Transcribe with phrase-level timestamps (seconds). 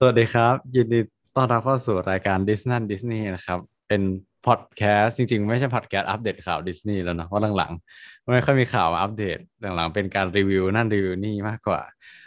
[0.00, 1.00] สวัสดีครับ ยินดี
[1.36, 4.02] ต้อนรับเข้าสู่รายการดิสนั่นดิสนีย์นะครับ เป็น
[4.46, 11.80] พอดแคสต์จริง ๆ ไม่ใช่พอดแคสต์อัปเดตข่าวดิสนีย์แล้วเนอะเพราะหลังๆไม่ค่อยมีข่าวมาอัปเดตหลังๆ เป็นการรีวิวนั่นรีวิวนี่มากกว่า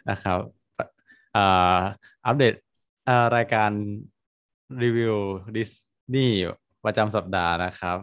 [0.09, 0.39] นะครับ
[1.35, 2.53] อัปเดต
[3.35, 3.71] รายการ
[4.83, 5.15] รีวิว
[5.57, 5.71] ดิส
[6.15, 6.39] นีย์
[6.85, 7.97] ประจำสัปดาห์นะครับ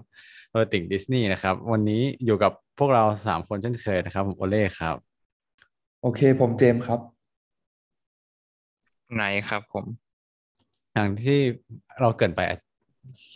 [0.53, 4.97] โดยติ่งดิสนีย์นะครับ วันนี้อยู่กับพวกเราสามคนเช่นเคยนะครับ ผมโอเล่ครับ
[6.03, 7.16] โอเค ผมเจมส์ครับ
[9.15, 9.85] ไหนครับผม
[10.95, 11.39] อย่างที่
[12.01, 12.41] เราเกินไป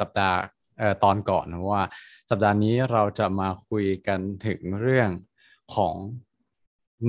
[0.01, 0.39] สัปดาห์
[0.79, 1.83] เอ่อตอนก่อนนะว่า
[2.31, 5.11] สัปดาห์นี้เราจะมาคุยกันถึงเรื่อง
[5.75, 5.95] ของ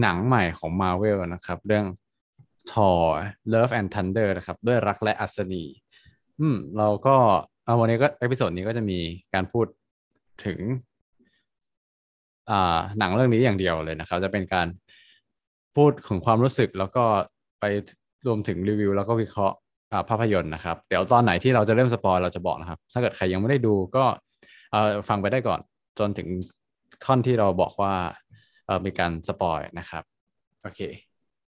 [0.02, 1.86] หนังใหม่ของ Marvel นะครับ เรื่อง
[2.72, 3.06] Thor
[3.54, 5.64] Love and Thunder นะครับ ด้วยรักและอัศนี
[6.40, 7.16] อืม เราก็
[7.66, 9.00] เอาวันนี้ก็เอพิโซดนี้ก็จะมี
[9.34, 9.66] การพูด
[10.46, 10.60] ถึง
[12.50, 14.68] อ่า หนังเรื่องนี้อย่างเดียวเลยนะครับ จะเป็นการ
[15.76, 17.06] พูดถึงความรู้สึกแล้วก็
[17.60, 17.66] ไป
[18.28, 19.56] รวมถึงรีวิวแล้วก็วิเคราะห์
[20.10, 24.04] ภาพยนตร์นะครับ เดี๋ยวตอนไหนที่เราจะเริ่มสปอยเราจะบอกนะครับ ถ้าเกิดใครยังไม่ได้ดูก็
[25.10, 25.60] ฟังไปได้ก่อน
[26.00, 26.28] จนถึง
[27.06, 27.94] ท่อนที่เราบอกว่า
[28.86, 30.04] มีการสปอยนะครับ
[30.62, 30.80] โอเค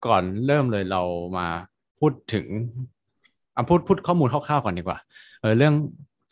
[0.05, 1.01] ก่อนเริ่มเลยเรา
[1.37, 1.47] มา
[1.99, 2.45] พูดถึง
[3.55, 4.99] อะพูดพูดข้อมูลคร่าวๆก่อนดีกว่า
[5.41, 5.73] เออเรื่อง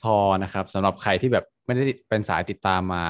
[0.03, 3.05] ทอนะครับสำหรับใครที่แบบไม่ได้เป็นสายติดตามมา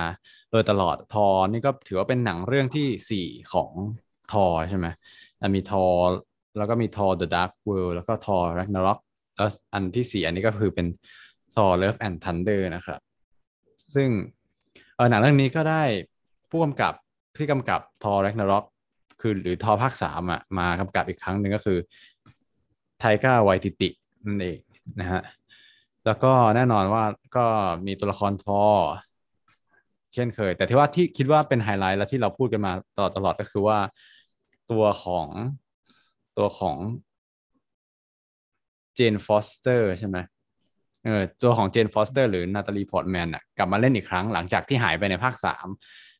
[0.51, 3.71] โดยตลอดทอนี่ก็ถือว่าเป็นหนังเรื่องที่สี่ของ
[4.31, 4.87] ทอใช่ไหม
[5.55, 5.83] มีทอ
[6.57, 8.99] แล้วก็มีทอ The Dark World แล้วก็ทอ Ragnarok
[9.35, 10.87] แล้วอันที่สี่อันนี้ก็คือเป็น
[11.55, 12.99] ทอ Love and Thunder นะครับ
[13.93, 14.09] ซึ่ง
[14.95, 15.83] เออหนังเรื่องนี้ก็ได้
[16.49, 16.93] ผู้กำกับ
[17.37, 18.65] ที่กำกับทอ Ragnarok
[19.21, 21.77] คือหรือทอภาคสามอะมากำกับอีกครั้งหนึ่งก็คือ
[22.99, 23.89] Taika Waititi
[24.25, 24.59] นั่นเอง
[24.99, 25.21] นะฮะ
[26.05, 27.03] แล้วก็แน่นอนว่า
[27.37, 27.45] ก็
[27.85, 28.63] มีตัวละครทอ
[30.13, 33.77] เช่นเคย แต่ที่ว่าที่คิดว่าเป็นไฮไลท์และที่เราพูดกันมาตลอดตลอดก็คือว่า
[34.71, 35.27] ตัวของ
[36.37, 36.77] ตัวของ
[38.95, 40.17] Jane Foster ใช่ไหม
[41.03, 45.67] เออตัวของ Jane Foster หรือ Natalie Portman อะกลับมาเล่นอีกครั้งหลังจากที่หายไปในภาคสาม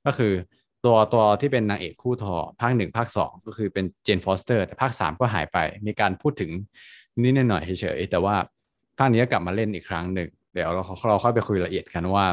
[0.05, 0.33] ก็คือ
[0.85, 6.51] ตัวตัวที่เป็นนางเอกคู่ทอภาคหนึ่งภาคสองก็คือเป็น Jane Foster แต่ภาคสามก็หายไป มีการพูดถึง
[7.21, 8.35] นิดหน่อยเฉยๆแต่ว่า
[8.97, 12.25] ภาคนี้ก็กลับมาเล่นอีกครั้งหนึ่งเดี๋ยวเราเราค่อยไปคุยละเอียดกันว่า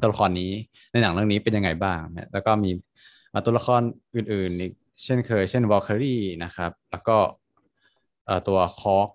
[0.00, 0.50] ตัวละครนี้
[0.92, 2.70] ในหนังเรื่องนี้เป็นยังไงบ้างนะแล้วก็มี
[3.44, 3.82] ตัวละคร
[4.16, 4.72] อื่นๆอีก
[5.02, 7.16] เช่นเคย เช่น Valkyrie นะครับ แล้วก็
[8.48, 9.12] ตัว Korg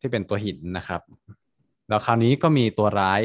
[0.00, 1.00] ที่เป็นตัวหินนะครับ
[1.88, 3.20] แล้วคราวนี้ก็มีตัวร้าย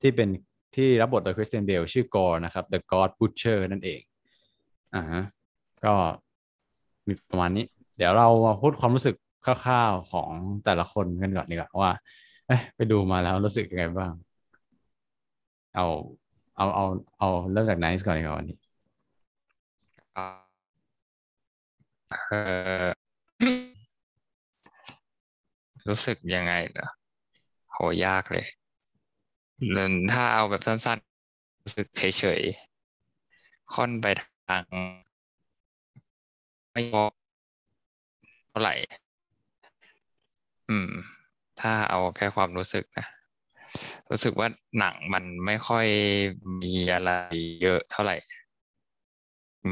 [0.00, 0.28] ที่เป็น
[0.76, 4.00] ที่รับบทโดย Christian Bale ชื่อ Gorr นะครับ The God Butcher นั่นเอง
[4.94, 5.02] อ่า
[5.84, 5.92] ก็
[7.06, 7.64] มีประมาณนี้
[7.96, 10.30] เดี๋ยวเรามาพูดความรู้สึกคร่าวๆของ
[10.64, 11.92] แต่ละคนกันก่อนดีกว่าว่า
[12.76, 14.12] ไปดูมาแล้วรู้สึกยังไงบ้าง
[15.74, 15.86] เอา
[16.56, 16.84] เอาเอา
[17.18, 18.56] เอาเริ่มจากไนซ์ก่อนดีกว่าวันนี้
[22.14, 22.32] เอ
[22.84, 22.86] อ
[25.88, 26.88] รู้สึกยังไงเนะ
[27.72, 28.46] โหยากเลย
[29.72, 34.64] เนถ้าเอาแบบสั้นๆ รู้สึกเฉยๆ ค่อนไปทาง
[36.72, 37.04] ไม่พอ
[38.50, 38.74] เท่าไหร่
[40.68, 40.90] อืม
[41.60, 43.06] ถ้าเอาแค่ความรู้สึกนะ
[44.10, 44.48] รู้สึกว่า
[44.78, 45.86] หนังมันไม่ค่อย
[46.62, 47.10] มีอะไร
[47.62, 48.16] เยอะเท่าไหร่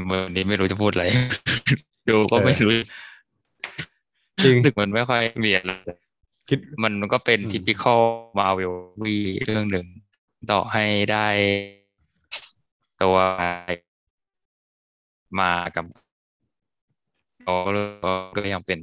[0.05, 1.05] เมื่อนี้ไม่รู้จะพูดอะไร
[2.09, 2.73] ดูก็ไม่รู้
[4.43, 5.71] จริงรู้สึกมันไม่ค่อยมีอะไร
[6.49, 8.01] คิดมันก็เป็นอืมทิปิคอล
[8.37, 9.85] มาเวลวีเรื่องหนึ่ง
[10.51, 11.27] ต่อให้ได้
[13.01, 13.17] ตัว
[15.39, 15.85] มากับ
[18.35, 18.79] ก็ยังเป็น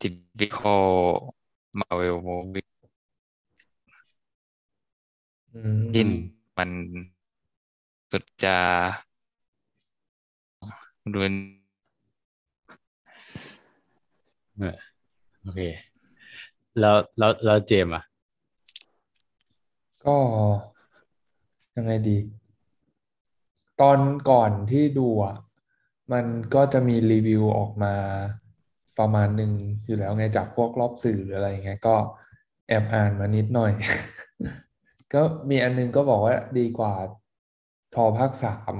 [0.00, 0.08] ทิ
[0.38, 0.86] ปิคอล
[1.80, 2.62] มาเวลมูวี
[5.54, 6.02] อืมที่
[6.56, 6.70] มัน
[8.10, 8.56] สุดจะ
[11.14, 11.26] ดู เอ
[14.47, 14.47] อ
[15.42, 15.60] โอเค
[16.80, 18.02] แล้วแล้วแล้วเจมอะ
[20.04, 20.16] ก็
[21.76, 22.16] ยังไงดี
[23.80, 23.98] ตอน
[24.30, 25.36] ก่อนที่ดูอะ
[26.12, 27.94] มันก็จะมีรีวิวออกมา
[28.98, 29.52] ประมาณหนึ่ง
[29.86, 31.96] อยู่แล้วไงจากพวกรอบสื่อหรืออะไรเงี้ยก็
[32.68, 33.72] แอบอ่านมานิดหน่อย
[35.14, 36.94] ก็มีอันนึงก็บอกว่าดีกว่า
[37.94, 38.74] ทอภาคสาม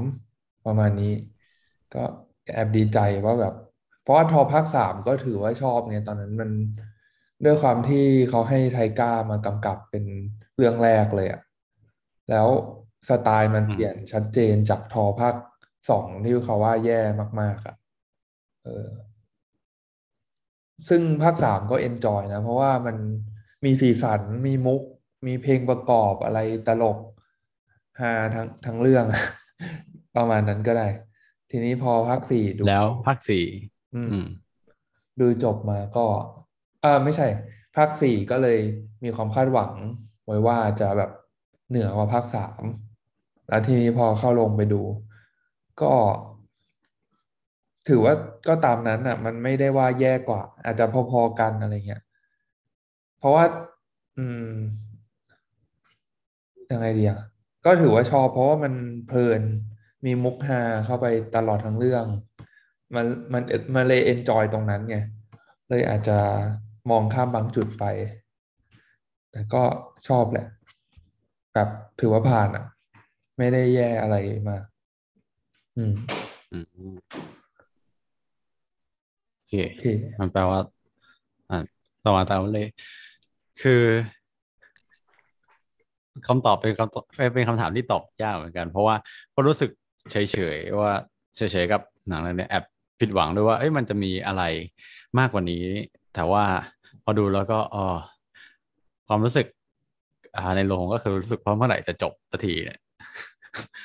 [0.67, 1.13] ประมาณนี้
[1.95, 2.03] ก็
[2.55, 3.55] แอบดีใจว่าแบบ
[4.09, 6.51] ราะว่าทอภาคสามก็ถือว่าชอบไงตอนนั้นมัน
[7.45, 10.05] ด้วยความที่เขาให้ไทก้ามากำกับเป็น
[10.57, 11.41] เรื่องแรกเลยอะ
[12.31, 12.49] แล้ว
[13.09, 15.35] สไตล์มันเปลี่ยนชัดเจนจากทอภาค
[15.91, 17.01] สองที่เขาว่าแย่
[17.41, 17.77] มาก ๆอะ
[18.65, 18.89] เออ
[20.89, 22.97] ซึ่งภาคสามก็เอนจอยนะ เพราะว่ามัน
[23.65, 24.83] มีสีสันมีมุก
[25.27, 26.39] มีเพลงประกอบอะไร
[26.69, 26.99] ตลก
[28.01, 29.05] ฮาทั้งทั้งเรื่อง
[30.17, 30.89] ประมาณนั้นก็ได้
[31.51, 33.45] ทีนี้พอภาคสี่ดูแล้วภาคสี่
[33.95, 34.27] อืมอืม
[35.21, 36.07] ดูจบมาก็
[36.83, 37.27] เออไม่ใช่
[37.77, 38.59] ภาคสี่ก็เลย
[39.05, 39.73] มีความคาดหวัง
[40.27, 41.11] ไว้ว่าจะแบบ
[41.69, 42.63] เหนือกว่าภาคสาม
[43.49, 44.83] แล้วทีนี้พอเข้าลงไปดู
[45.81, 45.93] ก็
[47.89, 48.15] ถือว่า
[48.49, 52.03] ก็ตามนั้นอะ มันไม่ได้ว่าแย่กว่า อาจจะพอๆกันอะไรเงี้ย
[53.19, 53.45] เพราะว่า
[54.17, 54.59] อืม
[56.73, 57.19] ยังไงดีอะ
[57.65, 58.75] ก็ถือว่าชอบเพราะว่ามัน
[59.07, 59.43] เพลิน
[60.05, 62.07] มีมุกฮาเข้าไปตลอดทั้งเรื่อง
[62.95, 63.43] มันมัน
[63.75, 64.97] มันเลยเอนจอยตรงนั้นไง
[65.69, 66.19] เลยอาจจะ
[66.91, 67.85] มองข้ามบางจุดไป
[69.31, 69.63] แต่ก็
[70.09, 70.47] ชอบแหละ
[71.55, 71.69] แบบ
[72.01, 72.65] ถือว่าผ่านอะ
[73.39, 74.17] ไม่ได้แย่อะไร
[74.49, 74.63] มาก
[75.77, 75.93] อืม
[76.53, 76.59] อื
[76.93, 76.97] ม
[79.35, 79.87] โอเคโอเค
[80.21, 80.61] มันแปลว่า
[81.51, 81.59] อ่า
[82.05, 82.67] ต่อมาตามเลย
[83.63, 83.83] คือ
[86.27, 88.97] คำตอบเป็นคำตอบเป็นคำถามที่ตอบยากเหมือนกัน เพราะว่า
[89.35, 89.71] ก็รู้สึก
[90.13, 90.17] เฉ
[90.57, 90.93] ยๆว่า
[91.37, 92.65] เฉยๆกับหนังเรื่องนี้แอบ
[93.01, 94.43] ผิดหวังด้วยว่าเอ้ยมันจะมีอะไร
[95.19, 95.65] มากกว่านี้
[96.15, 96.45] แต่ว่า
[97.05, 97.85] พอดูแล้วก็อ๋อ
[99.09, 99.47] ความรู้สึก
[100.57, 102.79] ในโรงก็คือรู้สึกว่าเมื่อไหร่จะจบสักทีเนี่ย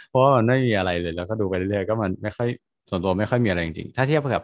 [0.10, 2.50] เพราะว่ามันไม่มีอะไรเลย แล้วก็ดูไปเรื่อยๆก็มันไม่ค่อย
[2.90, 4.44] ส่วนตัวไม่ค่อยมีอะไรจริงๆถ้าเทียบกับ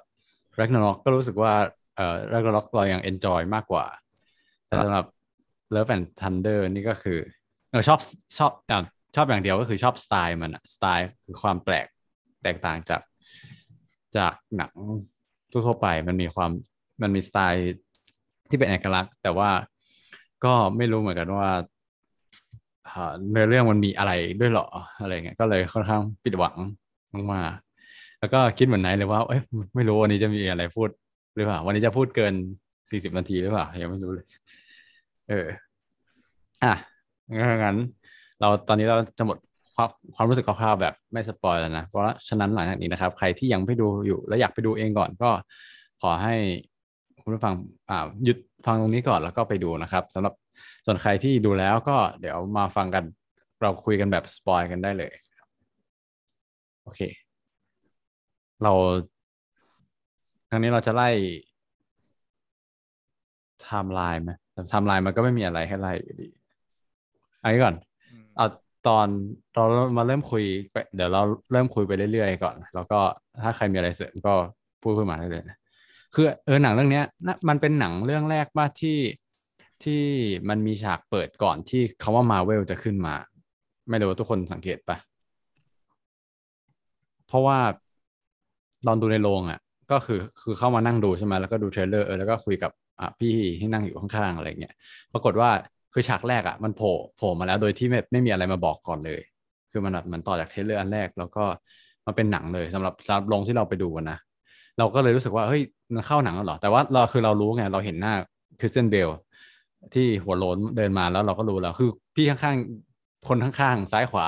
[0.59, 1.53] Ragnarok ก็รู้สึกว่า
[1.95, 3.85] เอ่อ Ragnarok เรายัง enjoy มากกว่า
[4.67, 5.05] แต่สำหรับ
[5.75, 7.19] Love and Thunder นี่ก็คือ
[7.71, 7.99] เออชอบ
[8.37, 8.83] ชอบอ่า
[9.15, 11.87] ชอบอย่างเดียวก็คือชอบสไตล์มันอะสไตล์คือความแปลก
[12.43, 13.01] แตกต่างจาก
[14.17, 14.73] จากหนัง
[15.51, 16.51] ทั่วไปมันมีความ
[17.01, 17.73] มันมีสไตล์
[18.49, 19.49] ที่เป็นเอกลักษณ์ แต่ว่า
[20.45, 21.49] ก็ไม่รู้เหมือนกันว่า
[23.33, 24.67] ในเรื่องมันมีอะไรด้วยหรอ
[25.01, 26.55] อะไรเงี้ยก็เลยค่อนข้างผิดหวัง
[27.33, 29.41] มากๆแล้วก็คิดเหมือนไหนเลยว่าเอ้ย
[29.75, 30.89] ไม่รู้วันนี้จะมีอะไรพูด
[31.35, 32.33] หรือเปล่าวันนี้จะพูดเกิน
[32.91, 34.25] สี่สิบนาทีหรือเปล่ายังไม่รู้เลย
[35.29, 35.47] เออ
[36.63, 36.73] อะ
[37.63, 37.77] งั้น
[38.39, 39.37] เราตอนนี้เราจะหมด
[39.79, 45.29] ความความรู้สึกคร่าวๆแบบไม่สปอยแล้วนะ เพราะฉะนั้นหลังจากนี้นะครับ ใครที่ยังไม่ดูอยู่และอยากไปดูเองก่อนก็
[46.01, 46.35] ขอให้
[47.21, 47.53] คุณผู้ฟัง
[47.89, 50.33] อ่าหยุดฟังตรงนี้ก่อนแล้วก็ไปดูนะครับสำหรับ
[50.85, 53.03] ส่วนใครที่ดูแล้วก็เดี๋ยวมาฟังกัน
[53.61, 55.13] เราคุยกันแบบ spoil กันได้เลย
[56.83, 56.99] โอเค
[58.63, 58.73] เรา
[60.49, 61.09] ครั้งนี้เราจะไล่
[63.61, 66.29] ไทม์ไลน์ไหมไทม์ไลน์มันก็ไม่มีอะไรให้ไล่อยู่ดี
[67.41, 67.75] อันนี้ก่อน
[68.87, 69.07] ตอน
[69.53, 69.63] เรา
[69.97, 71.21] มาเริ่มคุยไปเดี๋ยวเรา
[71.51, 72.99] เริ่มคุยไปเรื่อยๆก่อน แล้วก็
[73.43, 74.33] ถ้าใครมีอะไรเสริมก็
[74.81, 75.57] พูดขึ้นมาได้เลยนะ
[76.15, 78.99] คือเออหนังเรื่องเนี้ยนะมันเป็นหนังเรื่องแรกปะที่
[79.83, 80.03] ที่
[80.49, 83.15] มันมีฉากเปิดก่อนที่คำว่ามาเวลจะขึ้นมา
[83.89, 84.97] ไม่รู้ว่าทุกคนสังเกตปะ
[87.27, 87.59] เพราะว่า
[88.87, 89.59] ตอนดูในโรงอะ
[89.91, 94.73] ก็คือคือเข้ามานั่งดูใช่ไหมแล้วก็ดู trailer เออแล้วก็คุยกับอะพี่ที่นั่งอยู่ข้างๆอะไรเงี้ย
[95.13, 95.49] ปรากฏว่า
[95.93, 99.21] คือฉากแรกอะมันโผล่โผล่มาแล้วโดยที่ไม่ไม่มีอะไรมาบอกก่อนเลย
[99.71, 101.43] คือมันแบบมันต่อจาก trailer อันแรก แล้วก็
[102.05, 104.17] มาเป็นหนังเลยสำหรับสำหรับโรงที่เราไปดูนะ
[104.77, 105.61] เราก็เลยรู้สึกว่าเฮ้ย
[105.93, 108.13] มันเข้าหนังแล้วหรอ แต่ว่าเราคือเรารู้ไงเราเห็นหน้า
[108.59, 109.09] Christian Bale
[109.93, 114.27] ที่หัวโล้นเดินมาแล้วเราก็รู้แล้ว คือพี่ข้างๆ คนข้างๆ ซ้ายขวา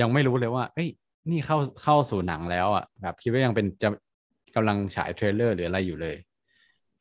[0.00, 0.88] ยังไม่รู้เลยว่า เอ้ย
[1.30, 3.88] นี่เข้าเข้าสู่หนังแล้วอะแบบคิดว่ายังเป็นจะ
[4.54, 6.16] กำลังฉาย trailer หรืออะไรอยู่เลย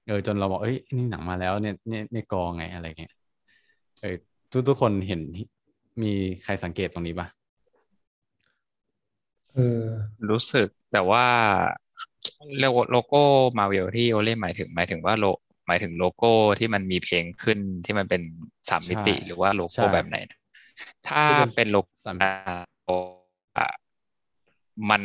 [0.07, 3.11] เออจนเราบอกเอ้ยนี่หนังมาแล้วเนี่ยเนี่ยในกองไงอะไรเงี้ย
[4.01, 4.15] เออ
[4.51, 5.21] ทุกทุกคนเห็น
[6.01, 6.11] มี
[6.43, 7.27] ใครสังเกตตรงนี้ปะ
[9.53, 9.81] เออ
[10.29, 11.25] รู้สึกแต่ว่า
[12.59, 13.23] โลโก้โลโก้
[13.57, 15.25] มาเวลที่โอเล่หมายถึงหมายถึงว่าโล
[15.67, 18.21] หมายถึงโลโก้ที่มันมีเพลงขึ้นที่มันเป็น
[18.69, 20.39] สามมิติ หรือว่าโลโก้แบบไหนนะ
[21.07, 21.23] ถ้า
[21.55, 22.17] เป็นโลโก้สาม
[23.57, 23.67] อะ
[24.89, 25.01] มัน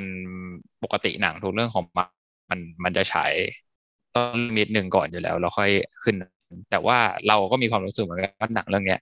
[0.83, 2.09] ปกติหนังทุกเรื่องของมัน
[2.51, 3.33] มันมันจะฉาย
[4.15, 5.71] ต้นนิดหนึ่งก่อนอยู่แล้ว แล้วค่อย
[6.03, 6.17] ขึ้น
[6.71, 9.01] แต่ว่าเราก็มีความรู้สึกเหมือนกันว่าหนังเรื่องเนี้ย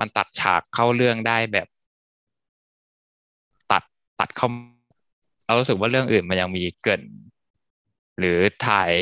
[0.00, 1.66] มันตัดฉากเข้าเรื่องได้แบบ
[3.72, 3.82] ตัด
[4.20, 4.48] ตัดเข้า
[5.46, 7.02] เรารู้สึกว่าเรื่องอื่นมันยังมีเกริน
[8.18, 8.92] หรือถ่าย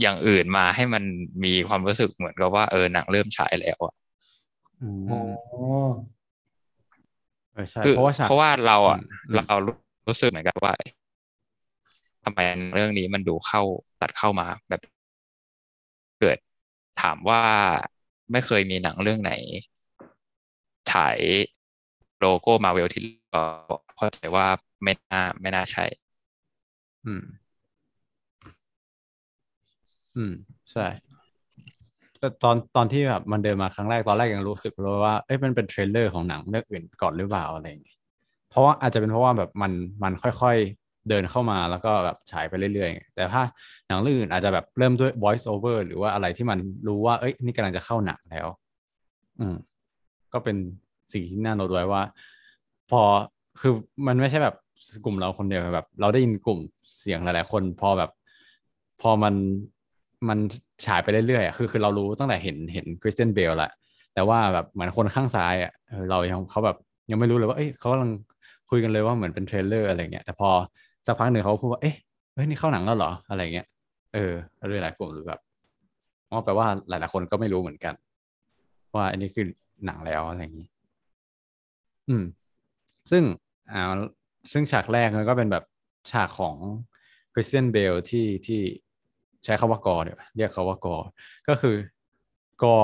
[0.00, 1.02] อย่างอื่นมาให้มัน
[1.44, 3.94] มีความรู้สึกเหมือนกับว่าเออหนังเริ่มฉายแล้วอะ
[4.82, 5.20] อืมอ๋อ
[7.54, 8.98] เออใช่คือเพราะว่าฉากเพราะว่าเราอะ
[9.30, 9.56] อืมอืมเรา
[10.08, 10.74] รู้สึกเหมือนกันว่า
[12.24, 12.38] ทำไม
[12.74, 13.62] เรื่องนี้มันดูเข้า
[14.00, 14.99] ตัดเข้ามาแบบเกิด
[17.00, 17.42] ถามว่า
[18.32, 19.32] ไม่เคยมีหนังเรื่องไหน
[20.90, 21.18] ฉาย
[22.18, 23.42] โลโก้มาเวลที่เรา
[23.96, 24.46] เข้าใจว่า
[24.82, 25.84] ไม่น่าไม่น่าใช่
[27.04, 27.22] อืม
[30.16, 30.32] อืม
[30.72, 30.80] ใช่
[32.20, 37.98] แต่ตอนตอนที่แบบมันเดินมาครั้งแรกตอนแรกยังรู้สึกเลยว่าเอ้ยมันเป็น trailer ของหนังเรื่องอื่นก่อนหรือเปล่าอะไรอย่างเงี้ย
[38.50, 43.42] เพราะว่าอาจจะเป็นเพราะว่าแบบมันมันค่อยๆ เดินเข้ามาแล้วก็แบบฉายไปเรื่อยๆ แต่ถ้า
[43.88, 48.46] หนังเรื่องอื่นอาจจะแบบเริ่มด้วย voice over หรือว่าอะไรที่มันรู้ว่าเอ้ยนี่กำลังจะเข้าหนังแล้ว
[49.40, 49.56] อืม
[50.32, 50.56] ก็เป็น
[51.12, 52.02] สิ่งที่น่าโน้ตไว้ว่า
[52.90, 53.00] พอ
[53.60, 53.72] คือ
[54.06, 54.54] มันไม่ใช่แบบ
[55.04, 56.58] กลุ่มเราคนเดียวแบบ เราได้ยินกลุ่ม
[57.00, 58.10] เสียงหลายๆคน พอแบบ
[59.00, 59.34] พอมัน
[60.28, 60.38] มัน
[60.86, 63.70] ฉายไปเรื่อยๆอะคือคือเรารู้ตั้งแต่เห็นเห็นคริสเตนเบลแหละ
[64.14, 66.76] แต่ว่าแบบเหมือนคนข้างซ้ายอะเออเรายังเขาแบบ
[67.10, 68.10] ยังไม่รู้เลยว่าเอ้ยเขากำลัง
[68.70, 70.50] คุยกันเลยว่าเหมือนเป็น trailer อะไรเงี้ยแต่พอ
[71.06, 71.96] สักพักหนึ่งเขาพูดว่าเอ๊ะ
[72.34, 73.66] เฮ้ยนี่เข้าหนังแล้วเหรออะไรเงี้ย
[74.14, 74.32] เออ
[74.68, 75.40] เรื่อหลายกลุ่มหรือแบบ
[76.30, 77.94] อ๋อแปลว่าหลายๆคนก็ไม่รู้เหมือนกัน
[78.94, 79.46] ว่าอันนี้คือ
[79.86, 80.68] หนังแล้วอะไรอย่างนี้
[82.08, 82.24] อืม
[83.10, 83.22] ซึ่ง
[83.72, 83.82] อ่า
[84.52, 85.64] ซึ่งฉากแรกมันก็เป็นแบบ
[86.10, 86.56] ฉากของ
[87.32, 88.60] Christian Bale ที่ที่
[89.44, 90.96] ใช้คำว่ากอเนี่ยเรียกเขาว่ากอ
[91.48, 91.76] ก็คือ
[92.62, 92.78] Gorr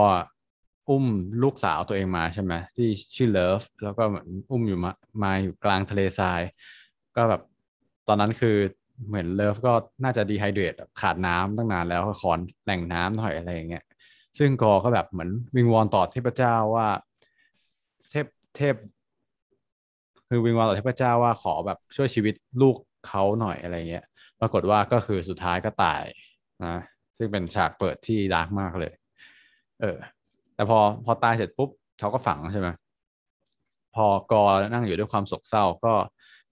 [0.89, 1.05] อุ้ม
[1.43, 4.93] ลูกสาวตัวเองมาใช่ไหมที่ชื่อ Love แล้วก็เหมือนอุ้มอยู่มา
[5.23, 6.41] มาอยู่กลางทะเลทราย
[7.17, 7.43] ก็แบบ
[8.09, 8.57] ตอนนั้นคือ
[9.07, 9.73] เหมือน Love ก็
[10.05, 12.33] น่าจะ dehydrate ขาดน้ำตั้งนานแล้วก็ขอ
[12.65, 13.85] แหล่งน้ำหน่อยอะไรอย่างเงี้ย
[14.39, 16.89] ซึ่ง Gorr ก็แบบเหมือนวิงวอนต่อเทพเจ้าว่า
[18.11, 18.75] เทพเทพ
[20.29, 24.05] คือวิงวอนต่อเทพเจ้าว่าขอแบบช่วยชีวิตลูกเขาหน่อยอะไรเงี้ย
[24.41, 26.03] ปรากฏว่าก็คือสุดท้ายก็ตาย
[26.65, 26.77] นะ
[27.19, 28.93] ซึ่งเป็นฉากเปิดที่ดาร์กมากเลย
[29.81, 29.97] เออ
[30.55, 32.69] แต่พอพอตายเสร็จปุ๊บเขาก็ฝังใช่ไหม
[33.95, 35.93] พอกอนั่งอยู่ด้วยความโศกเศร้าก็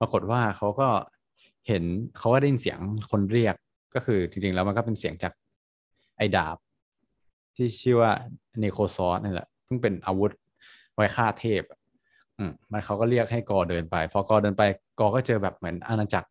[0.00, 0.88] ปรากฏว่าเขาก็
[1.68, 1.84] เห็น
[2.18, 2.78] เขาก็ได้ยินเสียง
[3.10, 3.54] คนเรียก
[3.94, 5.32] ก็คือจริงๆแล้วมันก็เป็นเสียงจาก
[6.16, 6.56] ไอ้ดาบ
[7.56, 8.12] ที่ชื่อว่า
[8.60, 10.30] เนโคซอสนี่แหละเพิ่งเป็นอาวุธ
[10.94, 11.62] ไว้ฆ่าเทพ
[12.38, 14.62] อืมมันเขาก็เรียกให้กอเดินไป พอกอเดินไป
[15.00, 16.28] กอก็เจอแบบเหมือนอาณาจักร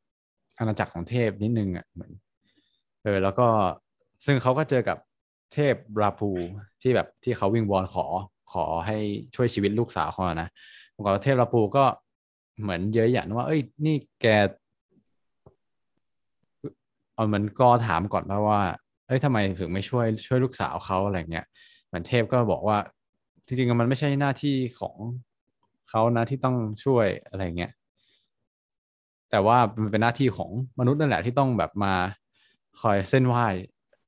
[0.60, 2.12] อาณาจักรของเทพนิดนึงอะเหมือน
[3.04, 3.48] เออแล้วก็
[4.26, 4.98] ซึ่งเขาก็เจอกับ
[5.54, 6.30] เทพราพู
[6.82, 8.06] ที่แบบที่เขาวิ่งวอนขอ
[8.54, 8.98] ขอให้
[9.36, 10.50] ช่วยชีวิตลูกสาวเขานะ
[10.96, 11.86] ปรากฏว่าเทพราพูก็
[12.62, 14.28] เหมือนเย้ยหยันว่า เอ้ย นี่แก
[17.14, 18.62] เอาเหมือนกอถามก่อนว่า
[19.08, 21.46] เอ้ยทำไมถึงไม่ช่วยช่วยลูกสาวเขาอะไรเงี้ย
[21.88, 22.78] เหมือนเทพก็บอกว่า
[23.46, 24.96] จริงๆมันไม่ใช่หน้าที่ของ
[25.90, 26.56] เขานะที่ต้อง
[26.86, 27.72] ช่วยอะไรเงี้ย
[29.32, 31.94] แต่ว่ามันเป็นหน้าที่ของมนุษย์นั่นแหละที่ต้องแบบมา
[32.82, 33.46] คอยเส้นไหว้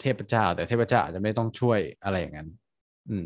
[0.02, 2.50] เทพเจ้า แต่เทพเจ้าอาจจะไม่ต้องช่วยอะไรอย่างนั้น
[3.10, 3.26] อืม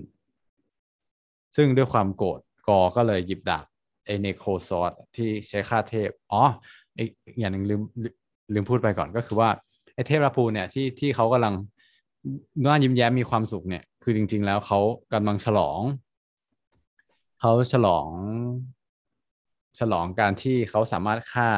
[1.55, 3.65] ซึ่งด้วยความโกรธกอก็เลยหยิบดาบ
[4.05, 6.43] ไอเนโคซอสที่ใช้ฆ่าเทพ อ๋อ
[6.98, 7.09] อีก
[7.39, 7.81] อย่างหนึ่งลืม
[8.53, 9.50] ลืมพูดไปก่อนก็คือว่า
[10.08, 11.53] เทพราพูเนี่ยที่ที่เขากำลัง
[12.65, 14.79] น่ายิ้มแย้มมีความสุขเนี่ย คือจริง ๆ แล้วเขา
[15.13, 15.82] กำลังฉลอง
[17.39, 18.08] เขาฉลอง
[19.79, 21.50] ฉลองการที่เขาสามารถฆ่า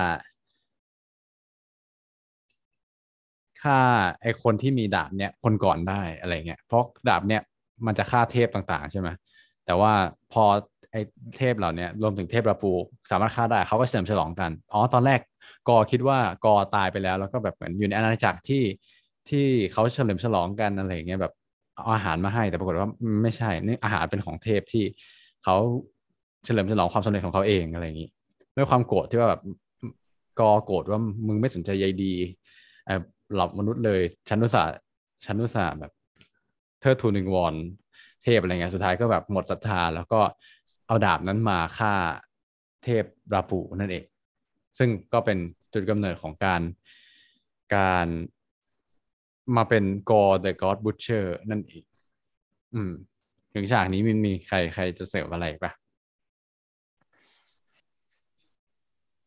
[3.63, 3.79] ฆ่า
[4.21, 7.41] ไอคนที่มีดาบเนี่ยคนก่อนได้อะไรเงี้ยเพราะดาบเนี่ย
[7.86, 9.10] มันจะฆ่าเทพต่างๆ ใช่ไหม
[9.65, 9.93] แต่ว่า
[10.33, 10.43] พอ
[10.91, 10.95] ไอ
[11.38, 12.71] เทพเหล่านี้รวมถึงเทพระปู
[13.12, 15.19] สามารถฆ่าได้เขาก็เฉลิมฉลองกัน อ๋อ ตอนแรก
[15.70, 18.63] กอคิดว่ากอตายไปแล้ว แล้วก็แบบเหมือนอยู่ในอาณาจักรที่
[19.29, 21.34] ที่เขาเฉลิมฉลองกันอะไรเงี้ยแบบ
[21.75, 22.89] เอาอาหารมาให้แต่ปรากฏว่า
[23.24, 24.84] ไม่ใช่นี่อาหารเป็นของเทพที่
[25.43, 25.55] เขา
[26.46, 28.10] เฉลิมฉลองความสำเร็จของเขาเองอะไรอย่างนี้
[28.55, 29.41] ด้วยความโกรธที่ว่าแบบ
[30.39, 32.13] กอโกรธว่ามึงไม่สนใจใยดี
[33.36, 34.63] หลับมนุษย์เลยฉันนุสา
[35.25, 35.91] ฉันนุสาแบบ
[36.81, 37.53] เทิดทูนหนึ่งวอน
[38.24, 40.20] เทพอะไรเงี้ยสุดท้ายก็แบบหมดศรัทธา แล้วก็
[40.88, 41.93] เอาดาบนั้นมาฆ่า
[42.84, 43.03] เทพ
[43.34, 44.03] ราปูนั่นเอง
[44.77, 45.37] ซึ่งก็เป็น
[45.73, 46.61] จุดกำเนิดของการ
[47.75, 48.07] การ
[49.55, 51.83] มาเป็น God the God Butcher นั่นเอง
[52.73, 52.91] อืม
[53.53, 55.71] ถึงฉากนี้มันมีใครใครจะเสริมอะไรปะ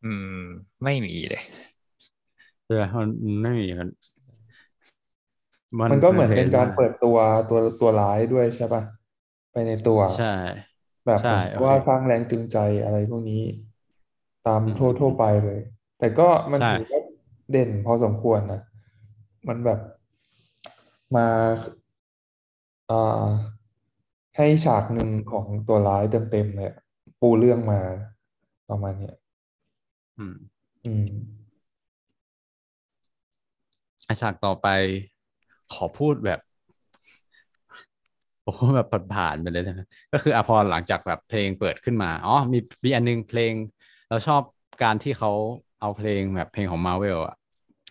[0.03, 0.41] อืม
[0.83, 1.43] ไม่มีเลย
[2.67, 3.09] เออมัน
[3.41, 3.89] ไม่มีมัน
[5.91, 7.17] มันก็เหมือนเป็นการเปิดตัว
[7.49, 8.83] ตัวตัวร้ายด้วยใช่ปะ
[9.51, 10.35] ไปในตัว ใช่
[11.05, 11.19] แบบ
[11.63, 13.41] ว่าสร้างแรงจูงใจอะไรพวกนี้
[14.47, 15.59] ตามทั่วทั่วไปเลย
[15.99, 17.01] แต่ก็มันถือว่า
[17.51, 18.61] เด่นพอสมควรนะ
[19.47, 19.79] มันแบบ
[21.13, 21.25] มา
[22.89, 23.55] อ่า
[24.37, 26.71] ให้ฉากหนึ่งของตัวร้ายเต็มๆเลย
[27.19, 27.79] ปูเรื่องมา
[28.69, 29.15] ประมาณเนี้ย
[30.17, 30.35] อืม
[30.85, 31.05] อืม
[34.21, 34.67] ฉากต่อไป
[35.73, 36.39] ขอพูดแบบ
[38.43, 39.75] โอ้แบบผ่านๆไปเลยนะ
[40.11, 43.53] ก็คืออพอหลังจากแบบเพลงเปิดขึ้นมา อ๋อ มีมีอันนึงเพลง
[44.09, 44.41] เราชอบ
[44.83, 45.31] การที่เขา
[45.81, 47.35] เอาเพลงแบบเพลงของมาเวลอะ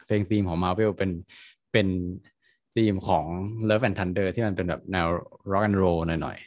[0.06, 1.10] เพลงธีมของมาเวลเป็น
[1.72, 1.88] เป็น
[2.76, 3.24] ธีมของ
[3.68, 5.06] Love and Thunder ที่มันเป็นแบบแนว
[5.50, 6.38] rock and roll หน่อย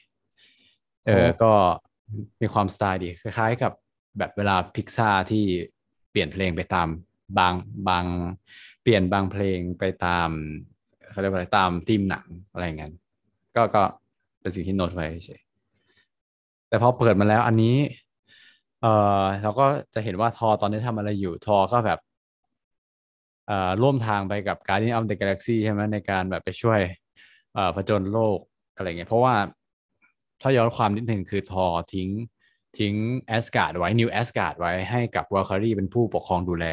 [0.48, 1.52] ๆเออก็
[2.42, 3.72] มีความสไตล์ดี คล้ายๆกับ
[4.18, 5.46] แบบเวลาพิกซาที่
[6.12, 6.88] เปลี่ยนเพลงไปตาม
[7.38, 7.54] บาง
[7.90, 8.06] บาง
[8.82, 10.30] เปลี่ยนบางเพลงไปตาม
[11.12, 12.92] เขาเรียกว่าอะไรตามทีมหนังอะไรเงี้ย
[13.56, 13.84] ก็ก็
[14.42, 15.42] เป็นสิ่งที่โน้ตไว้เฉย
[16.70, 17.76] แต่พอเปิดมาแล้วอันนี้
[18.82, 18.88] เอ
[19.22, 22.00] อเราก็จะเห็นว่าทอตอนนี้ทำอะไรอยู่ทอก็แบบ
[23.48, 26.80] เอ่อร่วมทางไปกับ Guardian of the Galaxy ใช่ไหมในการแบบไปช่วย
[27.54, 28.40] เอ่อผจญโลก
[28.76, 29.36] อะไรเงี้ยเพราะว่า
[30.42, 32.10] ถ้าย้อนความนิดหนึ่งคือทอทิ้ง
[32.78, 32.94] ทิ้ง
[33.28, 36.66] แอสการ์ดไว้ New Asgard ไว้ให้กับ Valkyrie เป็นผู้ปกครองดูแล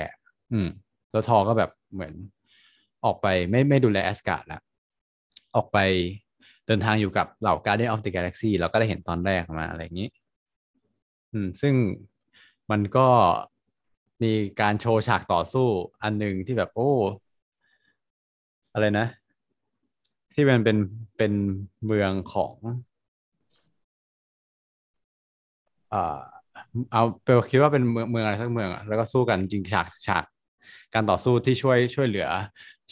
[0.52, 0.68] อืม
[1.10, 2.12] แล้วทอก็แบบเหมือน
[3.04, 4.62] ออกไปไม่ไม่ดูแลแอสการ์ดแล้ว
[5.56, 5.78] ออกไป
[6.66, 10.08] เดินทางอยู่กับเหล่า Guardian of the Galaxy เราก็ได้เห็นตอนแรกมาอะไรอย่างนี้
[11.34, 11.74] อืม ซึ่ง
[12.70, 13.08] มันก็
[14.22, 15.68] มีการโชว์ฉากต่อสู้
[16.02, 16.90] อันหนึ่งที่แบบโอ้
[18.72, 19.06] อะไรนะ
[20.34, 20.76] ที่มันเป็น
[21.16, 21.32] เป็น
[21.86, 22.54] เมืองของ
[25.92, 26.18] อ่า
[26.92, 30.24] เอาเปลคิดว่าเป็นเมืองเมืองอะไรสักเมืองอะแล้วก็สู้กันจริงฉากฉาก
[30.94, 32.28] การต่อสู้ที่ช่วยช่วยเหลือ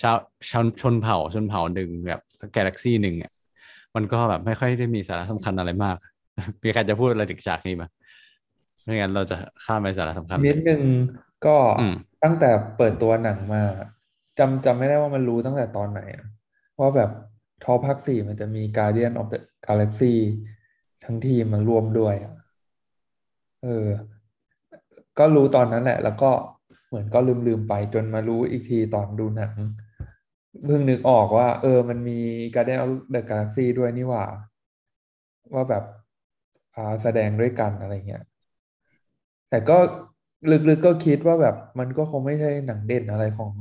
[0.00, 0.16] ชาว
[0.50, 2.20] ชนชนเผ่าชนเผ่าหนึ่งแบบ
[2.56, 3.32] กาแล็กซี่หนึ่งอะ
[3.94, 5.96] มันก็แบบไม่ค่อยได้มีสาระสำคัญอะไรมาก
[6.62, 7.84] มีใครจะพูดอะไรถึงฉากนี้ไหม
[8.84, 10.82] ไม่งั้นเราจะข้ามไปสาระสำคัญนิดนึง
[11.46, 13.62] ก็อืมตั้งแต่เปิดตัวหนังมา
[14.38, 16.26] จำจำไม่ได้ว่ามันรู้ตั้งแต่ตอนไหนอะ
[16.80, 17.10] ว่าแบบ
[17.64, 20.14] ทอภาคสี่มันจะมี Guardian of the Galaxy
[21.04, 22.34] ทั้งทีมมารวมด้วยอะ
[23.62, 23.86] เออ
[25.18, 26.30] ก็รู้ตอนนั้นแหละ แล้วก็
[26.88, 29.54] เหมือนก็ลืมลืมไปจนมารู้อีกทีตอนดูหนัง
[30.64, 32.18] เพิ่งนึกออกว่า เออ มันมี
[32.54, 34.24] Guardian of the Galaxy ด้วยนี่หว่า
[35.54, 35.84] ว่าแบบ
[36.76, 38.24] อ่าแสดงด้วยกันอะไรเงี้ย
[39.52, 39.78] แต่ก็
[40.50, 43.52] ลึกๆก็คิดว่าแบบมันก็คงไม่ใช่หนังเด่นอะไรของ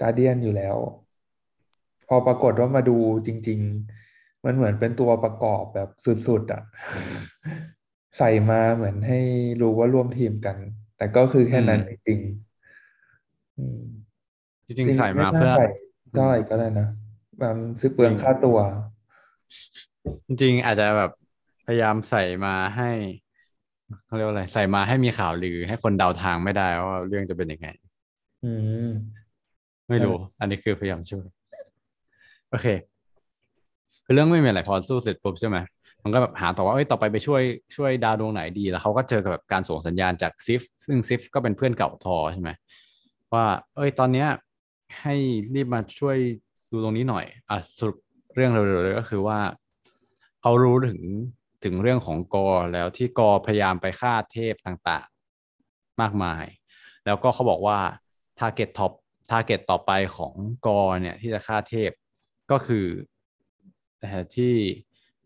[0.00, 0.76] กา a เดียนอยู่แล้ว
[2.08, 2.96] พอปรากฏว่ามาดู
[3.26, 3.58] จริง
[4.02, 5.88] ๆ มันเหมือนเป็นตัวประกอบแบบ
[6.28, 6.62] สุดๆอะ
[8.18, 9.20] ใส่มาเหมือนให้
[9.60, 10.56] รู้ว่าร่วมทีมกัน
[10.96, 13.82] แต่ก็คือแค่นั้นจริงๆอืม
[14.66, 15.68] จริงๆใส่มาไน่เพื่อใส่
[16.12, 16.88] เท่าไหร่ก็ได้นะ
[17.40, 18.58] มันซื้อเปลืองค่าตัว
[20.26, 21.10] จริงๆอาจจะแบบ
[21.66, 22.90] พยายามใส่มาให้
[24.06, 27.68] เขาเรียกว่าอะไร ใส่มาให้มีข่าวลือให้คนเดาทางไม่ได้ว่าเรื่องจะเป็นยังไง
[28.44, 28.52] อื
[28.88, 28.90] ม
[29.88, 31.26] ไม่รู้ อันนี้คือพยายามช่วย
[32.50, 32.66] โอเค
[34.04, 35.56] คือเรื่องไม่มีอะไรพอสู้เสร็จปุ๊บใช่ไหม
[36.02, 37.42] มันก็แบบหาต่อว่าเอ้ยต่อไปไปช่วย
[37.76, 42.50] ช่วยดาวดวงไหนดี แล้วเขาก็เจอกับแบบการส่งสัญญาณจากซิฟซึ่งซิฟก็เป็นเพื่อนเก่าทอใช่ไหม
[43.32, 44.28] ว่า เอ้ยตอนเนี้ย
[45.00, 45.14] ให้
[45.54, 46.16] รีบมาช่วย
[46.70, 47.96] ดูตรงนี้หน่อยอะสรุป
[48.34, 49.38] เรื่องเร็วๆเลยก็คือว่า
[50.40, 51.00] เขารู้ถึง
[51.64, 56.44] ถึงเรื่องของกอแล้วที่กอพยายามไปฆ่าเทพต่างๆ มากมาย
[57.04, 57.78] แล้วก็เขาบอกว่า
[58.38, 58.92] target top
[59.30, 60.34] target ต่อไปของ
[60.66, 61.90] Gorr เนี่ยที่จะฆ่าเทพ
[62.50, 62.86] ก็คือ
[64.36, 64.54] ที่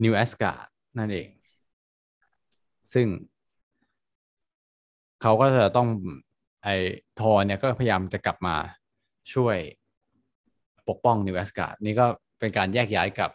[0.03, 0.67] New Asgard
[0.99, 1.29] นั่นเอง
[2.93, 3.07] ซึ่ง
[5.23, 5.89] เขาก็จะต้อง
[6.63, 6.69] ไอ
[7.21, 8.57] ทอเนี่ยก็พยายามจะกลับมา
[9.35, 9.57] ช่วย
[10.89, 12.07] ปกป้องนิวแอสการ์ดนี่ก็
[12.39, 13.31] เป็นการแยกย้ายกับ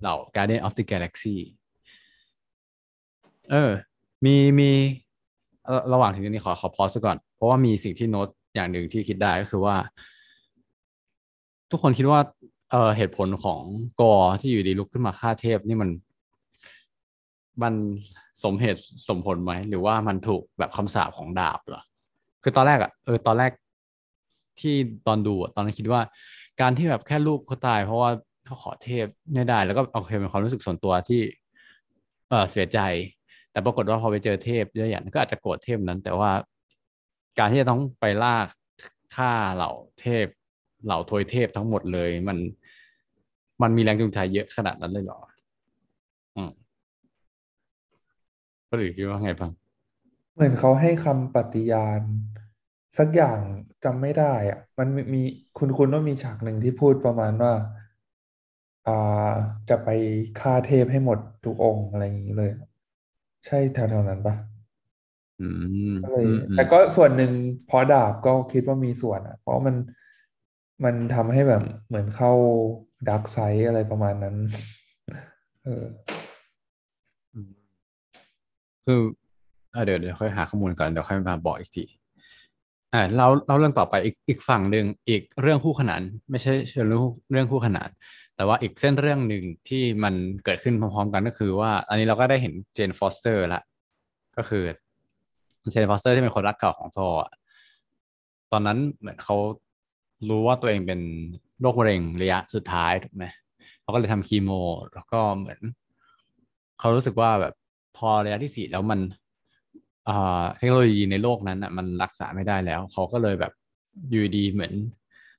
[0.00, 1.36] เหล่า Guardian of the Galaxy
[3.50, 3.70] เออ
[4.24, 4.70] มีมี
[5.92, 9.76] ระหว่างถึงนี้ขอขอพอสก่อน เพราะว่ามีสิ่งที่โน้ตอย่างหนึ่งที่คิดได้ก็คือว่า
[11.70, 12.20] ทุกคนคิดว่า
[12.70, 13.60] เออเหตุผลของ
[14.00, 15.90] กอที่อยู่ดีลุกขึ้นมาฆ่าเทพนี่มัน
[17.62, 17.74] มัน
[18.44, 21.82] สมเหตุสมผลไหม หรือว่ามันถูกแบบคำสาปของดาบเหรอ
[22.42, 23.50] คือตอนแรกอะเออตอนแรก
[24.60, 24.74] ที่
[25.06, 26.00] ตอนดูตอนนั้นคิดว่า
[26.60, 28.10] การที่แบบแค่ลูกเขาตาย เพราะว่า
[28.44, 31.20] เขาขอเทพไม่ได้ แล้วก็โอเคเป็นความรู้สึกส่วนตัวที่
[32.28, 32.78] เออเสียใจ
[33.54, 36.30] แต่ปรากฏว่าพอไปเจอเทพเยอะอย่างก็อาจจะโกรธเทพนั้น แต่ว่า
[37.38, 38.46] การที่จะต้องไปลาก
[39.16, 40.26] ฆ่าเหล่าเทพ
[40.84, 42.38] เหล่าทวยเทพทั้งหมดเลย มัน
[43.62, 45.20] มันมีแรงจูงใจเยอะขนาดนั้นเลยเหรอ
[46.36, 46.50] อืม
[48.68, 49.52] ก็หรือคิดว่าไงบ้าง
[50.34, 52.00] เหมือนเขาให้คำปฏิญาณ
[52.98, 53.38] สักอย่าง
[53.84, 55.22] จำไม่ได้อะมันมีมี
[55.58, 57.52] คุณคุณว่ามีฉากหนึ่งที่พูดประมาณว่า
[58.86, 59.30] อ่า
[59.68, 59.88] จะไป
[60.40, 62.52] ฆ่าเทพให้หมดทุกองค์อะไรอย่างนี้เลย
[63.46, 64.34] ใช่แถวๆนั้นปะ
[65.40, 65.48] อื
[65.92, 67.32] มก็เลยอืมอืมแต่ก็ส่วนหนึ่ง
[67.66, 69.76] เพราะดาบก็คิดว่ามีส่วนอะ เพราะมัน
[70.84, 72.32] มันทำให้แบบเหมือนเข้า
[73.08, 74.36] dark side อะไรประมาณนั้น
[75.64, 75.84] เออ
[77.34, 77.50] อืม
[78.84, 79.00] คือ
[79.74, 81.84] อะเดี๋ยวเดี๋ยวค่อยหาข้อมูลก่อนเดี๋ยวค่อยมาบอกอีกที
[82.92, 87.88] อ่าเราเราเรื่องต่อไปอีกอีกฝั่งหนึ่งอีกเรื่องคู่ขนาน ไม่ใช่เชิงเรื่องคู่เรื่องคู่ขนาน
[88.36, 93.62] แต่ว่าอีกเส้นเรื่องหนึ่งที่มันเกิดขึ้นพร้อมๆกันก็คือว่า อันนี้เราก็ได้เห็น Jane Foster ละ
[94.36, 94.64] ก็คือ
[95.72, 97.32] Jane Foster ที่เป็นคนรักเก่าของทออะ
[98.52, 99.36] ตอนนั้นเหมือนเขา
[100.28, 101.00] รู้ว่าตัวเองเป็น
[101.60, 103.24] โรคมะเร็งระยะสุดท้ายถูกไหม
[103.80, 104.50] เขาก็เลยทำคีโม
[104.94, 105.60] แล้วก็เหมือน
[106.80, 107.54] เขารู้สึกว่าแบบ
[107.96, 109.00] พอระยะที่สี่แล้วมัน
[110.06, 113.52] เทคโนโลยีในโลกนั้นอะมันรักษาไม่ได้แล้ว เขาก็เลยแบบ
[114.10, 114.72] อยู่ดีเหมือน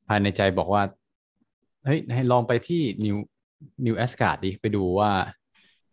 [0.07, 0.81] ภายในใจบอกว่า
[1.85, 5.11] เฮ้ยให้ลองไปที่ New New Asgard ดิไปดูว่า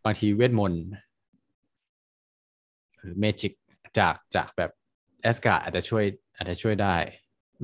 [0.05, 0.85] บางทีเวทมนต์
[2.99, 3.53] หรือ magic
[3.99, 4.71] จากจากแบบ
[5.23, 6.05] แอสการ์ดอาจจะช่วย
[6.37, 6.97] อาจจะช่วยได้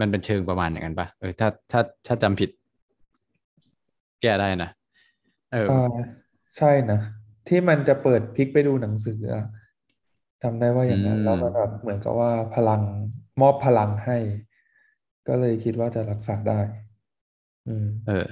[0.01, 2.51] มันเป็นเชิงประมาณอย่างนั้นปะเออถ้าถ้าถ้าจำผิด
[4.23, 4.71] แก้ได้นะ
[5.53, 5.75] เอออ่า
[6.57, 6.99] ใช่นะ
[7.47, 9.45] ที่มันจะเปิดพลิกไปดูหนังสืออะ
[10.43, 12.83] จำได้ว่าอย่างนั้นอืมแล้วมันแบบเหมือนกับว่าพลัง
[13.41, 14.17] มอบพลังให้
[15.29, 16.88] ก็เลยคิดว่าจะรักษาได้อืม
[18.09, 18.27] เออ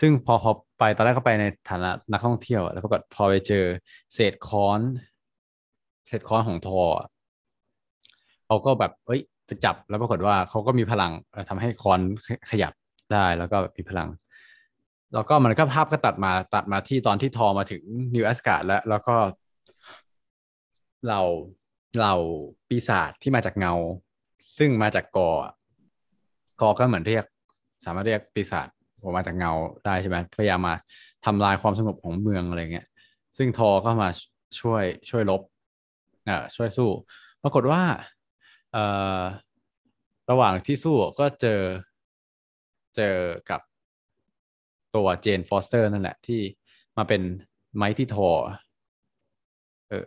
[0.00, 3.64] ซึ่งพอพอไปตอนแรกก็ไปในฐานะนักท่องเที่ยวแล้วปรากฏพอไปเจอ
[4.14, 4.80] เศษค้อน
[6.06, 6.82] เศษค้อนของทอ
[8.46, 12.00] เขาก็แบบ เอ้ยไปจับแล้วปรากฏว่าเขาก็มีพลังเอ่อทำให้ค้อน
[12.50, 12.72] ขยับ
[13.12, 14.08] ได้แล้วก็มีพลัง
[15.14, 17.82] แล้วก็มันก็ภาพก็ตัดมาตัดมาที่ตอนที่ทอมาถึง
[18.14, 19.16] นิวแอสการ์ดแล้ว แล้วก็
[21.04, 21.22] เหล่า
[21.96, 22.16] เหล่า
[22.68, 23.74] ปีศาจที่มาจากเงา
[24.58, 25.30] ซึ่งมาจากกอ
[26.60, 27.24] กอก็เหมือนเรียก
[27.84, 28.68] สามารถเรียกปีศาจ
[29.00, 29.52] ออกมาจากเงา
[29.84, 30.74] ได้ใช่ไหมพยายามมา
[31.24, 32.86] ทำลายความสงบของเมืองอะไรเงี้ย
[33.36, 34.10] ซึ่งทอก็มา
[34.60, 35.42] ช่วยช่วยรบ
[36.28, 36.90] อ่าช่วยสู้
[37.42, 37.82] ปรากฏว่า
[38.72, 38.84] เอ่
[39.20, 39.22] อ
[40.30, 41.60] ระหว่างที่สู้ก็เจอ
[42.96, 43.16] เจอ
[43.50, 43.60] กับ
[44.96, 46.40] ตัว Jane Foster นั่นแหละที่
[46.96, 47.22] มาเป็น
[47.76, 48.30] Mighty Thor
[49.88, 50.06] เออ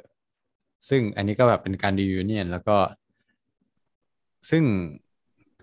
[0.90, 2.78] ซึ่งอันนี้ก็แบบเป็นการ reunion แล้วก็
[4.50, 4.64] ซึ่ง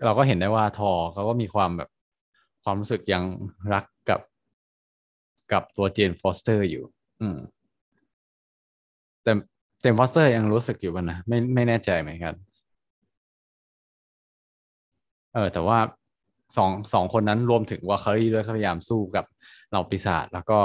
[0.05, 1.89] เราก็เห็นได้ว่าทอเขาก็มีความแบบ
[2.63, 3.23] ความรู้สึกยัง
[3.73, 4.21] รักกับ
[5.51, 6.83] กับตัว Jane Foster อยู่
[7.21, 7.37] อืม
[9.23, 9.31] แต่
[9.79, 12.33] Jane Foster ยังรู้สึกอยู่ป่ะนะไม่ไม่แน่ใจเหมือนกัน
[15.33, 15.79] เออ แต่ว่า
[16.57, 19.25] สองสองคนนั้นรวมถึงว่า Valkyrie ด้วยพยายามสู้กับ
[19.69, 20.59] เหล่าปีศาจแล้วก็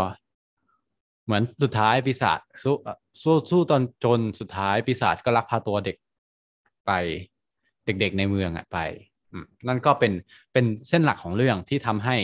[1.25, 2.75] เหมือนสุดท้ายปีศาจสู้
[3.23, 5.97] สู้สู้ตอนจนสุดท้ายปีศาจก็ลักพาตัวเด็ก
[6.87, 6.93] ไป
[7.87, 8.79] เด็กๆในเมืองอะไป
[9.69, 10.13] นั่นก็เป็น
[10.53, 12.17] เป็นเส้นหลักของเรื่องที่ทำให้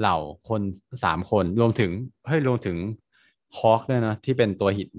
[0.00, 0.16] เหล่า
[0.48, 0.62] คน
[1.04, 1.90] สามคนรวมถึง
[2.26, 2.76] เฮ้ยรวมถึง
[3.56, 4.92] คอกด้วยนะที่เป็นตัวหิน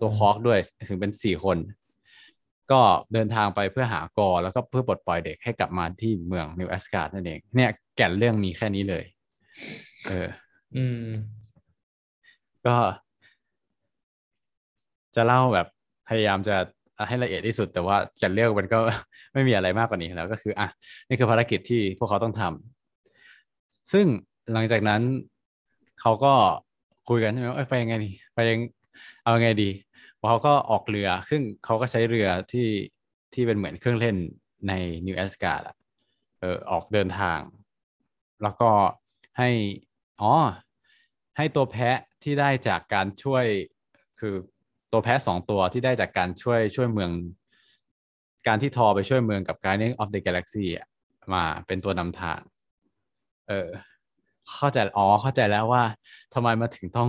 [0.00, 1.58] ตัวคอกด้วยถึงเป็นสี่คน
[2.72, 2.80] ก็
[3.12, 9.04] เดินทางไปเพื่อหา Gorr แล้วก็เพื่อปลดปล่อยเด็กให้กลับมาที่เมือง New Asgard นั่นเองเนี่ยแก่นเรื่องมีแค่นี้เลย
[10.08, 10.28] เออ
[10.76, 11.08] อืม
[12.66, 12.76] ก็
[15.16, 15.66] จะเล่าแบบ
[16.08, 16.56] พยายามจะ
[17.08, 18.78] ให้ละเอียดที่สุด แต่ว่าแก่นเรื่องมันก็
[19.32, 20.68] ไม่มีอะไรมากกว่านี้แล้ว ก็คืออะ
[21.08, 24.06] นี่คือภารกิจที่พวกเขาต้องทำซึ่ง
[24.52, 25.02] หลังจากนั้น
[26.00, 26.34] เขาก็
[27.08, 28.60] คุยกันใช่ไหมว่าไปยังไงดีไปยัง
[29.24, 29.70] เอาไงดี
[30.28, 32.68] เขาก็ออกเรือซึ่งเขาก็ใช้เรือที่
[33.34, 34.16] ที่เป็นเหมือนเครื่องเล่น
[34.68, 34.72] ใน
[35.06, 35.76] นิวแอสการ์ดอะ
[36.40, 37.40] เออออกเดินทาง
[38.42, 38.70] แล้วก็
[39.38, 39.50] ให้
[40.20, 40.32] อ๋อ
[41.36, 43.44] ให้ตัวแพะที่ได้จากการช่วย
[44.20, 44.34] คือ
[44.92, 47.10] ตัวแพะสองตัวที่ได้จากการช่วยช่วยเมือง
[48.46, 50.84] การที่ทอไปช่วยเมืองกับ Guardian of the Galaxy อ่
[51.34, 52.40] มาเป็นตัวนำทาง
[53.48, 53.68] เออ
[54.54, 55.82] เข้าใจอ๋อเข้าใจแล้วว่า
[56.34, 57.08] ทำไมมาถึงต้อง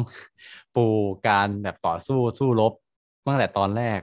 [0.76, 0.86] ปู
[1.28, 2.74] การแบบต่อสู้สู้รบ
[3.28, 4.00] ตั้งแต่ตอนแรก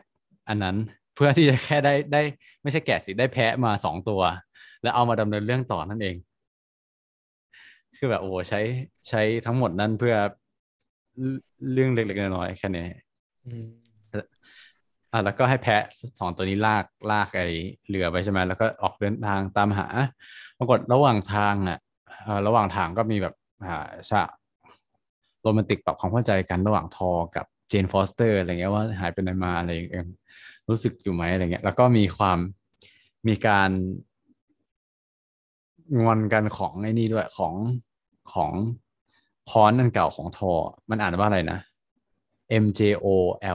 [0.49, 0.77] อันนั้น
[1.15, 2.23] เพื่อที่จะแค่ได้ได้
[2.63, 4.21] ไม่ใช่แกะสิได้แพะมาสองตัว
[4.83, 6.17] แล้วเอามาดำเนินเรื่องต่อนั่นเอง
[7.97, 8.61] คือแบบโอ้ใช้
[9.09, 10.15] ใช้ทั้งหมดนั้นเพื่อ
[11.73, 12.85] เรื่องเล็กๆน้อยๆแค่นี้
[13.47, 13.69] อืม
[15.13, 15.83] อะแล้วก็ให้แพะ
[16.19, 17.43] สองตัวนี้ลากลากไอ
[17.89, 19.87] เรือไปใช่ไหมแล้วก็ออกเดินทางตามหา
[20.59, 21.79] ปรากฏระหว่างทางอะ
[22.47, 24.29] ระหว่างทางก็มีแบบอ่าฉาก
[25.43, 30.07] โรแมนติกปรับความเข้าใจกันระหว่างทอกับเจนฟอสเตอร์อะไรเงี้ยว่าหายไปไหนมาอะไรอย่างเงี้ย
[30.69, 32.39] รู้สึกอยู่ไหมอะไรเงี้ย แล้วก็มีความ
[33.29, 33.71] มีการ
[36.03, 37.55] งอนกันของไอ้นี่ด้วยของ
[38.33, 38.51] ของ
[39.51, 40.53] ค้อนนั่นเก่าของทอ
[40.91, 41.59] มันอ่านว่าอะไรนะ
[42.63, 43.07] M J O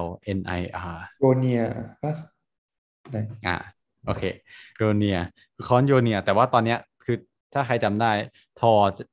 [0.03, 0.05] L
[0.37, 0.61] N I
[0.95, 1.61] R โรเนีย
[2.03, 2.13] ปะ
[3.09, 3.57] ไหนอ่า
[4.05, 4.23] โอเค
[4.77, 5.17] โยเนีย
[5.55, 7.17] คือค้อนโยเนีย แต่ว่าตอนเนี้ยคือ
[7.53, 8.11] ถ้าใครจำได้
[8.59, 9.03] ทอจะ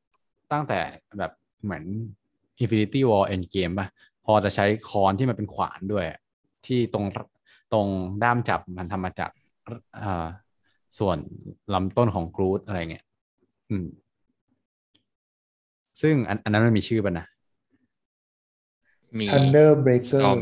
[0.52, 0.80] ตั้งแต่
[1.18, 1.84] แบบเหมือน
[2.62, 3.88] Infinity War Endgame ป่ะ
[4.24, 6.04] พอจะใช้ค้อนที่มันเป็นขวานด้วย
[6.66, 7.06] ที่ตรง
[7.72, 7.86] ตรง
[8.22, 9.30] ด้ามจับมันทำมาจาก
[10.02, 10.26] อ่า
[10.98, 11.18] ส่วน
[11.74, 13.04] ลำต้นของกรูดอะไรเงี้ย
[13.70, 13.86] อืม
[16.00, 17.26] ซึ่งอันอันนั้นมันมีชื่อป่ะนะ
[19.18, 20.38] มี Thunder Breaker Storm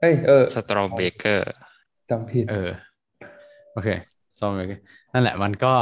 [0.00, 1.44] เอ้ยเออสตรอมเบเกอร์
[2.10, 2.70] จำผิด เออ
[3.72, 3.88] โอเค
[4.38, 4.80] ซอมเลย
[5.12, 5.74] นั่นแหละมันก็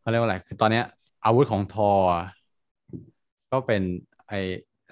[0.00, 0.84] เขาเรียกว่าอะไร คือตอนเนี้ย
[1.24, 1.90] อาวุธของทอ
[3.52, 3.82] ก็เป็น
[4.28, 4.40] ไอ้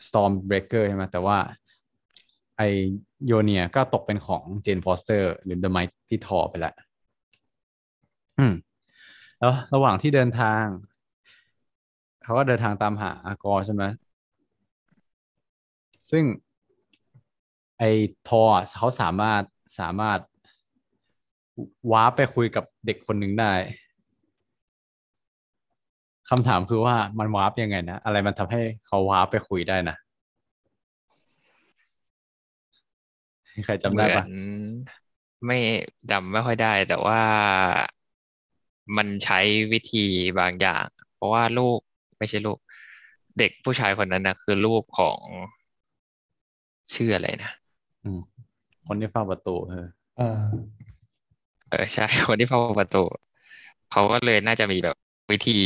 [0.07, 1.39] Storm Breaker ใช่ไหมแต่ว่า
[2.57, 2.63] ไอ
[3.27, 6.75] โยเนียก็ตกเป็นของเจนฟอสเตอร์ หรือ The Might ที่ทอไปแล้ว
[8.39, 8.55] อืม
[9.39, 10.65] แล้วระหว่างที่เดินทาง
[12.25, 13.85] เขาก็เดินทางตามหาอากอใช่ไหม
[16.11, 16.25] ซึ่ง
[17.85, 17.95] ไอ้
[18.29, 18.43] ทอ
[18.79, 19.43] เขาสามารถ
[19.81, 20.19] สามารถ
[21.93, 23.53] ว้าไปคุยกับเด็กคนหนึ่งได้
[26.31, 29.97] คำถามคือว่ามันวาร์ปยังไงนะ อะไรมันทำให้เขาวาร์ปไปคุยได้นะ
[33.67, 34.29] ใครจำได้มือปะน
[35.47, 35.59] ไม่
[36.11, 37.21] จำไม่ค่อยได้ แต่ว่า
[38.97, 39.41] มันใช้
[39.73, 40.07] วิธี
[40.39, 41.79] บางอย่าง เพราะว่าลูก
[42.19, 42.59] ไม่ใช่ลูก
[43.39, 45.21] เด็กผู้ชายคนนั้นนะคือลูกของ
[46.95, 47.53] ชื่ออะไรนะ
[48.87, 49.87] คนที่เฝ้าประตูเออ
[50.21, 50.41] อ่า
[51.71, 53.05] เออใช่ คนที่เฝ้าประตู
[53.91, 54.97] เขาก็เลยน่าจะมีแบบ
[55.31, 55.61] วิธี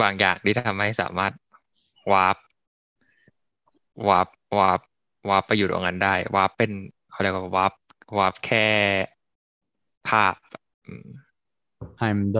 [0.00, 1.32] บางอย่างที่ทำให้สามารถ
[2.12, 2.36] วาร์ป
[4.08, 4.80] วาร์ปวาร์ป
[5.28, 6.70] วาร์ปไปอยู่ตรงนั้นได้ วาร์ปเป็น
[7.10, 7.72] เขาเรียกว่าวาร์ป
[8.18, 8.66] วาร์ปแค่
[10.08, 10.34] ภาพ
[10.86, 11.08] อืม
[11.98, 12.38] Heimdall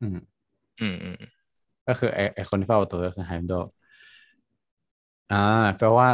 [0.00, 0.18] อืม
[0.80, 1.16] อืม อืม
[1.86, 3.60] ก็คือไอไอคนที่เฝ้าประตูก็คือ Heimdall อ่
[5.32, 5.44] อ่า
[5.78, 6.08] แปลว่า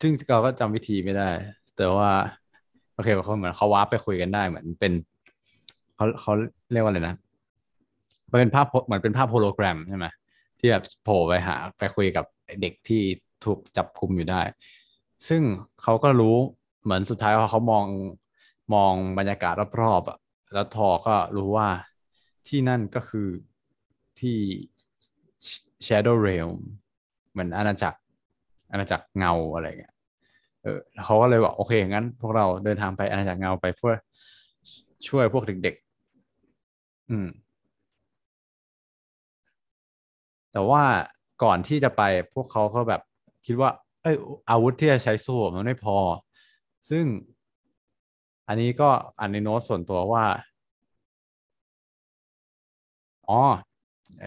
[0.00, 1.28] ซึ่งเราก็จำวิธีไม่ได้
[1.76, 2.10] แต่ว่า
[2.94, 4.92] โอเคเขาเหมือนเขาวาร์ปไปคุยกันได้เหมือนเป็น
[5.94, 6.32] เขาเขา
[6.72, 7.14] เรียกว่าอะไรนะ
[8.30, 10.06] มันเป็นภาพเหมือนเป็นภาพโฮโลแกรมใช่ไหม
[10.58, 12.24] ที่แบบโผล่ไปหา ไปคุยกับ
[12.62, 13.02] เด็กที่
[13.44, 14.40] ถูกจับคุมอยู่ได้
[15.28, 15.42] ซึ่ง
[15.82, 16.36] เขาก็รู้
[16.82, 17.86] เหมือนสุดท้ายว่าเขามอง
[18.74, 20.18] มองบรรยากาศรอบๆอะ
[20.52, 21.68] แล้วทอก็รู้ว่า
[22.48, 23.28] ที่นั่นก็คือ
[24.20, 24.38] ที่
[25.86, 26.58] Shadow Realm
[27.30, 27.98] เหมือนอาณาจักร
[28.74, 29.94] อาณาจักรเงาอะไรเงี้ย
[30.62, 33.94] เออเขาก็เลยบอกโอเคงั้น พวกเราเดินทางไปอาณาจักรเงาไปเพื่อ
[35.08, 37.28] ช่วยพวกเด็กๆอืม
[40.52, 40.82] แต่ว่า
[41.42, 42.02] ก่อนที่จะไป
[42.34, 43.00] พวกเขาก็แบบ
[43.46, 43.70] คิดว่า
[44.02, 44.16] เอ้ย
[44.50, 45.96] อาวุธที่จะใช้สู้มันไม่พอ
[46.90, 47.04] ซึ่ง
[48.48, 50.24] อันนี้ก็อันในโน้ตส่วนตัวว่า
[53.28, 53.40] อ๋อ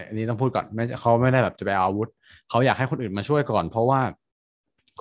[0.08, 2.08] อันนี้ต้องพูดก่อนไม่เขาไม่ได้แบบจะไปเอาอาวุธ
[2.50, 4.00] เขาอยากให้คนอื่นมาช่วยก่อน เพราะว่า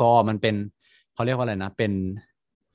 [0.02, 0.56] ก็มันเป็น
[1.14, 1.92] เขาเรียกว่าอะไรนะ เป็น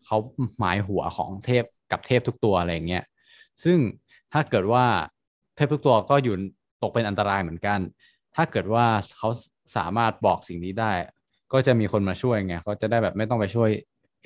[0.07, 0.17] เขา
[0.59, 3.05] หมายหัวของเทพกับเทพทุกตัวอะไรอย่างเงี้ย
[3.65, 3.79] ซึ่ง
[4.33, 4.85] ถ้าเกิดว่า
[5.57, 6.35] เทพทุกตัวก็อยู่
[6.83, 7.79] ตกเป็นอันตรายเหมือนกัน
[8.35, 8.87] ถ้าเกิดว่า
[9.19, 9.29] เขา
[9.77, 10.93] สามารถบอกสิ่งนี้ได้
[11.53, 13.71] ก็จะมีคนมาช่วยไงเขาจะได้แบบไม่ต้องไปช่วย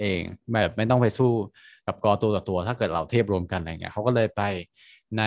[0.01, 0.21] เอง
[0.53, 1.33] แบบไม่ต้องไปสู้
[1.87, 4.43] กับกอตัวต่อตัว ถ้าเกิดเราเทพรวมกันอะไรเงี้ยเขาก็เลยไป
[5.19, 5.23] ใน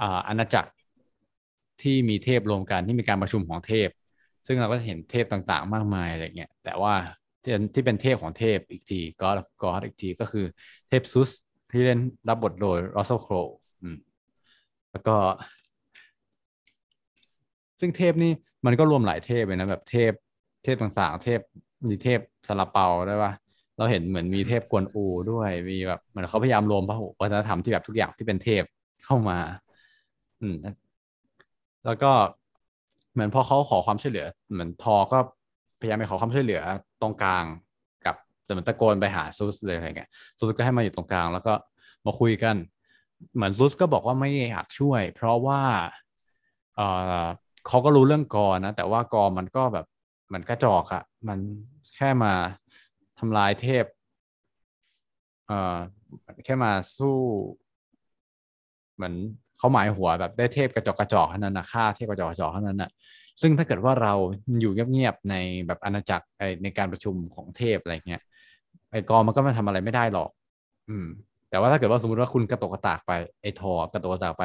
[0.00, 0.70] อ่าอาณาจักร
[1.82, 3.88] ที่มีเทพรวมกันที่มีการประชุมของเทพ
[4.46, 6.94] ซึ่งเราก็จะเห็นเทพต่างๆ มากมายอะไรเงี้ยแต่ว่า
[7.42, 10.44] ที่ที่เป็นเทพของเทพอีกที God of God อีกทีก็คือ
[10.88, 11.30] เทพซุส
[11.70, 13.96] ที่เล่นรับบทโดย Russell Crowe อืม
[14.92, 15.16] แล้วก็
[17.80, 18.32] ซึ่งเทพนี่
[18.66, 20.12] มันก็รวมหลายเทพเลยนะแบบเทพ
[20.64, 21.40] เทพต่างๆ เทพ
[21.88, 23.32] มีเทพซาลาเปาได้ปะ
[23.76, 28.64] เราเห็นเหมือนมีเทพกวนอูด้วยมีแบบเหมือนเขาพยายามรวมพระวัฒนธรรมที่แบบทุกอย่างที่เป็นเทพ
[29.04, 29.38] เข้ามา
[30.40, 30.56] อืม
[31.84, 32.12] แล้วก็
[33.16, 35.18] เหมือนพอเขาขอความช่วยเหลือ เหมือนทอก็
[35.80, 36.60] พยายามไปขอความช่วยเหลือ
[37.02, 37.44] ตรงกลาง
[38.04, 41.54] กับแต่มันตะโกนไปหาซูสเลยอะไรเงี้ยซูสก็ให้มาอยู่ตรงกลาง แล้วก็
[42.06, 42.56] มาคุยกัน
[43.34, 45.62] เหมือนซูสก็บอกว่าไม่อยากช่วย เพราะว่า
[46.76, 46.80] เอ
[47.22, 47.24] อ
[47.66, 49.86] เขาก็รู้เรื่องกอนะแต่ว่ากอมันก็แบบ
[50.32, 51.38] มันกระจอกอะมัน
[51.96, 52.32] แค่มา
[53.18, 53.84] ทำลายเทพ
[55.46, 55.76] เอ่อ
[56.44, 57.16] แค่มาสู้
[58.94, 59.14] เหมือน
[59.58, 62.90] เขาหมายหัวแบบได้เทพกระจอกกระจอกเท่านั้นนะฆ่าเทพกระจอกกระจอกเท่านั้นนะ
[63.40, 64.12] ซึ่งถ้าเกิดว่าเรา
[64.60, 65.34] อยู่เงียบๆใน
[65.66, 66.26] แบบอาณาจักร
[66.62, 68.22] ในการประชุมของเทพอะไรเงี้ย
[68.90, 70.30] ไอ้กอมันก็ไม่ทำอะไรไม่ได้หรอก
[70.88, 71.06] อืม
[71.50, 74.44] แต่ว่าถ้าเกิดว่าสมมติว่าคุณกระตกกระตากไปไอ้ทอกระตกกระตากไป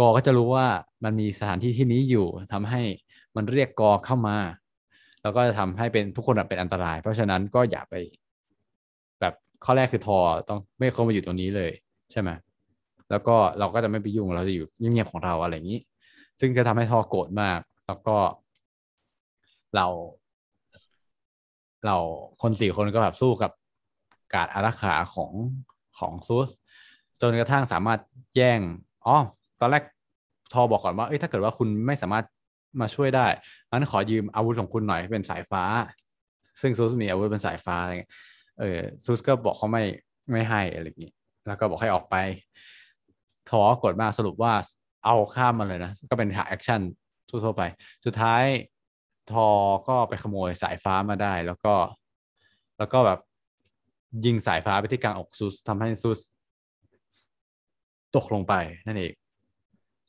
[0.00, 0.66] กอก็จะรู้ว่า
[1.04, 2.82] มันมีสถานที่ที่นี้อยู่ทำให้
[3.36, 4.36] มันเรียกกอเข้ามา
[5.22, 7.94] แล้วก็จะทำให้เป็นทุกคนเป็นอันตราย เพราะฉะนั้นก็อย่าไป
[9.20, 9.34] แบบ
[9.64, 11.72] ข้อแรกคือทอต้องไม่เข้ามาอยู่ตรงนี้เลย
[12.12, 12.30] ใช่ไหม
[13.10, 15.80] แล้วก็เราก็จะไม่ไปยุ่งเราจะอยู่เงียบๆของเราอะไรอย่างนี้
[16.40, 18.16] ซึ่งจะทำให้ทอโกรธมาก แล้วก็
[19.74, 19.86] เรา
[21.86, 21.96] เรา
[22.42, 23.52] คนสี่คนก็แบบสู้กับ
[24.34, 25.32] การอารักขาของ
[25.98, 26.48] ของซูส
[27.20, 28.00] จนกระทั่งสามารถ
[28.36, 28.60] แย่ง
[29.06, 29.16] อ๋อ
[29.60, 29.82] ตอนแรก
[30.52, 32.24] ทอบอกก่อนว่าเอ้ยถ้าเกิดว่าคุณไม่สามารถ
[32.80, 33.26] มาช่วยได้
[33.70, 35.62] งั้นขอยืมอาวุธของคุณหน่อยเป็นสายฟ้า
[36.60, 38.12] ซึ่งซูสมีอาวุธเป็นสายฟ้าอะไรเงี้ย
[38.58, 39.82] เออซูสก็บอกเขาไม่
[40.30, 41.12] ไม่ให้อะไรอย่างนี้
[41.46, 42.16] แล้วก็บอกให้ออกไป
[43.50, 44.52] ทอกรธมากสรุปว่า
[45.04, 46.80] เอาข้ามมาเลยนะ ก็เป็นฉากแอคชั่น
[47.28, 47.62] ทั่วไป
[48.04, 48.44] สุดท้าย
[49.32, 49.48] ทอ
[49.88, 51.74] ก็ไปขโมยสายฟ้ามาได้ แล้วก็
[52.78, 53.20] แล้วก็แบบ
[54.24, 56.20] ยิงสายฟ้าไปที่กลางอกซูสทำให้ซูส
[58.16, 58.54] ตกลงไป
[58.86, 59.12] นั่นเอง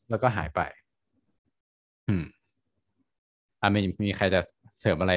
[0.09, 0.61] แล้วก็หายไป
[2.07, 2.23] อืม
[3.61, 4.41] อ่ามีมีใครจะ
[4.79, 5.13] เสริมอะไร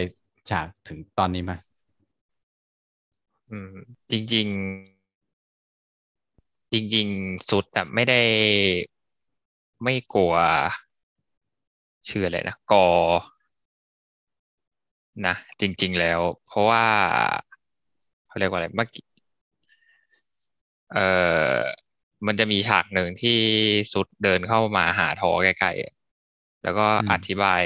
[0.50, 1.52] ฉากถึงตอนนี้ไหม
[3.50, 3.72] อืม
[4.10, 4.48] จริง
[6.72, 8.20] จริงๆ สุดแต่ไม่ได้
[9.82, 10.34] ไม่กลัว
[12.08, 12.86] ชื่ออะไรนะกอ
[15.26, 16.84] นะจริง ๆ แล้ว เพราะว่า
[18.26, 19.04] เขาเรียกว่าอะไรเมื่อกี้
[20.92, 21.58] เออ
[22.26, 23.38] มันจะมีฉากหนึ่งที่
[23.94, 27.62] สุดเดินเข้ามาหาทอใกล้ๆแล้วก็อธิบาย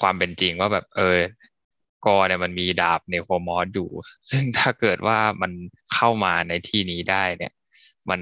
[0.00, 1.18] ความเป็นจริงว่าแบบ เออ
[2.06, 3.90] กอเนี่ยมันมีดาบเนโครมอสอยู่
[4.30, 5.52] ซึ่งถ้าเกิดว่ามัน
[5.94, 7.52] เข้ามาในที่นี้ได้เนี่ย
[8.10, 8.20] มัน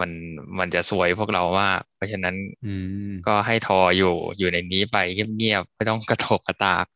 [0.00, 0.10] มัน
[0.58, 2.66] มันจะสวยพวกเรามาก เพราะฉะนั้นอื
[3.10, 4.96] มก็ให้ทออยู่อยู่ในนี้ไป
[5.36, 6.86] เงียบๆไม่ต้องกระโถกกระตาก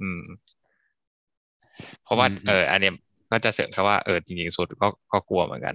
[0.00, 0.20] อืม
[2.02, 2.92] เพราะว่าอืมเออ อันเนี้ย
[3.30, 5.74] ก็จะเสริมแค่ว่าเออจริงๆสุดก็ก็กลัวเหมือนกัน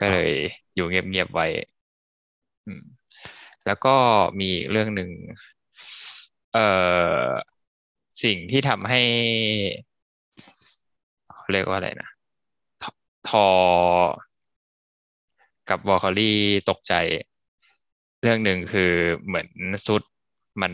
[0.00, 0.30] ก็เลย
[0.74, 1.46] อยู่เงียบๆไว้
[2.66, 2.82] อืม
[3.66, 3.90] แล้วก็
[4.40, 5.10] มีอีกเรื่องหนึ่ง
[6.52, 6.60] เอ่อ
[8.22, 9.02] สิ่งที่ทำให้
[11.32, 12.10] เขาเรียกว่าอะไรนะ
[12.82, 12.84] ท
[13.28, 13.48] ทอ
[15.68, 16.38] กับบอกโคลี่
[16.70, 16.94] ตกใจ
[18.20, 18.92] เรื่องหนึ่งคือ
[19.26, 19.48] เหมือน
[19.86, 20.02] ซุด
[20.62, 20.72] มัน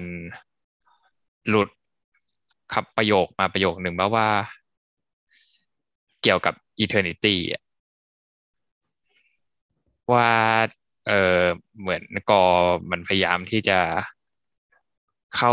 [1.48, 1.68] หลุด
[2.74, 4.29] ขับประโยคมาประโยคหนึ่งมาว่า
[6.22, 7.62] เกี่ยวกับ eternity อะ
[10.12, 10.31] ว่า
[11.07, 11.42] เออ
[11.81, 12.42] เหมือนกอ
[12.90, 13.79] มันพยายามที่จะ
[15.36, 15.52] เข้า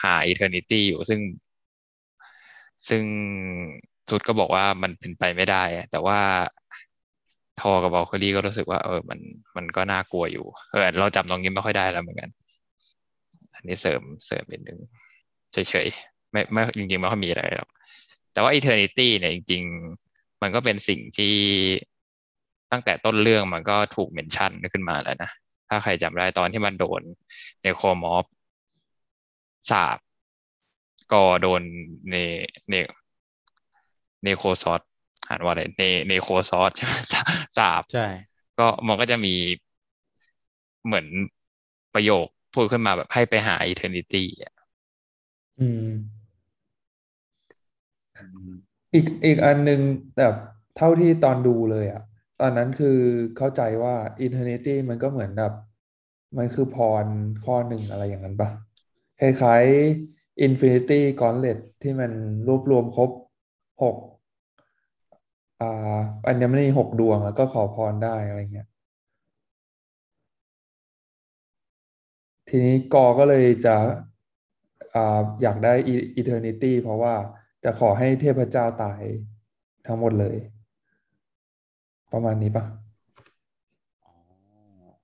[0.00, 1.20] หา eternity อยู่ซึ่ง
[2.88, 3.04] ซึ่ง
[4.10, 6.18] สุดก็บอกว่ามันเป็นไปไม่ได้ แต่ว่า
[7.60, 9.20] ทอกับ Valkyrie ก็รู้สึกว่า เออ มัน
[9.56, 12.30] มันก็น่ากลัวอยู่เออเราจำตรงนี้ไม่ค่อยได้แล้วเหมือนกัน
[13.54, 14.78] อันนี้เสริมเสริมนิดนึง
[15.52, 17.70] เฉยๆไม่ไม่จริงๆไม่ค่อยมีอะไรหรอก
[18.32, 19.62] แต่ว่า eternity เนี่ยจริง
[20.02, 21.34] ๆ มันก็เป็นสิ่งที่
[22.72, 25.30] ตั้งแต่ต้นเรื่องมันก็ถูก mention ขึ้นมาแล้วนะ
[25.68, 27.02] ถ้าใครจำได้ตอนที่มันโดน
[27.62, 28.24] ในโคมอฟ
[29.70, 29.98] สาบ
[31.12, 31.62] ก็โดน
[32.10, 32.16] ใน
[32.70, 32.74] ใน
[34.22, 34.80] เนโคซอส
[35.28, 36.94] อ่านว่าอะไรเนเนโคซอสใช่ไหม
[37.58, 38.06] สาบใช่
[38.58, 39.34] ก็มันก็จะมี
[40.84, 41.06] เหมือน
[41.94, 44.52] ประโยคพูดขึ้นมาแบบให้ไปหา eternity อะ
[45.58, 45.86] อืม
[48.94, 49.80] อีกอีกอันหนึ่ง
[50.16, 50.34] แบบ
[50.76, 52.02] เท่าที่ตอนดูเลยอะ
[52.40, 52.98] ตอนนั้นคือ
[53.36, 55.52] เข้าใจว่า Eternity มันก็เหมือนแบบ
[56.38, 57.06] มันคือพร
[57.44, 58.50] ข้อหนึ่งอะไรอย่างนั้นปะ
[59.20, 62.10] คล้ายๆ Infinity Gauntlet ที่มัน
[62.46, 63.10] รวบรวมครบ
[63.82, 63.96] หก
[65.60, 68.68] อ่าอัญมณีหกดวงแล้วก็ขอพรได้อะไรเงี้ย
[72.48, 73.76] ทีนี้กอก็เลยจะ
[74.94, 75.72] อ่าอยากได้
[76.20, 77.14] Eternity เพราะว่า
[77.64, 79.02] จะขอให้เทพเจ้าตาย
[79.86, 80.36] ทั้งหมดเลย
[82.12, 82.64] ประมาณนี้ปะ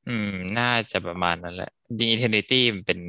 [0.09, 3.01] อืม น่าจะประมาณนั้นแหละจริง eternity มันเป็น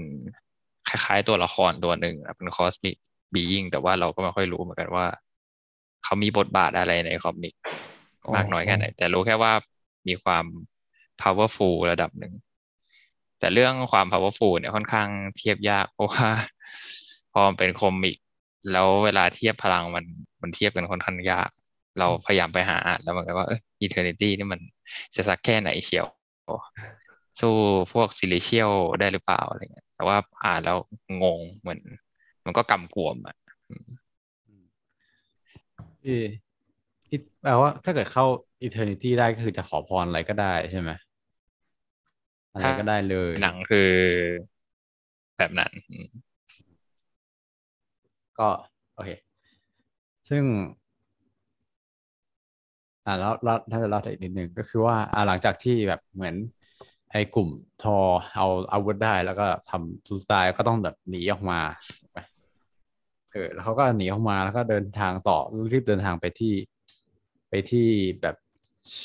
[0.93, 2.95] คล้ายๆตัวละครตัวหนึ่งอะเป็น cosmic
[3.33, 5.05] being แต่ว่าเราก็ไม่ค่อยรู้เหมือนกันว่า
[6.03, 7.53] เขามีบทบาทอะไรในคอมิก
[8.25, 9.51] อ๋อมากน้อยแค่ไหน แต่รู้แค่ว่า
[10.07, 10.45] มีความ
[11.21, 12.33] powerful ระดับหนึ่ง
[13.39, 16.27] แต่เรื่องความ powerful เนี่ยค่อนข้างเทียบยากเพราะว่า
[17.33, 18.17] พอมันเป็นคอมิก
[18.71, 20.05] แล้วเวลาเทียบพลังมัน
[20.41, 21.49] มันเทียบกันค่อนข้างยาก
[21.99, 24.59] เราพยายามไปหาอ่านแล้วเหมือนกันว่าเออ eternity นี่มัน
[25.15, 26.07] จะสักแค่ไหนเชียว
[27.39, 27.53] สู้
[27.93, 30.77] พวกซิลิเชียลได้หรือเปล่าอะไรเงี้ย แต่ว่าอ่านแล้ว
[31.23, 31.79] งงเหมือน
[32.45, 33.35] มันก็กำกวมอะ
[36.03, 36.19] ที่
[37.07, 38.25] ที่แปลว่าถ้าเกิดเข้า
[38.67, 40.89] eternity ได้ก็คือจะขอพรอะไรก็ได้ใช่ไหม
[42.51, 43.89] อะไรก็ได้เลย หนังคือ
[45.37, 46.07] แบบนั้นอืม
[48.39, 48.49] ก็
[48.93, 49.09] โอเค
[50.29, 50.43] ซึ่ง
[53.05, 56.35] อ่าแล้วแล้วถ้าจะเล่าอีกนิดนึงก็คือว่าอ่าหลังจากที่แบบเหมือน
[57.13, 57.49] ไอ้กลุ่ม
[57.83, 57.97] ทอ
[58.35, 61.59] เอาอาวุธได้แล้วก็ทำทูสไตล์ก็ต้องแบบหนีออกมา
[63.31, 65.37] เออแล้วเขาก็หนีออกมาแล้วก็เดินทางต่อ
[65.71, 66.53] รีบเดินทางไปที่
[67.49, 67.87] ไปที่
[68.21, 68.35] แบบ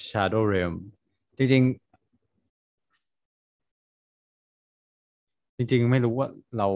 [0.08, 0.74] Shadow Realm
[1.38, 6.68] จริงๆ จริง ๆ ไม่รู้ว่าเรา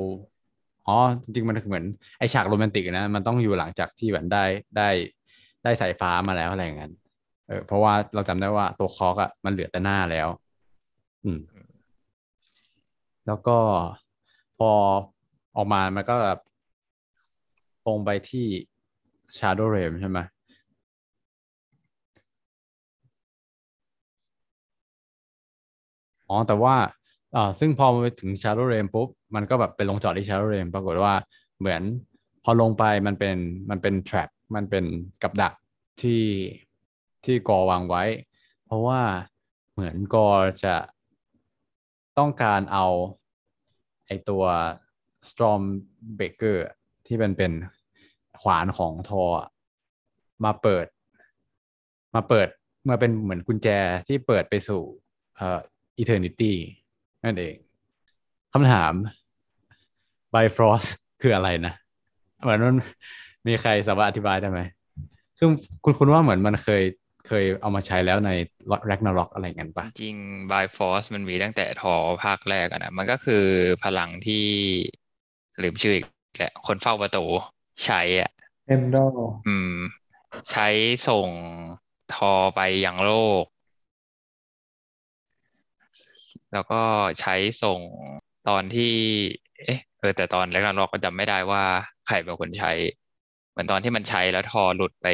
[0.86, 1.84] อ๋อ จริง ๆ มันเหมือน
[2.18, 4.44] ไอฉากโรแมนติกนะ มันต้องอยู่หลังจากที่แบบได้
[4.76, 4.88] ได้
[5.62, 6.92] ได้สายฟ้ามาแล้วอะไรอย่างนั้น
[7.46, 10.28] เออเพราะว่าเราจำได้ว่าตัวคอกอะมันเหลือแต่หน้าแล้ว
[11.24, 11.40] อืม
[13.26, 13.58] แล้วก็
[14.58, 14.70] พอ
[15.56, 16.38] ออกมามันก็แบบ
[17.86, 18.46] ตรงไปที่
[19.36, 20.18] Shadow Realm ใช่ไหม
[26.28, 26.76] อ๋อ แต่ว่า
[27.36, 31.14] อ่าซึ่งพอไปถึง Shadow Realm ปุ๊บ มันก็แบบไปลงจอดที่ Shadow Realm ปรากฏว่า
[31.58, 31.82] เหมือน
[32.44, 33.36] พอลงไปมันเป็น
[33.70, 34.84] มันเป็น trap มันเป็น
[35.22, 35.52] กับดัก
[36.02, 36.22] ที่
[37.24, 38.04] ที่กอวางไว้
[38.66, 39.00] เพราะว่า
[39.72, 40.28] เหมือนกอ
[40.64, 40.74] จะ
[42.18, 42.86] ต้องการเอา
[44.06, 44.44] ไอตัว
[45.28, 45.62] Storm
[46.18, 46.58] Breaker
[47.06, 47.52] ที่เป็นเป็น
[48.40, 49.24] ขวานของทอ
[50.44, 50.86] มาเปิด
[52.14, 52.48] มาเปิด
[52.88, 53.68] มาเป็นเหมือนกุญแจ
[54.08, 54.82] ที่เปิดไปสู่
[55.36, 55.60] เอ่อ
[56.02, 56.52] eternity
[57.24, 57.54] นั่นเอง
[58.52, 58.92] คำถาม
[60.34, 60.90] Bifrost
[61.22, 61.74] คืออะไรนะ
[62.42, 62.76] เหมือนมัน
[63.46, 64.60] มีใครสามารถอธิบายได้ไหม
[65.38, 65.48] ซึ่ง
[65.84, 66.82] คุณคุณว่าเหมือนมันเคย
[67.26, 68.30] เคยเอามาใช้แล้วใน
[68.90, 70.16] Ragnarok อะไรอย่างนั้นปะจริง
[70.50, 71.94] by force มันมีตั้งแต่ทอ
[72.24, 73.44] ภาคแรกอะนะมันก็คือ
[73.84, 74.46] พลังที่
[75.62, 76.06] ลืมชื่ออีก
[76.36, 77.24] แหละคนเฝ้าประตู
[77.84, 78.30] ใช้อะ
[78.68, 79.04] เอ็มดอ
[79.46, 79.74] อืม
[80.50, 80.68] ใช้
[81.08, 81.28] ส่ง
[82.14, 83.12] ทอไปยังโล
[83.42, 83.44] ก
[86.52, 86.82] แล้วก็
[87.20, 87.80] ใช้ส่ง
[88.48, 88.94] ตอนที่
[89.58, 91.64] เอ๊ะเออแต่ตอนแรกเราก็จำไม่ได้ว่า
[92.06, 92.72] ใครเป็นคนใช้
[93.50, 95.06] เหมือนตอนที่มันใช้แล้วทอหลุดไป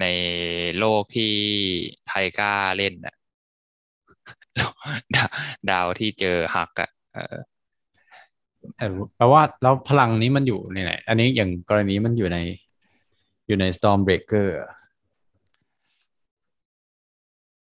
[0.00, 0.06] ใน
[0.78, 1.32] โลกที่
[2.06, 3.14] ไทก้าเล่นน่ะ
[5.14, 5.28] ดาว
[5.70, 7.36] ดาวที่เจอฮักอะเออ
[8.78, 12.38] เออแปลว่าแล้วพลังนี้มันอยู่ในไหน อันนี้อย่างกรณีมันอยู่ใน
[13.46, 14.70] อยู่ใน Stormbreaker อะ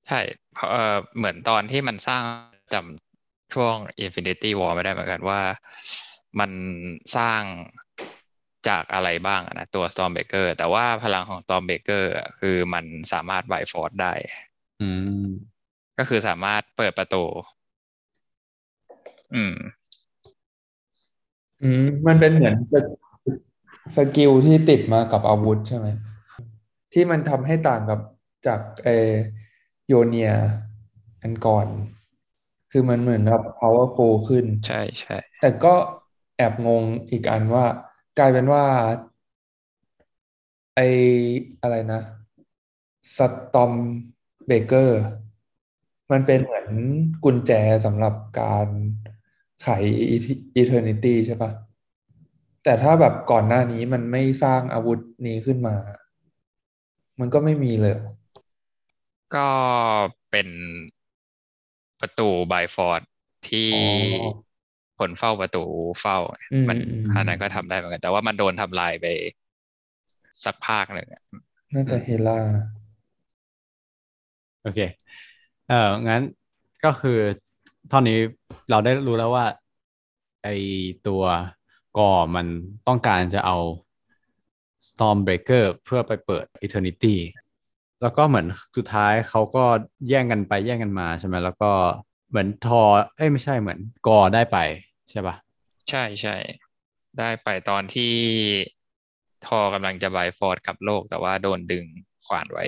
[0.07, 0.21] ใช่
[0.55, 2.23] เพราะเออเหมือนตอนที่มันสร้าง
[2.73, 5.41] จำช่วง Infinity War ไม่ได้เหมือนกันว่า
[6.41, 6.51] มัน
[7.17, 7.43] สร้าง
[8.69, 14.13] จากอะไรบ้างอะนะตัว Stormbreaker แต่ว่าพลังของ Stormbreaker อะคือมันสามารถ Bifrost ได้
[14.83, 14.89] อื
[15.23, 15.27] ม
[15.99, 17.25] ก็คือสามารถเปิดประตู
[19.35, 19.55] อืม
[21.63, 22.85] อืม มันเป็นเหมือนสก
[23.97, 25.87] skill ที่ติดมากับอาวุธใช่ไหม
[26.93, 28.01] ที่มันทำให้ต่างกับ
[28.47, 29.11] จากเออ
[29.87, 30.33] โยเนีย
[31.23, 31.67] อันก่อน
[32.73, 35.75] คือมันเหมือนแบบ powerful ขึ้น ใช่ใช่แต่ก็
[36.37, 37.65] แอบงงอีกอันว่า
[38.19, 38.65] กลายเป็นว่า
[40.75, 40.81] ไอ
[41.63, 42.01] อะไรนะ
[43.17, 45.01] Stormbreaker
[46.11, 46.69] มันเป็นเหมือน
[47.25, 47.53] กุญแจ
[47.85, 48.69] สำหรับการ
[49.63, 49.69] ไข
[50.57, 51.51] eternity ใช่ปะ
[52.65, 55.77] แต่ถ้าแบบก่อนหน้านี้มันไม่สร้างอาวุธนี้ขึ้นมา
[57.21, 57.95] มันก็ไม่มีเลย
[59.35, 59.49] ก็
[60.31, 60.49] เป็น
[62.01, 63.03] ประตู Bifrost
[63.49, 63.79] ที่อ๋อ
[64.99, 65.65] คนเฝ้าประตู
[66.01, 66.17] เฝ้า
[66.53, 69.07] อืมมันอืมอันนั้นก็ทำได้เหมือนกัน แต่ว่ามันโดนทำลายไป
[70.45, 71.23] สักภาคหนึ่งอะ
[71.75, 72.39] น่าจะเฮล่า
[74.63, 74.81] โอเค
[75.69, 76.23] เอองั้น
[76.85, 77.19] ก็คือ
[77.89, 78.19] เท่านี้
[78.71, 79.47] เราได้รู้แล้วว่า
[80.43, 80.49] ไอ
[81.07, 81.23] ตัว
[81.99, 82.47] กอมัน
[82.87, 83.57] ต้องการจะเอา
[84.89, 87.15] Stormbreaker เพื่อไปเปิด Eternity
[88.03, 88.47] แล้วก็เหมือน
[88.77, 89.65] สุดท้ายเขาก็
[90.09, 91.73] แย่งกันไปแย่งกันมาใช่ไหมแล้วก็
[92.29, 92.83] เหมือนทอ
[93.17, 94.57] เอ้ยไม่ใช่เหมือน Gorr ได้ไป
[95.11, 95.35] ใช่ปะ
[95.91, 96.37] ใช่ใช่
[97.19, 98.13] ได้ไปตอนที่
[99.47, 101.85] ทอกำลังจะ Bifrost กลับโลกแต่ว่าโดนดึง
[102.27, 102.65] ขวานไว้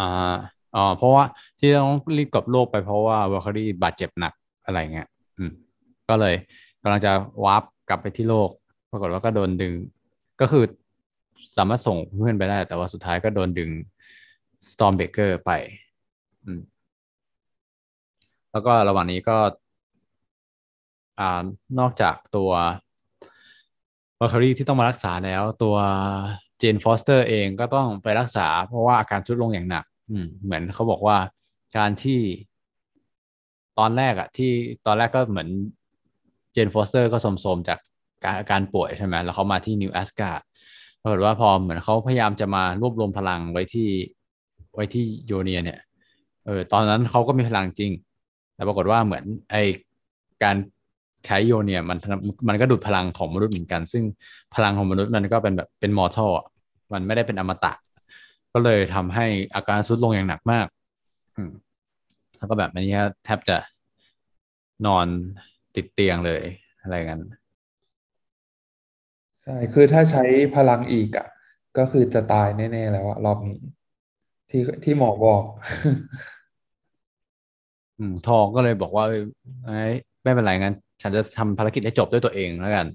[0.00, 0.34] อ่า
[0.76, 1.24] อ๋อเพราะว่า
[1.58, 4.34] ที่ต้องรีบกลับโลกไปเพราะว่า Valkyrie บาดเจ็บหนัก
[4.64, 5.50] อะไรเงี้ย อืม
[6.08, 6.34] ก็เลย
[6.82, 7.12] กำลังจะ
[7.44, 8.50] วาร์ปกลับไปที่โลก
[8.90, 9.74] ปรากฏว่าก็โดนดึง
[10.40, 10.64] ก็คือ
[11.56, 13.70] สามารถส่งเพื่อนไปได้ แต่ว่าสุดท้ายก็โดนดึง
[14.70, 15.50] Stormbreaker ไป
[16.44, 16.60] อืม
[18.52, 19.36] แล้วก็ระหว่างนี้ก็
[21.20, 21.22] อ
[21.78, 22.50] นอกจากตัว
[24.18, 25.76] Valkyrie ที่ต้องมารักษาแล้ว ตัว
[26.58, 31.16] Jane Foster เองก็ต้องไปรักษา เพราะว่าอาการทรุดลงอย่างหนัก อืม เหมือนเขาบอกว่า
[31.76, 32.20] การที่
[33.78, 34.50] ตอนแรกอะที่
[34.86, 35.48] ตอนแรกก็เหมือน
[36.52, 37.78] Jane Foster ก็สมๆจาก
[38.24, 40.30] การอาการป่วยใช่ไหมแล้วเขามาที่นิวแอสกา
[41.02, 43.88] ปรากฏว่าพอเหมือนเขาพยายามจะมารวบรวมพลังไว้ที่
[44.74, 45.80] ไว้ที่โยเนียเนี่ย
[46.46, 47.92] เออตอนนั้นเขาก็มีพลังจริง
[48.54, 49.56] แต่ปรากฏว่าเหมือนไอ
[50.42, 50.56] การ
[51.26, 51.98] ใช้โยเนียมัน
[52.48, 54.04] มันก็ดูดพลังของมนุษย์เหมือนกัน ซึ่ง
[54.54, 56.46] พลังของมนุษย์มันก็เป็นแบบเป็นมอร์ทัลอะ
[56.92, 57.72] มันไม่ได้เป็นอมตะ
[58.52, 60.66] ก็เลยทำให้อาการทรุดลงอย่างหนักมาก
[61.36, 61.50] อืม
[62.38, 62.94] แล้วก็แบบอันนี้
[63.24, 63.56] แทบจะ
[64.86, 65.06] นอน
[65.74, 66.42] ติดเตียงเลย
[66.82, 67.20] อะไรกัน
[69.42, 70.22] ใช่ คือถ้าใช้
[70.54, 71.26] พลังอีกอะ
[71.78, 73.58] ก็คือจะตายแน่ ๆ แล้วอะรอบนี้
[74.50, 75.44] ที่ที่หมอบอก
[77.98, 79.20] อืมทองก็เลยบอกว่าเอ้ย
[79.64, 79.72] ไอ้
[80.22, 82.86] ไม่เป็นไรงั้น ฉันจะทำภารกิจให้จบด้วยตัวเองแล้วกัน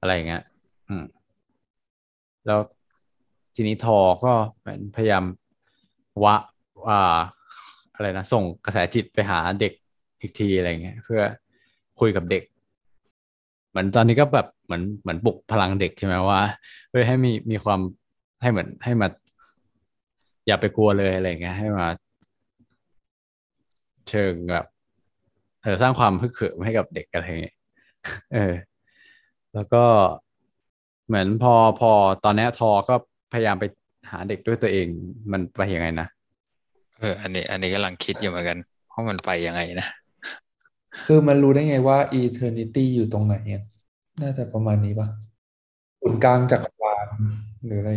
[0.00, 0.42] อะไรอย่างเงี้ย
[0.88, 1.04] อืม
[2.46, 2.60] แล้ว
[3.54, 4.32] ทีนี้ทอก็
[4.96, 5.24] พยายาม
[6.24, 6.34] วะ
[6.88, 7.18] อ่า
[7.94, 9.72] อะไรนะส่งกระแสจิตไปหาเด็ก
[10.20, 11.22] อีกทีอะไรเงี้ย เพื่อ
[12.00, 12.42] คุยกับเด็ก
[13.70, 16.40] เหมือนตอนนี้ก็แบบเหมือนเหมือนปลุกพลังเด็กใช่ไหมว่า
[16.90, 17.80] เฮ้ยให้มีมีความ
[18.42, 19.08] ให้เหมือนให้มา
[20.46, 21.86] อย่าไปกลัวเลยอะไรเงี้ย ให้มา
[24.08, 24.66] เชิงแบบ
[25.64, 27.56] เออสร้างความพึกเขิมให้กับเด็กอะไรอย่างเงี้ย
[28.34, 28.54] เออ
[29.54, 29.84] แล้วก็
[31.06, 31.92] เหมือนพอพอ
[32.24, 32.94] ตอนเนี้ยทอก็
[33.32, 33.64] พยายามไป
[34.10, 34.86] หาเด็กด้วยตัวเอง
[35.32, 36.08] มันไปยังไงนะ
[37.00, 38.58] เออ อันนี้ อันนี้กำลังคิดอยู่เหมือนกัน
[38.92, 39.88] ว่ามันไปยังไงนะ
[41.06, 43.64] คือมันรู้ได้ไงว่า Eternity อยู่ตรงไหนอะ
[44.22, 45.08] น่าจะประมาณนี้ป่ะ
[46.00, 47.06] ศูนย์กลางจักรวาล
[47.64, 47.90] หรืออะไร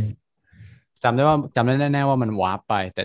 [1.03, 3.03] จำได้ว่าจำได้แน่ๆว่ามันวาร์ปไป แต่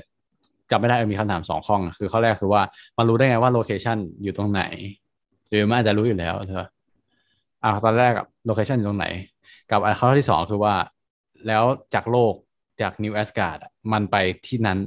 [0.73, 2.63] จำไม่ได้เออมีคำถามสองข้อคือข้อแรกคือว่า
[2.99, 4.63] มันรู้ได้ไงว่า location อยู่ตรงไหน
[5.49, 6.65] หรือมันอาจจะรู้อยู่แล้วเธอ
[7.65, 9.07] อ่าตอนแรกอะ location อยู่ตรงไหน
[9.71, 10.75] กับข้อที่สองคือว่า
[11.47, 11.65] แล้ว
[11.95, 12.35] จากโลก
[12.81, 13.59] จาก New Asgard
[13.93, 14.17] มันไป
[14.47, 14.79] ที่นั้น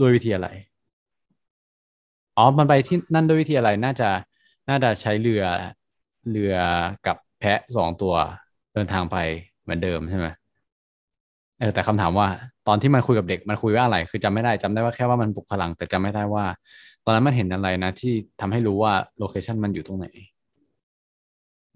[0.00, 0.48] ด้วยวิธีอะไร
[2.36, 4.10] อ๋อ มันไปที่นั่นด้วยวิธีอะไร น่าจะ
[4.68, 5.42] น่าจะใช้เรือ
[6.30, 6.54] เรือ
[7.06, 8.14] กับแพะสองตัว
[8.74, 9.16] เดินทางไป
[9.62, 10.26] เหมือนเดิมใช่ไหม
[11.58, 12.28] เออแต่คำถามว่า
[12.68, 16.44] ตอนที่มันคุยกับเด็กมันคุยว่าอะไร คือจำไม่ได้จำได้ว่าแค่ว่ามันปลุกพลัง แต่จำไม่ได้ว่า
[17.04, 20.06] ตอนนั้นมันเห็นอะไรนะ ที่ทำให้รู้ว่าโลเคชันมันอยู่ตรงไหน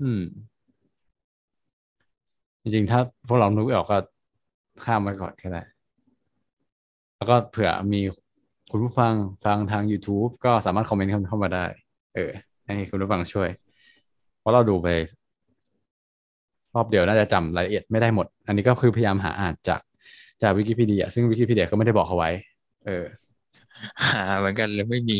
[0.02, 0.22] อืม
[2.62, 3.98] จริงๆ ถ้าพวกเรานึกออกก็
[4.84, 5.62] ข้ามไปก่อนก็ได้
[7.16, 8.00] แล้วก็เผื่อมี
[8.70, 9.14] คุณผู้ฟัง
[9.44, 11.64] ฟังทาง YouTube ก็สามารถคอมเมนต์เข้ามาได้
[12.14, 12.30] เออ
[12.64, 13.48] ให้คุณผู้ฟังช่วย
[14.40, 14.88] เพราะเราดูไป
[16.78, 19.80] อบเดียวน่าจะจำรายละเอียดไม่ได้หมด อันนี้ก็คือพยายามหาอ่านจาก
[20.42, 22.30] จากวิกิพีเดียซึ่งวิกิพีเดียก็ไม่ได้บอกเอาไว้
[22.86, 23.04] เออ
[24.12, 25.18] หาเหมือนกันเลยไม่มี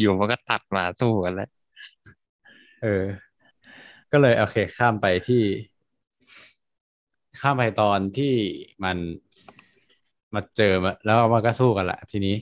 [0.00, 1.48] อยู่มันก็ตัดมาสู้กันแล้ว
[2.82, 3.04] เออ
[4.12, 5.42] ก็เลยโอเค ข้ามไปที่
[7.40, 8.34] ข้ามไปตอนที่
[8.84, 8.96] มัน
[10.34, 12.34] มาเจอมาแล้วมันก็สู้กันแหละทีนี้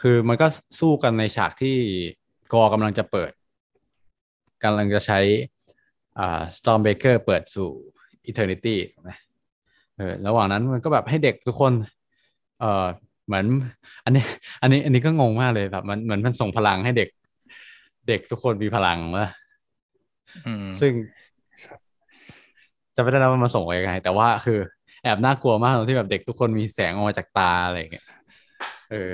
[0.00, 0.46] คือมันก็
[0.80, 1.76] สู้กันในฉากที่
[2.52, 3.32] กอกำลังจะเปิด
[4.64, 5.18] กำลังจะใช้
[6.18, 7.68] อ่า Stormbreaker เปิดสู่
[8.30, 9.10] Eternity ถูกไหม
[9.96, 11.72] เออระหว่างนั้นมันก็แบบให้เด็กทุกคน
[12.60, 12.86] เออ
[13.26, 13.46] เหมือน
[14.04, 14.24] อันนี้
[14.62, 17.08] อันนี้ อันนี้ก็งงมากเลยแบบมันเหมือนมันส่งพลังให้เด็ก
[18.08, 19.28] เด็กทุกคนมีพลังวะ
[20.46, 20.92] อืมซึ่ง
[22.96, 24.58] จะไม่ได้แล้วว่ามันส่งไปยังไง แต่ว่าคือ
[25.02, 28.06] แอบน่ากลัวมากตรงที่แบบเด็กทุกคนมีแสงออกมาจากตาอะไรอย่างเงี้ย
[28.90, 29.10] เออ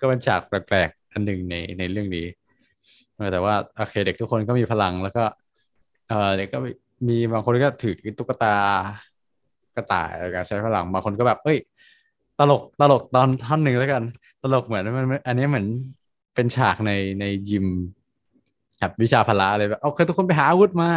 [0.00, 2.26] ก็เป็นฉากแปลกๆอันหนึ่งในในเรื่องนี้
[3.16, 5.24] เออแต่ว่าโอเค เด็กทุกคนก็มีพลังแล้วก็
[6.08, 6.58] เออเด็กก็
[7.08, 8.54] มีบางคนก็ถือตุ๊กตา
[9.76, 11.58] กระต่ายแล้วก็ใช้พลังบางคนก็แบบ เอ้ย
[12.38, 14.02] ตลกตลกตอนท่อนหนึ่งแล้วกัน
[14.42, 15.66] ตลกเหมือนมันอันนี้เหมือน
[16.34, 17.66] เป็นฉากในในยิม
[18.78, 20.90] แบบวิชาพละอะไรแบบเอาเคยทุกคนไปหาอาวุธมา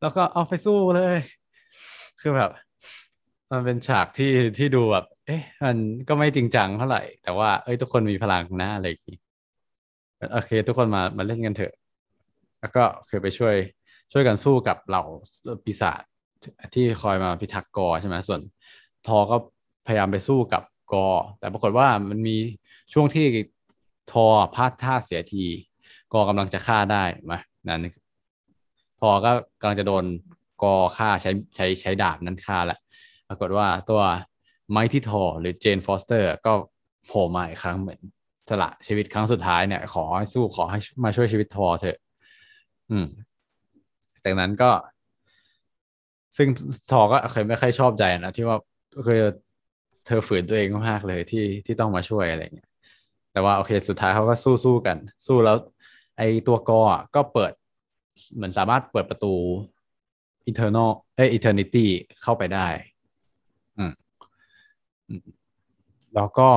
[0.00, 1.16] แล้วก็เอาไปสู้เลย
[2.20, 2.50] คือแบบ
[3.50, 5.76] มันเป็นฉากที่ที่ดูแบบ เอ๊ะ มัน
[6.08, 9.16] ก็ไม่จริงจังเท่าไหร่ แต่ว่าเอ้ยทุกคนมีพลังนะอะไรอย่างงี้
[10.32, 11.72] โอเค ทุกคนมามาเล่นกันเถอะ
[12.60, 13.54] แล้วก็เคือไปช่วย
[14.12, 15.04] ช่วยกันสู้กับเหล่า
[15.64, 16.02] ปีศาจ
[16.74, 18.40] ที่คอยมาพิทักษ์กอใช่ไหมส่วน
[19.06, 19.36] ทอก็
[19.86, 22.36] พยายามไปสู้กับกอ แต่ปรากฏว่ามันมี
[22.92, 23.26] ช่วงที่
[24.12, 25.44] ทอพลาดท่าเสียที
[26.12, 27.34] กอกำลังจะฆ่าได้ไหม
[27.68, 27.86] นั่น
[29.00, 29.30] ทอก็
[29.60, 30.04] กำลังจะโดน
[30.62, 32.78] กอฆ่าใช้ใช้ใช้ดาบนั้นฆ่าแหละ
[33.28, 34.02] ปรากฏว่าตัว
[34.70, 36.52] ไมที่ทอหรือเจนฟอสเตอร์ ก็
[37.06, 38.00] โผล่มาอีกครั้งเหมือน
[38.48, 41.98] สละชีวิตครั้งสุดท้ายเนี่ย ขอให้สู้ขอให้มาช่วยชีวิตทอเถอะ
[42.90, 43.06] อืม
[44.26, 44.70] จากนั้นก็
[46.36, 46.48] ซึ่ง
[46.90, 48.58] ทอก็เคยไม่ค่อยชอบใจนะที่ว่า
[49.06, 49.22] คือ
[50.06, 52.68] เธอฝืนตัวเองมากเลยที่ที่ต้องมาช่วยอะไรเงี้ย
[53.32, 54.96] แต่ว่าโอเค สุดท้ายเขาก็สู้สู้กัน
[55.26, 55.56] สู้แล้ว
[56.18, 56.80] ไอตัวกอ
[57.14, 57.52] ก็เปิด
[58.34, 59.34] เหมือนสามารถเปิดประตู
[60.50, 61.86] eternal เอ้ย eternity
[62.22, 62.66] เข้าไปได้
[63.78, 63.92] อืม
[66.14, 66.50] แล้วก็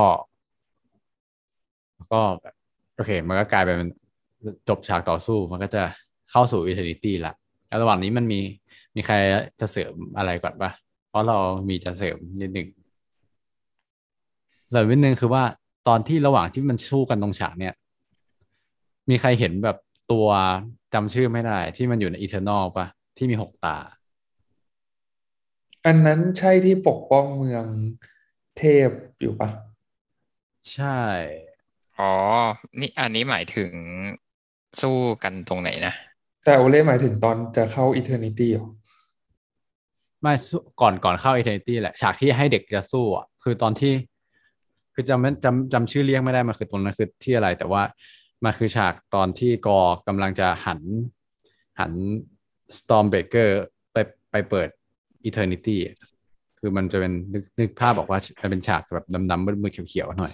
[1.96, 2.22] แล้วก็
[2.96, 3.78] โอเค มันก็กลายเป็น
[4.70, 5.84] จบฉากต่อสู้ มันก็จะ
[6.32, 7.36] เข้าสู่ eternity ละแล้ว
[7.82, 8.40] ระหว่างนี้มันมี
[8.96, 9.16] มีใคร
[9.60, 10.72] จะเสริมอะไรก่อนปะ
[11.10, 11.38] เพราะเรา
[11.70, 12.68] มีจะเสริมนิดหนึ่ง
[14.70, 15.44] เสริมนิดนึงคือว่า
[15.88, 17.74] ตอนที่ระหว่างที่มันสู้กันตรงฉากเนี่ย
[19.10, 19.78] มีใครเห็นแบบ
[20.12, 20.28] ตัว
[20.94, 22.86] จำชื่อไม่ได้ ที่มันอยู่ใน Eternal ปะ
[23.18, 23.78] ที่มีหกตา
[25.86, 27.66] อันนั้นใช่ที่ปกป้องเมือง
[28.58, 28.90] เทพ
[29.20, 29.50] อยู่ปะ
[30.74, 31.00] ใช่
[32.00, 32.14] อ๋อ
[32.80, 33.72] นี่อันนี้หมายถึง
[34.82, 35.94] สู้กันตรงไหนนะ
[36.44, 38.70] แต่โอเล่หมายถึงตอนจะเข้า Eternity หรอ
[40.22, 40.34] ไม่
[40.82, 43.94] ก่อนก่อนเข้า Eternity แหละ ฉากที่ให้เด็กจะสู้อะคือตอนที่
[44.94, 47.82] คือจำไม่จำจำชื่อเรียกไม่ได้มันคือตรงนั้นคือที่อะไร แต่ว่า
[48.44, 50.82] มันคือฉากตอนที่กอกำลังจะหัน
[51.80, 51.92] หัน
[52.78, 53.50] Stormbreaker
[53.92, 53.98] ไป
[54.32, 54.70] ไปเปิด
[55.30, 55.96] Eternity อะ
[56.60, 60.34] คือมันจะเป็นนึกนึกภาพบอกว่ามันเป็นฉากแบบดำๆมืดๆเขียวๆหน่อย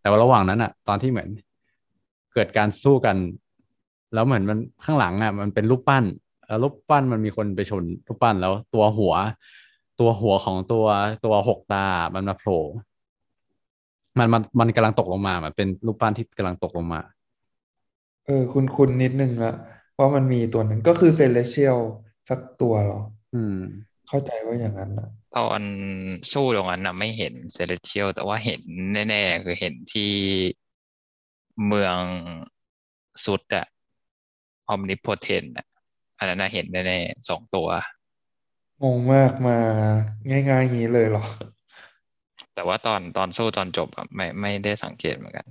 [0.00, 1.28] แต่ว่าระหว่างนั้นอะ ตอนที่เหมือน
[2.34, 3.16] เกิดการสู้กัน
[4.12, 6.04] แล้วเหมือนมันข้างหลังอะมันเป็นรูปปั้น
[6.46, 9.14] แล้วรูปปั้นมันมีคนไปชนรูปปั้นแล้วตัวหัว
[10.00, 10.86] ตัวหัวของตัว
[11.24, 12.60] ตัวหกตา มันมาโผล่
[14.18, 17.00] มันมันมันกำลังตกลงมามันเป็นรูปปั้นที่กำลังตกลงมา
[18.26, 19.52] เออ คุ้นคุ้นนิดนึงละ
[19.98, 21.78] ว่ามันมีตัวนั้นก็คือ Celestial
[22.28, 23.00] สักตัวเหรอ
[23.34, 23.58] อืม
[24.08, 25.62] เข้าใจว่าอย่างนั้นนะตอน
[26.32, 28.62] สู้ตรงนั้นนะไม่เห็น Celestial แต่ว่าเห็น
[29.08, 30.12] แน่ ๆ คือเห็นที่
[31.66, 31.98] เมืองซู
[33.26, 33.66] สอะ
[34.70, 35.66] Omnipotence อะ
[36.18, 37.68] อันนั้นนะเห็นแน่ๆสองตัว
[38.82, 39.52] งงมากมา
[40.50, 41.22] ง่ายๆอย่างนี้เลยเหรอ
[42.54, 45.46] แต่ว่าตอนตอนสู้ตอนจบอะไม่ไม่ได้สังเกตเหมือนกัน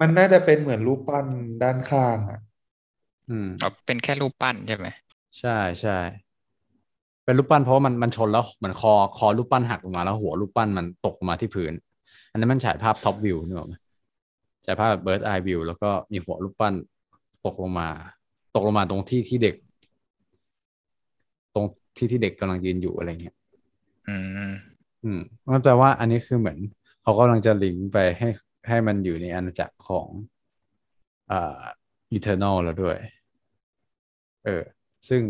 [0.00, 1.26] มันน่าจะเป็นเหมือนรูปปั้น
[1.62, 2.40] ด้านข้างอะ
[3.28, 4.86] อืมอ๋อเป็นแค่รูปปั้นใช่ไหม
[5.38, 5.50] ใช่
[5.80, 5.92] ใช่
[7.24, 11.72] เป็นรูปปั้นเพราะว่ามันมันชนแล้วเหมือนคอคอรูปปั้นหักลงมาแล้วหัวรูปปั้นมันตกลงมาที่พื้น
[12.30, 13.74] อันนั้นมันฉายภาพ top view นึกออกไหม
[14.66, 16.74] ฉายภาพ bird eye view แล้วก็มีหัวรูปปั้น
[17.46, 17.88] ตกลงมา
[18.54, 19.54] ตกลงมาตรงที่ที่เด็ก
[21.54, 21.66] ตรง
[21.96, 23.36] ที่ที่เด็กกำลังยืนอยู่อะไรเงี้ย
[24.08, 24.16] อื
[24.50, 24.52] ม
[25.04, 25.20] อืม
[25.50, 26.58] มันแปลว่าอันนี้คือเหมือน
[27.02, 28.28] เขากำลังจะลิงก์ไปให้
[28.68, 30.08] ให้มันอยู่ในอาณาจักรของ
[31.30, 31.62] อ่า
[32.16, 32.96] Eternal แล้วด้วย
[34.44, 34.62] เออ
[35.08, 35.22] ซึ่ง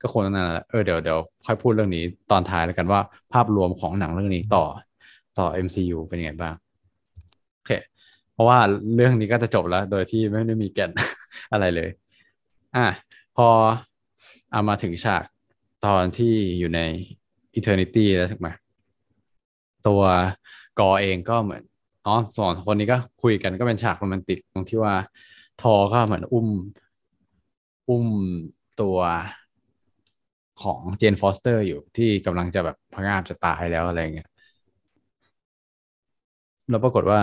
[0.00, 3.00] ก็คงนั่นแหละเออเดี๋ยวเดี๋ยวค่อยพูดเรื่องนี้ตอนท้ายแล้วกันว่า
[3.32, 4.64] ภาพรวมของหนังเรื่องนี้ต่อ
[5.38, 6.65] ต่อ MCU เป็นยังไงบ้างโอเค
[8.36, 8.58] เพราะว่า
[8.94, 10.90] เรื่องนี้ก็จะจบแล้ว โดยที่ไม่ได้มีแก่น
[11.52, 11.88] อะไรเลย
[12.76, 12.86] อะ
[13.36, 13.48] พอ
[14.52, 15.24] เอามาถึงฉาก
[15.86, 16.80] ตอนที่อยู่ใน
[17.58, 18.48] Eternity แล้วถูกไหม
[19.86, 20.02] ตัว
[20.80, 21.62] Gorr เองก็เหมือน
[22.06, 24.94] อ๋อสองคนนี้ก็คุยกันก็เป็นฉากโรแมนติกตรงที่ว่า
[25.62, 26.48] ทอก็เหมือนอุ้ม
[27.88, 28.06] อุ้ม
[28.80, 28.98] ตัว
[30.62, 34.28] ของ Jane Foster อยู่ที่กำลังจะแบบพะงาบจะตายแล้วอะไรเงี้ย
[36.68, 37.20] แล้วปรากฏว่า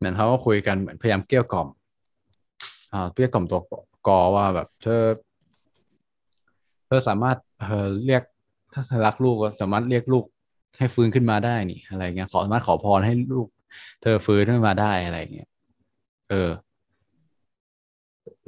[0.00, 1.68] เหมือนเขาก็คุยกันเหมือนพยายามเกลี้ยกล่อม
[2.92, 3.60] อ่าเกลี้ยกล่อมตัว
[4.08, 5.02] กอว่าแบบเธอ
[6.86, 8.22] เธอสามารถเออเรียก
[8.72, 10.24] ถ้าเธอรักลูกก็สามารถเรียกลูก
[10.78, 13.48] ให้ฟื้นขึ้นมาได้นี่อะไรเงี้ยขอสามารถขอพรให้ลูก
[14.02, 15.48] เธอฟื้นขึ้นมาได้อะไรเงี้ย
[16.30, 16.50] เออ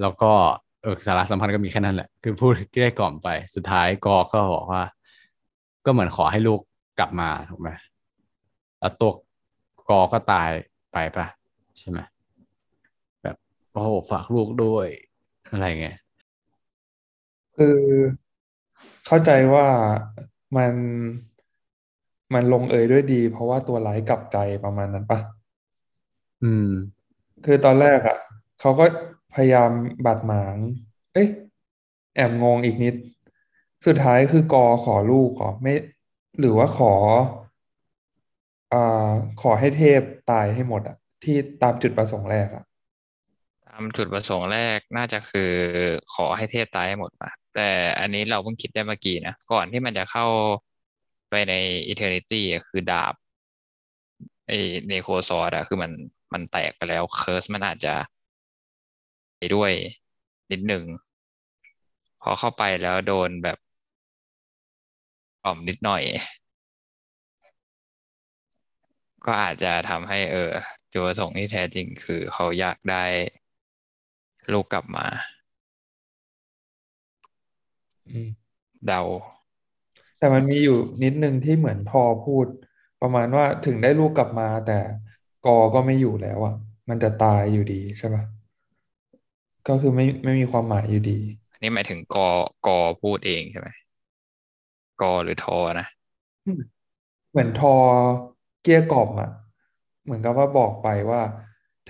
[0.01, 0.33] แล้วก็
[0.83, 4.83] เออสาระสำคัญก็มีแค่นั้นแหละ คือพูดเกลี้ยกล่อมไป สุดท้ายกอก็บอกว่า
[5.85, 6.61] ก็เหมือนขอให้ลูก
[6.99, 7.69] กลับมาถูกไหม
[8.81, 9.13] แล้วตัว
[9.91, 10.49] กอก็ตาย
[10.93, 11.27] ไปปะ
[11.79, 11.99] ใช่ไหม
[13.23, 13.37] แบบ
[13.73, 14.89] โอ้โหฝากลูกด้วย
[15.51, 15.97] อะไรเงี้ย
[17.57, 17.73] คือ
[19.07, 19.67] เข้าใจว่า
[20.57, 20.75] มัน
[22.35, 25.19] มันลงเอยด้วยดี เพราะว่าตัวร้ายกลับใจประมาณนั้นปะ
[26.43, 26.67] อืม
[27.45, 28.17] คือตอนแรกอะ
[28.59, 28.85] เขาก็
[29.33, 29.71] พยายาม
[30.05, 30.59] บาดหมาง
[31.13, 31.29] เอ้ย
[32.15, 32.95] แอบงงอีกนิด
[33.87, 35.73] สุดท้ายคือกอขอลูกขอไม่
[36.39, 36.93] หรือว่าขอ
[38.73, 38.79] อ่า
[39.39, 42.65] ขอให้เทพตายให้หมดอะ ที่ตามจุดประสงค์แรกอะ
[43.67, 45.53] ตามจุดประสงค์แรกน่าจะคือ
[46.15, 47.71] ขอให้เทพตายให้หมดมาแต่
[48.01, 50.25] อันนี้เราเพิ่งคิดได้เมื่อกี้นะก่อนที่มันจะเข้า
[51.31, 51.55] ไปใน
[51.89, 53.15] Eternity อะคือดาบ
[54.47, 54.53] ไอ
[54.89, 55.93] เนโคซอร์อะคือมัน
[56.33, 57.95] มันแตกไปแล้วเคิร์สมันอาจจะ
[59.39, 59.73] ไปด้วย
[60.51, 60.85] นิดหนึ่ง
[62.23, 63.59] พอเข้าไปแล้วโดนแบบ
[65.45, 66.03] อ่อมนิดหน่อย
[69.27, 70.51] ก็อาจจะทำให้เออ
[70.93, 73.05] จุดประสงค์ที่แท้จริงคือเขาอยากได้
[74.53, 75.07] ลูกกลับมา
[78.09, 78.29] อืม
[78.87, 79.01] เดา
[80.19, 82.47] แต่มันมีอยู่นิดนึงที่เหมือนทอพูด
[83.01, 84.79] ประมาณว่าถึงได้ลูกกลับมา แต่
[85.47, 86.55] กอก็ไม่อยู่แล้วอะ
[86.89, 88.23] มันจะตายอยู่ดีใช่ปะ
[89.69, 91.19] ก็คือไม่ไม่มีความหมายอยู่ดี
[91.53, 92.29] อันนี้หมายถึงกอ
[92.67, 93.69] กอพูดเองใช่ไหม
[95.01, 95.87] กอหรือทอนะ
[97.31, 97.75] เหมือนทอ
[98.63, 99.31] เกลี้ยกล่อมอะ
[100.05, 101.21] เหมือนกับว่าบอกไปว่า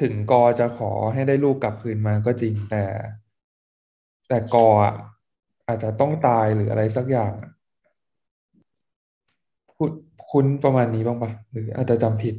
[0.01, 2.85] ถึงกอจะขอให้ได้ลูกกลับคืนมาก็จริงแต่
[4.29, 4.69] แต่กอ
[5.69, 7.33] อาจจะต้องตายหรืออะไรสักอย่าง
[9.73, 9.91] พูด
[10.31, 12.35] คุ้นประมาณนี้บ้างปะหรืออาจจะจำผิด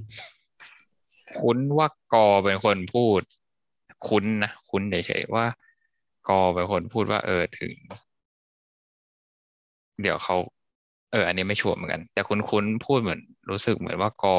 [1.39, 3.21] คุ้นว่ากอเป็นคนพูด
[4.07, 5.45] คุ้นนะคุ้นเฉยๆว่า
[6.29, 7.73] กอเป็นคนพูดว่า เออถึง
[10.01, 10.35] เดี๋ยวเขา
[11.11, 14.37] เออ อันนี้ไม่ชัวร์เหมือนกัน แต่คุ้นคุ้นพูดเหมือน รู้สึกเหมือนว่ากอ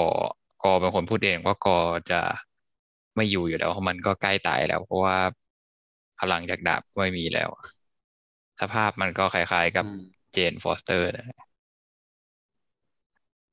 [0.65, 1.79] กอเป็นคนพูดเองว่ากอ
[2.11, 2.21] จะ
[3.17, 5.17] ไม่อยู่อยู่แล้วเพราะมันก็ใกล้ตายแล้ว เพราะว่า
[6.21, 7.51] พลังจากดาบก็ไม่มีแล้ว
[8.61, 10.01] สภาพมันก็คล้ายๆกับอืม
[10.33, 11.27] Jane Foster นะ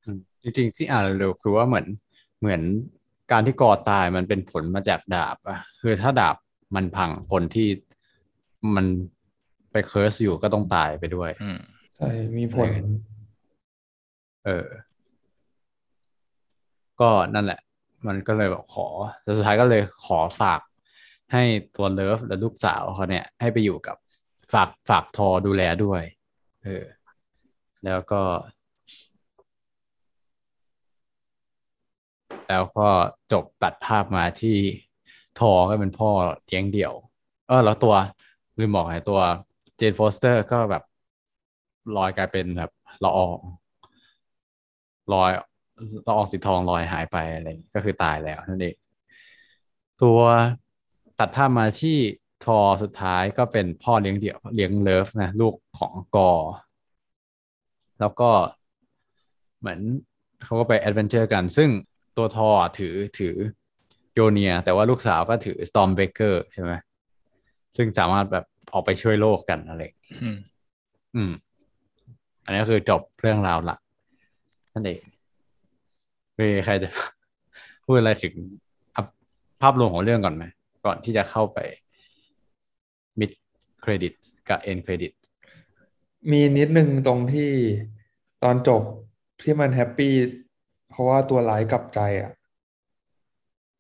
[0.03, 1.88] อืมจริงๆที่อ่านเร็วๆคือว่าเหมือน
[2.39, 2.62] เหมือน
[3.32, 6.36] การที่ Gorr ตายมันเป็นผลมาจากดาบอะคือถ้าดาบ
[6.76, 7.68] มันพังคนที่
[8.76, 8.86] มัน
[9.72, 11.59] ไป curse อยู่ก็ต้องตายไปด้วยอืม
[11.95, 12.70] ใช่มีผล
[14.45, 14.68] เออ
[17.02, 17.60] ก็นั่นแหละ
[18.08, 18.88] มันก็เลยแบบขอ
[19.24, 20.62] แต่สุดท้ายก็เลยขอฝาก
[21.34, 21.43] ให้
[21.76, 23.97] ตัว Love และลูกสาวเขาเนี่ย ให้ไปอยู่กับ
[24.54, 26.02] ฝากฝากทอดูแลด้วย
[26.64, 26.84] เออ
[27.86, 28.22] แล้วก็
[32.49, 32.88] แล้วก็
[33.32, 34.58] จบตัดภาพมาที่
[35.39, 36.10] ทอก็เป็นพ่อ
[36.47, 36.93] เลี้ยงเดี่ยว
[37.47, 37.95] เออ แล้วตัว
[38.58, 39.20] ลืมบอกไงตัว
[39.78, 40.84] Jane Foster ก็แบบ
[41.95, 42.72] ลอยกลายเป็นแบบ
[43.04, 43.39] ละออง
[45.14, 45.32] ลอย
[46.07, 48.75] ละอองสีทองลอยหายไปอะไรอย่างงี้ก็คือตายแล้วนั่นเอง
[50.01, 50.19] ตัว
[51.19, 51.97] ตัดภาพมาที่
[52.45, 56.32] ทอสุดท้ายก็เป็นพ่อเลี้ยงเดี่ยวเลี้ยง Love นะลูกของ Gorr
[57.99, 58.29] แล้วก็
[59.59, 59.79] เหมือน
[60.43, 61.69] เขาก็ไป adventure กัน ซึ่ง
[62.17, 63.36] ตัวทอถือถือ
[64.13, 66.73] โยเนีย แต่ว่าลูกสาวก็ถือ Stormbreaker ใช่ไหม
[67.77, 70.38] ซึ่งสามารถแบบออกไปช่วยโลกกันอะไรอย่างเงี้ยอืม
[71.15, 71.32] อืม
[72.45, 73.79] อันนี้ก็คือจบเรื่องราวหลัก
[74.73, 75.01] นั่นเอง
[76.41, 76.89] มีใครจะ
[77.85, 78.33] พูดอะไรถึง
[78.95, 79.05] อัพ
[79.61, 80.43] ภาพรวมของเรื่องก่อนไหม
[80.85, 81.59] ก่อนที่จะเข้าไป
[83.19, 83.29] มิด
[83.81, 84.13] เครดิต
[84.49, 85.11] กับเอ็นเครดิต
[86.31, 87.51] มีนิดนึงตรงที่
[88.43, 88.83] ตอนจบ
[89.41, 90.13] ที่มันแฮปปี้
[90.89, 92.31] เพราะว่าตัวร้ายกลับใจอะ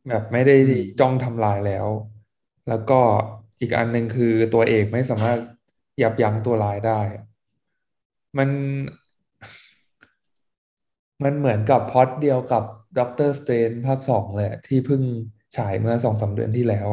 [0.07, 1.87] แบบไม่ได้อืมจ้องทำลายแล้ว
[2.67, 2.99] แล้วก็
[3.59, 5.39] อีกอันหนึ่งคือตัวเอกไม่สามารถ
[6.01, 7.23] ยับยั้งตัวร้ายได้อะ
[8.37, 8.49] มัน
[11.23, 12.63] มันเหมือนกับพอตเดียวกับ
[12.99, 15.01] ด็อกเตอร์สเตรนภาคสองเลยอะที่เพิ่ง
[15.57, 16.87] ฉายเมื่อสองสามเดือนที่แล้ว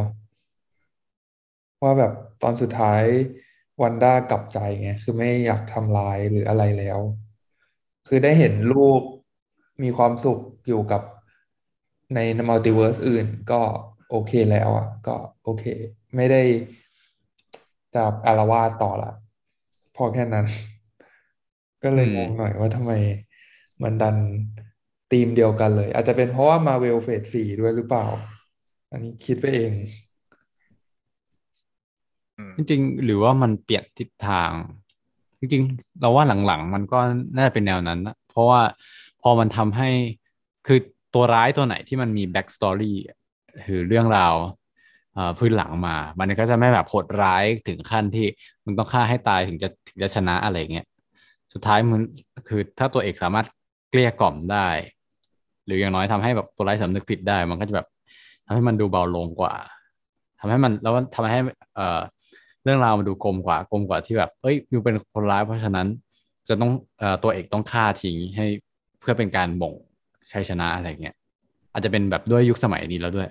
[1.83, 2.13] ว่าแบบ
[2.43, 3.03] ตอนสุดท้าย
[3.83, 6.99] วันด้ากลับใจไงคือไม่อยากทำลายหรืออะไรแล้ว
[8.09, 9.01] คือได้เห็นลูก
[9.83, 11.03] มีความสุขอยู่กับ
[12.15, 12.19] ใน
[12.49, 13.61] มัลติเวิร์สอื่นก็
[14.11, 15.15] โอเคแล้วอะ ก็
[15.45, 15.65] โอเค
[16.17, 16.43] ไม่ได้
[17.95, 19.13] จะอารวาสต่อละ
[19.97, 20.47] พอแค่นั้น
[21.83, 22.93] ก็เลยอืงงหน่อยว่าทำไม
[23.83, 24.17] มันดัน
[25.13, 28.07] ธีมเดียวกันเลย อาจจะเป็นเพราะว่ามาเวลเฟสสี่ด้วยหรือเปล่า
[28.93, 29.73] อันนี้คิดไปเอง
[32.39, 34.51] อืมจริงๆ หรือว่ามันเปลี่ยนทิศทาง
[35.39, 36.99] จริงๆ เราว่าหลังๆ มันก็
[37.37, 38.61] น่าจะเป็นแนวนั้นนะเพราะว่า
[39.23, 39.89] พอมันทำให้
[40.67, 40.79] คือ
[41.15, 42.97] ตัวร้ายตัวไหนที่มันมี backstory
[43.67, 44.35] คือเรื่องราว
[45.15, 48.27] เอ่อพื้นหลังมา มันก็จะไม่แบบโหดร้ายถึงขั้นที่
[48.65, 50.87] มึงต้องฆ่าให้ตายถึงจะถึงจะชนะอะไรเงี้ย
[51.53, 52.01] สุดท้ายมัน
[52.49, 53.47] คือถ้าตัวเอกสามารถ
[53.91, 54.69] เกลี้ยกล่อมได้
[55.67, 57.87] หรืออย่างน้อยทำให้แบบตัวร้ายสำนึกผิดได้ มันก็จะแบบ
[58.47, 59.55] ทำให้มันดูเบาลงกว่า
[60.41, 61.41] ทำให้มันแล้วมันทำให้
[61.75, 62.01] เอ่อ
[62.65, 65.87] เรื่องราวมันดูกลมกว่ากลมกว่าที่แบบ เอ้ย you เป็นคนร้าย เพราะฉะนั้น
[66.49, 68.47] จะต้องเอ่อตัวเอกต้องฆ่าทิ้งให้
[69.01, 69.73] เพื่อเป็นการบ่ง
[70.33, 71.15] ชัยชนะอะไรเงี้ย
[71.73, 73.29] อาจจะเป็นแบบด้วยยุคสมัยนี้แล้วด้วย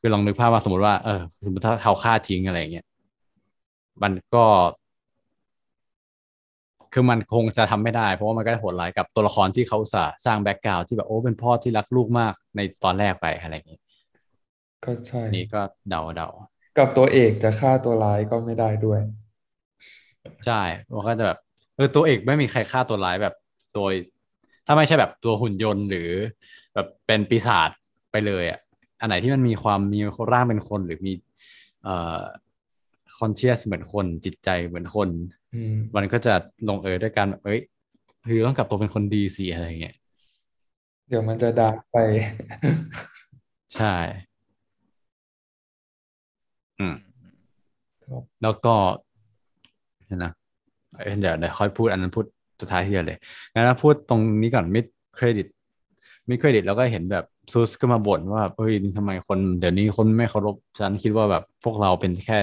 [0.00, 2.86] คือลองนึกภาพว่าสมมติว่าเออสมมติถ้าเขาฆ่าทิ้งอะไรเงี้ย
[4.02, 4.44] มันก็
[6.94, 13.78] คือมันคงจะทำไม่ได้ เพราะว่ามันก็โหดร้ายกับตัวละครที่เขาอุตส่าห์สร้าง background ที่แบบโอ้เป็นพ่อที่รักลูกมากในตอนแรกไปอะไรอย่างนี้
[14.84, 16.28] ก็ใช่อันนี้ก็เดาเดา
[16.78, 19.00] กับตัวเอกจะฆ่าตัวร้ายก็ไม่ได้ด้วย
[20.46, 20.62] ใช่
[20.96, 21.38] มันก็จะแบบ
[21.76, 23.34] เออตัวเอกไม่มีใครฆ่าตัวร้ายแบบ
[23.74, 23.92] โดย
[24.66, 26.10] ถ้าไม่ใช่แบบตัวหุ่นยนต์หรือ
[26.74, 27.70] แบบเป็นปีศาจ
[28.10, 28.60] ไปเลยอะ
[29.00, 30.00] อันไหนที่มันมีความมี
[30.32, 31.12] ร่างเป็นคนหรือมี
[31.82, 32.20] เอ่อ
[33.18, 35.08] คอนเชียสเหมือนคนจิตใจเหมือนคน
[35.43, 36.34] อื มมันก็จะ
[36.68, 37.60] ลงเอยด้วยการแบบเอ้ย
[38.26, 39.96] คือต้องกลับตัวเป็นคนดีสิอะไรเงี้ย
[41.08, 41.96] เดี๋ยวมันจะ dark ไป
[43.74, 43.94] ใช่
[46.78, 46.94] อืม
[48.04, 48.74] ครับแล้วก็
[50.06, 50.32] เดี๋ยวนะ
[50.96, 52.24] เอ้ยเดี๋ยวเดี๋ยวค่อยพูดอันนั้นพูด
[52.60, 53.18] สุดท้ายทีเดียวเลย
[53.52, 54.84] งั้นเราพูดตรงนี้ก่อน mid
[55.16, 55.46] credit
[56.28, 62.38] mid credit แล้วก็เห็นแบบซูสก็มาบ่นว่าเฮ้ยทำไมคน เดี๋ยวนี้คนไม่เคารพฉันคิดว่าแบบพวกเราเป็นแค่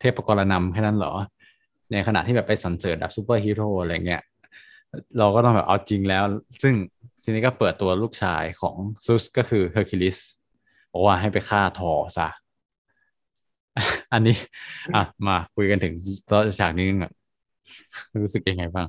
[0.00, 1.12] เทพกรนำแค่นั้นเหรอ
[1.92, 4.22] ในขณะที่แบบไปสรรเสริญแบบซูเปอร์ฮีโร่อะไรเงี้ย
[5.18, 6.24] เราก็ต้องแบบเอาจริงแล้ว
[6.62, 6.74] ซึ่ง
[7.22, 10.16] ทีนี้ก็เปิดตัวลูกชายของซูสก็คือเฮอร์คิวลิส
[10.92, 12.28] บอกว่าให้ไปฆ่าธอร์ซะ
[14.12, 14.36] อันนี้
[14.94, 15.94] อะ มาคุยกันถึง
[16.30, 17.12] ตอนฉากนี้ก่อน
[18.22, 18.86] รู้สึกยังไงบ้าง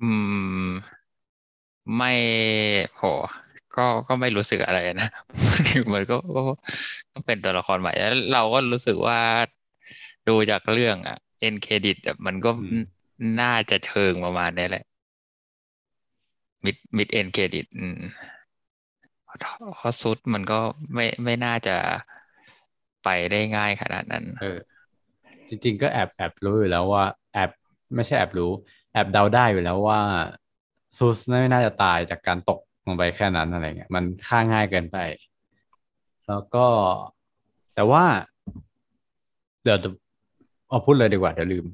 [0.00, 0.04] อื
[0.68, 1.00] ม
[1.96, 2.12] ไม่
[2.96, 3.02] โห
[3.76, 5.06] ก็ก็ไม่รู้สึกอะไรนะ
[5.94, 6.40] มันก็ก็
[7.12, 9.18] ก็เป็นตัวละครใหม่แล้วเราก็รู้สึกว่า
[10.28, 11.96] ดูจากเรื่อง อะ end credit
[12.26, 12.84] มันก็อืม
[13.40, 14.84] น่าจะเชิงประมาณนี้แหละ
[16.64, 18.00] mid mid end credit อืม
[19.76, 20.58] เพราะซุสมันก็
[20.94, 21.76] ไม่ไม่น่าจะ
[23.04, 24.58] ไปได้ง่ายขนาดนั้น เออ
[25.48, 27.50] จริง ๆ ก็แอบแอบรู้อยู่แล้วว่า แอบ
[27.94, 28.50] ไม่ใช่แอบรู้
[28.92, 30.00] แอบเดาได้อยู่แล้วว่า
[30.96, 34.98] ซูสไม่น่าจะตายจากการตกลงไปแค่นั้นอะไรเงี้ยมันฆ่าง่ายเกินไป
[36.28, 36.66] แล้วก็
[37.74, 38.04] แต่ว่า
[39.62, 39.78] เดี๋ยว
[40.70, 41.66] เอาพูดเลยดีกว่าเดี๋ยวลืม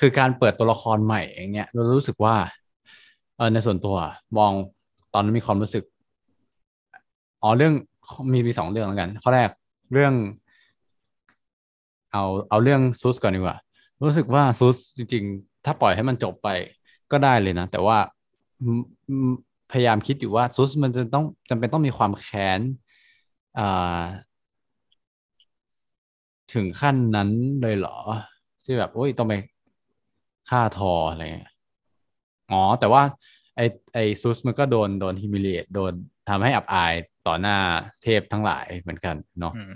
[0.00, 2.36] คือการเปิดตัวละครใหม่อย่างเงี้ยเรารู้สึกว่า
[3.36, 3.96] เออในส่วนตัว
[4.38, 4.52] มอง
[5.14, 5.84] ตอนนั้นมีความรู้สึก
[7.42, 7.72] อ๋อเรื่อง
[8.32, 9.50] มีมีสองเรื่องแล้วกันข้อแรก
[9.92, 10.12] เรื่อง
[12.12, 13.56] เอาเอาเรื่องซูสก่อนดีกว่า
[14.02, 16.48] รู้สึกว่าซูสจริง ๆ ถ้าปล่อยให้มันจบไป
[17.12, 17.98] ก็ได้เลยนะ แต่ว่า
[19.70, 22.60] พยายามคิดอยู่ว่าซูสมันจะต้องจำเป็นต้องมีความแค้น
[23.58, 24.02] อ่า
[26.54, 27.30] ถึงขั้นนั้น
[27.62, 27.98] เลยเหรอ
[28.64, 29.34] ที่แบบโอ้ยต้องไป
[30.50, 31.52] ฆ่าทออะไรเงี้ย
[32.50, 33.02] อ๋อ แต่ว่า
[33.56, 33.60] ไอ
[33.94, 35.92] ไอซุสมันก็โดนโดนฮิมิเลียตโดน
[36.28, 36.92] ทำให้อับอาย
[37.26, 37.56] ต่อหน้า
[38.02, 39.74] เทพทั้งหลายเหมือนกันเนาะอืม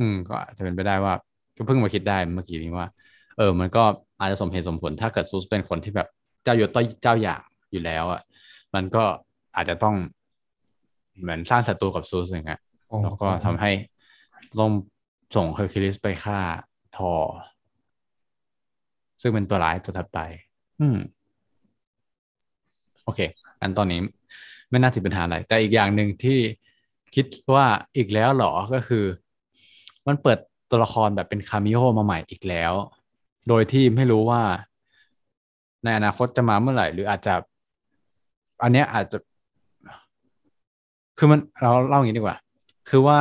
[0.00, 1.14] อืม ก็อาจจะเป็นไปได้ว่า
[1.56, 2.88] ก็เพิ่งมาคิดได้เมื่อกี้นี้ว่า
[3.36, 3.84] เออ มันก็
[4.20, 6.08] อาจจะสมเหตุสมผล ถ้าเกิดซุสเป็นคนที่แบบ
[6.44, 8.20] เจ้ายศต้อยเจ้าอย่างอยู่แล้วอะ
[8.74, 9.04] มันก็
[9.56, 9.94] อาจจะต้อง
[11.20, 12.60] เหมือนสร้างศัตรูกับซุสอย่างเงี้ย
[12.90, 13.70] อ๋อแล้วก็ทำให้
[14.58, 14.70] ต้อง
[15.34, 16.38] ส่งเฮอร์คิวลิสไปฆ่า
[16.96, 17.12] ธอร์
[19.20, 20.18] ซึ่งเป็นตัวร้ายตัวถัดไป
[20.80, 20.98] อืม
[23.04, 23.20] โอเค
[23.60, 24.00] อันตอนนี้
[24.70, 26.38] ไม่น่าจะเป็นปัญหาอะไร แต่อีกอย่างหนึ่งที่
[27.14, 27.66] คิดว่า
[27.96, 29.04] อีกแล้วเหรอก็คือ
[30.06, 30.38] มันเปิด
[30.70, 32.72] ตัวละครแบบเป็น cameo มาใหม่อีกแล้ว
[33.48, 34.42] โดยที่ไม่รู้ว่า
[35.84, 37.34] ในอนาคตจะมาเมื่อไหร่ หรืออาจจะ
[38.62, 39.18] อันเนี้ยอาจจะ
[41.18, 42.36] คือมันเราเล่าอย่างนี้ดีกว่า
[42.88, 43.18] คือว่า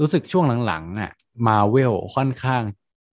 [0.00, 1.12] รู้สึกช่วงหลังๆอะ
[1.46, 2.62] มาเวลค่อนข้าง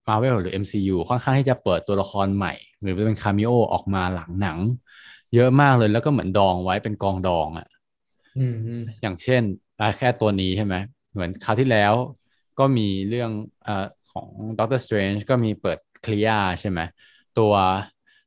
[0.08, 4.58] Marvel หรือ MCU ค่อนข้างที่จะเปิดตัวละครใหม่ หรือเป็น cameo ออกมาหลังหนัง
[5.36, 7.68] เยอะมากเลยแล้วก็เหมือนดองไว้เป็นกองดองอะ
[8.38, 9.44] อืมอืมอย่างเช่น
[9.80, 10.76] อะแค่ตัวนี้ใช่ไหม
[11.14, 11.94] เหมือนคราวที่แล้ว
[12.60, 13.32] ก็มีเรื่อง
[13.68, 16.30] อ่าของ Doctor Strange ก็มีเปิดเคลีย
[16.62, 16.80] ใช่ไหม
[17.40, 17.54] ตัว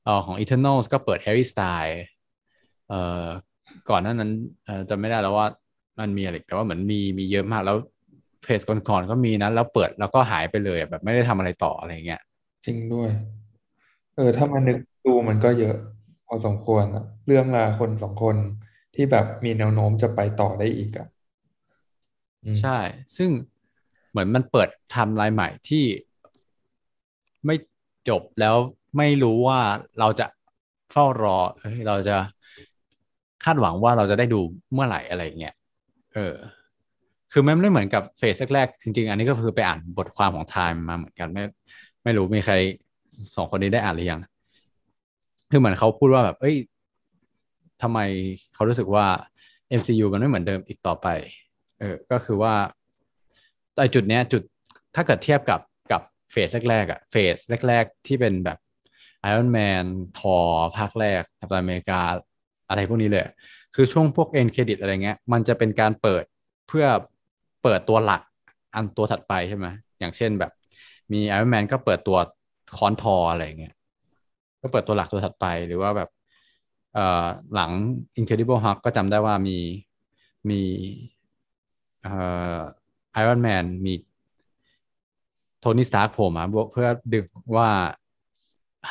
[0.05, 1.99] เอ่อของ Eternals ก็เปิด Harry Styles
[2.89, 3.27] เอ่อ
[3.91, 4.31] ก่อนหน้านั้น
[4.65, 5.47] เอ่อจำไม่ได้แล้วว่า
[6.01, 7.77] มันมีอะไรอีกแต่ว่าเหมือนมีมีเยอะมากแล้ว
[8.45, 12.21] เฟสก่อนๆก็มีนะแล้วเปิดแล้วก็หายไปเลยอะแบบไม่ได้ทำอะไรต่ออะไรเงี้ย
[12.65, 13.11] จริงด้วย
[14.17, 15.77] เออ ถ้ามานึกดูมันก็เยอะ
[16.27, 18.37] พอสมควรอะเรื่องราวคนสองคน
[18.95, 21.07] ที่แบบมีแนวโน้มจะไปต่อได้อีกอะ
[22.45, 22.79] อืมใช่
[23.17, 23.31] ซึ่ง
[24.11, 25.85] เหมือนมันเปิดไทม์ไลน์ใหม่ที่
[27.47, 27.57] ไม่
[28.09, 28.57] จบแล้ว
[28.97, 29.61] ไม่รู้ว่า
[29.99, 30.27] เราจะ
[30.93, 32.17] เฝ้ารอเฮ้ยเราจะ
[33.45, 34.41] คาดหวังว่าเราจะได้ดู
[34.73, 35.55] เมื่อไหร่อะไรเงี้ย
[36.15, 36.35] เออ
[37.33, 41.43] คือมันไม่ได้เหมือนกับ phase แรกๆจริง ๆ อันนี้ก็คือไปอ่านบทความของ Time มาเหมือนกันไม่
[42.05, 42.55] ไม่รู้มีใคร
[43.35, 44.21] สองคนนี้ได้อ่านหรือยัง
[45.51, 46.57] คือเหมือนเขาพูดว่าแบบ เอ้ย
[47.83, 47.99] ทำไม
[48.55, 49.07] เขารู้สึกว่า
[49.79, 51.07] MCU มันไม่เหมือนเดิมอีกต่อไป
[51.79, 52.55] เออ ก็คือว่า
[53.81, 54.43] ไอจุดเนี้ย จุด
[54.95, 55.61] ถ้าเกิดเทียบกับ
[55.93, 56.03] กับ
[56.33, 57.37] เฟสแรกๆอะเฟส
[57.69, 58.59] แรก ๆ ที่เป็นแบบ
[59.29, 59.85] Iron Man
[60.19, 60.37] ทอ
[60.77, 62.01] ภาคแรกกัปตันอเมริกา
[62.69, 63.25] อะไรพวกนี้เลย
[63.75, 66.25] คือช่วงพวกเอ็นเครดิตอะไรเงี้ย มันจะเป็นการเปิด
[66.69, 66.87] เพื่อ
[67.63, 68.23] เปิดตัวหลัก
[68.75, 69.67] อันตัวถัดไปใช่ไหม
[70.01, 70.53] อย่างเช่นแบบ
[71.13, 72.19] มี Iron Man ก็เปิดตัว
[72.77, 73.75] คอนทออะไรเงี้ย
[74.63, 76.09] ก็เปิดตัวหลักตัวถัดไปหรือว่าแบบ
[76.95, 77.71] เอ่อหลัง
[78.21, 79.59] Incredible Hulk ก็จำได้ว่ามี
[80.51, 80.61] มี
[82.03, 82.15] เอ่
[82.57, 82.59] อ
[83.23, 83.95] Iron Man มี
[85.61, 87.25] โทนี่สตาร์กโผล่มาเพื่อดึง
[87.57, 87.69] ว่า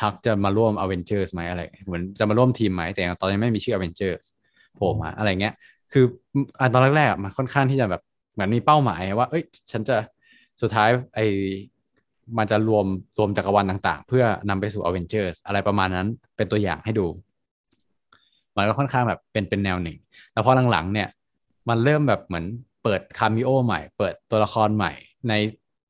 [0.00, 4.24] ฮักจะมาร่วม Avengers ไหมอะไร เหมือนจะมาร่วมทีมไหมแต่ตอนนี้ไม่มีชื่อ Avengers
[4.74, 5.54] โผล่มาอะไรเงี้ย
[5.92, 6.04] คือ
[6.60, 8.02] อันตอนแรกๆมันค่อนข้างที่จะแบบ
[8.40, 9.96] มือนมีเป้าหมายว่า เอ้ย ฉันจะ
[10.62, 11.20] สุดท้ายไอ
[12.38, 12.86] มันจะรวม
[13.18, 17.06] รวมจักรวาลต่างๆ เพื่อนำไปสู่ Avengers อะไรประมาณนั้นเป็นตัวอย่างให้ดู
[18.56, 19.96] มันก็ค่อนข้างแบบเป็นเป็นแนวหนึ่ง
[20.32, 21.08] แล้วพอหลังๆเนี่ย
[21.68, 22.46] มันเริ่มแบบเหมือน
[22.82, 24.92] เปิดคามิโอใหม่ เปิดตัวละครใหม่
[25.28, 25.32] ใน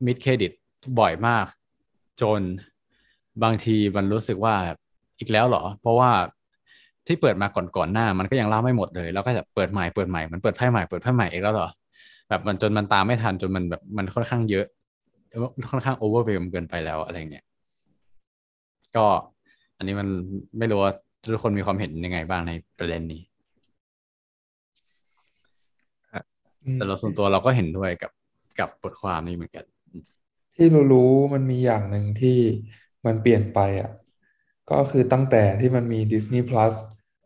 [0.06, 0.52] มิดเครดิต
[0.98, 1.46] บ่อยมาก
[2.20, 2.40] จน
[3.42, 4.78] บางทีมันรู้สึกว่าแบบ
[5.18, 6.10] อีกแล้วเหรอ เพราะว่า
[7.06, 11.68] ที่เปิดมาก่อนก่อนหน้า มันก็ยังเล่าไม่หมดเลย แล้วก็จะเปิดใหม่เปิดใหม่มันเปิดไพ่ใหม่เปิดไพ่ใหม่อีกแล้วเหรอ
[12.30, 14.66] แบบมันจนมันตามไม่ทันจนมันแบบมันค่อนข้างเยอะ
[15.70, 17.44] ค่อนข้างโอเวอร์เวลเกินไปแล้วอะไรเงี้ย
[18.96, 19.06] ก็
[19.76, 20.08] อันนี้มัน
[20.58, 23.22] ไม่รู้ว่าทุกคนมีความเห็นยังไงบ้างในประเด็นนี้
[26.64, 28.10] อืมแต่เราส่วนตัวเราก็เห็นด้วยกับ
[28.60, 29.64] กับบทความนี้เหมือนกัน
[30.54, 32.38] ที่รู้ๆมันมีอย่างหนึ่งที่
[33.06, 33.90] มันเปลี่ยนไปอะ
[34.70, 36.74] ก็คือตั้งแต่ที่มันมี Disney Plus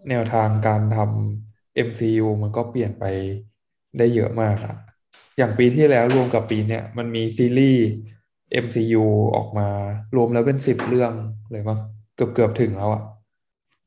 [0.08, 3.04] แนวทางการทำ MCU มันก็เปลี่ยนไป
[3.98, 4.76] ได้เยอะมากอะ
[5.38, 7.82] อย่างปีที่แล้วรวมกับปีเนี้ยมันมีซีรีส์
[8.50, 9.04] MCU
[9.36, 9.68] ออกมา
[10.16, 11.12] รวมแล้วเป็นสิบเรื่อง
[11.50, 11.78] เลยมั้ง
[12.14, 13.02] เกือบเกือบถึงแล้วอะ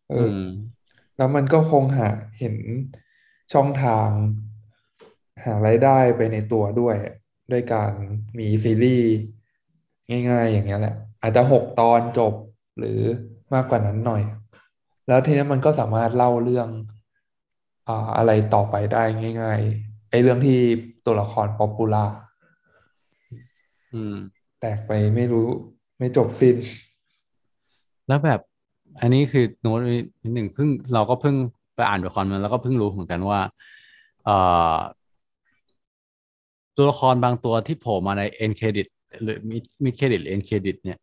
[0.10, 0.44] เออือม
[1.18, 2.56] แล้วมันก็คงหาเห็น
[3.54, 4.10] ช่องทาง
[5.46, 6.96] หารายได้ไปในตัวด้วย
[7.52, 7.92] ด้วยการ
[8.40, 9.08] มีซีรีส์
[10.30, 12.34] ง่ายๆ อย่างเงี้ยแหละ อาจจะหกตอนจบ
[12.78, 13.00] หรือ
[13.54, 14.22] มากกว่านั้นหน่อย
[15.08, 16.70] แล้วทีนี้มันก็สามารถเล่าเรื่อง
[17.88, 19.04] อ่าอะไรต่อไปได้
[19.42, 20.60] ง่าย ๆ ไอ้เรื่องที่
[21.08, 22.06] ตัวละครป๊อปปูล่า
[23.94, 24.16] อืม
[24.60, 25.48] แตกไปไม่รู้
[25.98, 26.56] ไม่จบสิ้น
[28.08, 28.40] แล้วแบบ
[29.02, 29.80] อันนี้คือโน้ต
[30.24, 31.36] นิดหนึ่งเพิ่งเราก็เพิ่ง
[31.76, 33.40] ไปอ่านบทความมาแล้วก็เพิ่งรู้เหมือนกันว่า
[34.26, 34.38] เอ่
[34.76, 34.78] อ
[36.78, 38.88] ตัวละครบางตัวที่โผล่มาใน end credit
[39.24, 41.00] หรือ mid mid credit หรือ end credit เนี่ย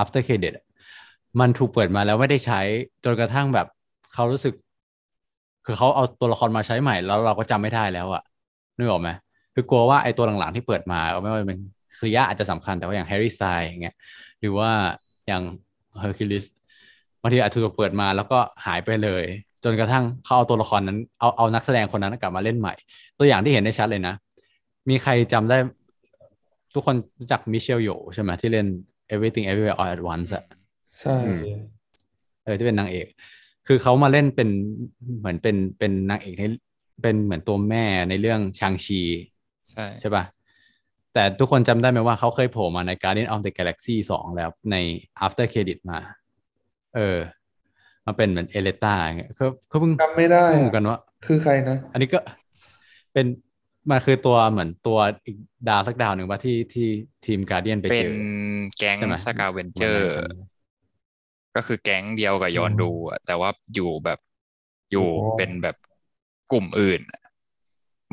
[0.00, 0.64] after credit อะ
[1.40, 2.60] มันถูกเปิดมาแล้วไม่ได้ใช้
[3.04, 3.66] จนกระทั่งแบบ
[4.14, 4.54] เขารู้สึก
[5.66, 8.22] คือเขาเอาตัวละครมาใช้ใหม่ แล้วเราก็จำไม่ได้แล้วอะ
[8.76, 9.08] นึกออกไหม
[9.60, 11.58] คือกลัวว่าไอ้ตัวหลังๆที่เปิดมาไม่ว่าจะเป็น
[11.98, 13.94] Clea อาจจะสำคัญแต่ว่าอย่าง Harry Styles อย่างเงี้ย
[14.40, 14.70] หรือว่า
[15.26, 15.42] อย่าง
[16.00, 16.44] เฮอร์คิวลิส
[17.20, 19.24] บางทีอาจจะถูกเปิดมาแล้วก็หายไปเลย
[19.64, 22.74] จนกระทั่งเขาเอาตัวละครนั้นเอาเอานักแสดงคนนั้นกลับมาเล่นใหม่
[23.18, 24.14] ตัวอย่างที่เห็นได้ชัดเลยนะ
[24.88, 25.58] มีใครจำได้
[26.74, 28.66] ทุกคนรู้จัก Michelle Yeoh ใช่ไหมที่เล่น
[29.14, 30.44] Everything Everywhere All at Once อะ
[31.00, 31.42] ใช่อืม
[32.44, 33.06] เออที่เป็นนางเอก
[33.66, 34.48] คือเขามาเล่นเป็น
[35.18, 36.44] เหมือนเป็นเป็นนางเอกใน
[37.02, 39.00] เป็นเหมือนตัวแม่ในเรื่อง Shang-Chi
[39.72, 40.24] ใช่ใช่ป่ะ
[41.14, 44.76] แต่ทุกคนจำได้ไหมว่าเขาเคยโผล่มาใน Guardian of the Galaxy สองแล้วใน
[45.24, 45.98] After Credit มา
[46.96, 47.18] เออ
[48.06, 48.94] มาเป็นเหมือนเอเลต้า
[49.36, 52.18] เขาเขาเพิ่งจำไม่ได้เพิ่งเหมือะอนกันว่า คือใครนะ อันนี้ก็
[53.12, 53.26] เป็น
[53.90, 55.36] มันคือตัวเหมือนตัวอีก
[55.68, 56.88] ดาวสักดาวหนึ่งว่าที่ที่
[57.26, 58.12] ทีม Guardian ไปเป็เจนอ
[58.78, 60.38] แก๊งใช่ไหมสกาเวนเจวัอนนั้นร์จำได้
[61.56, 64.18] ก็คือแก๊งเดียวกับยอนอ๋อดูอะแต่ว่าอยู่แบบ
[64.92, 65.76] อยู่โอ้เป็นแบบ
[66.52, 67.00] กลุ่มอื่น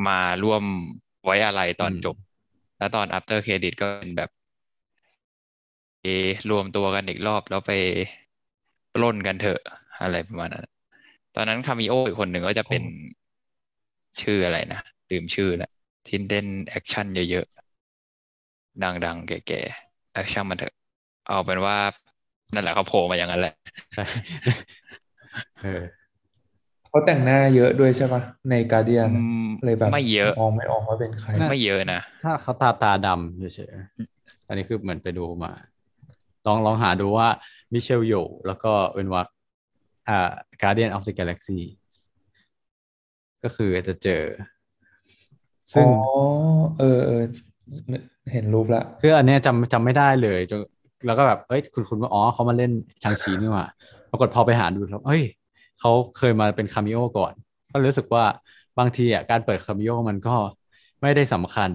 [0.08, 0.64] มาร่วม
[1.28, 2.16] ไว้อะไรตอนอืมจบ
[2.78, 4.30] แล้วตอน after credit ก็เป็นแบบ
[6.50, 7.72] รวมตัวกันอีกรอบแล้วไป
[8.94, 9.60] ปล้นกันเถอะ
[10.02, 10.66] อะไรประมาณนั้น
[11.36, 12.84] ตอนนั้น cameo อีกคนหนึ่งก็จะเป็น
[14.22, 15.70] ชื่ออะไรนะลืมชื่อแล้ว
[16.08, 20.74] ที่เล่น action เยอะๆ ดังๆ แก่ๆ action มันเถอะ
[21.28, 21.78] เอาเป็นว่า
[22.54, 23.54] นั่นแหละเขาโผล่มาอย่างนั้นแหละ
[23.94, 24.04] ใช่
[26.98, 35.52] เออเขาแต่งหน้าเยอะด้วยใช่ปะในการเดียนอืมเลยแบบไม่เยอะมองไม่ออกว่าเป็นใครน่าไม่เยอะนะ ถ้าเขาตาตาดำเฉยๆอันนี้คือเหมือนไปดูมา
[36.46, 37.28] ลองลองหาดูว่า
[37.74, 38.14] มิเชลโย
[38.48, 39.28] แล้วก็เวนวัก
[40.10, 40.32] อ่า
[40.62, 41.60] Guardian of the Galaxy
[43.44, 44.24] ก็คือจะเจอ
[45.74, 45.92] ซึ่อ๋งอ
[46.78, 47.24] เออเออ
[48.32, 50.60] เห็นรูปละคืออันเนี้ยจำจำไม่ได้เลยจน
[51.06, 52.72] แล้วก็แบบ เอ้ย คุณคุณว่า อ๋อเขามาเล่น
[53.04, 53.66] Shang-Chi นี่หว่า
[54.12, 55.24] ปรากฏพอไปหาดูแล้วเฮ้ย
[55.80, 57.34] เขาเคยมาเป็น cameo ก่อน
[57.72, 58.24] ก็รู้สึกว่า
[58.80, 60.36] บางทีอะการเปิด cameo มันก็
[61.02, 61.70] ไม่ได้สำคัญ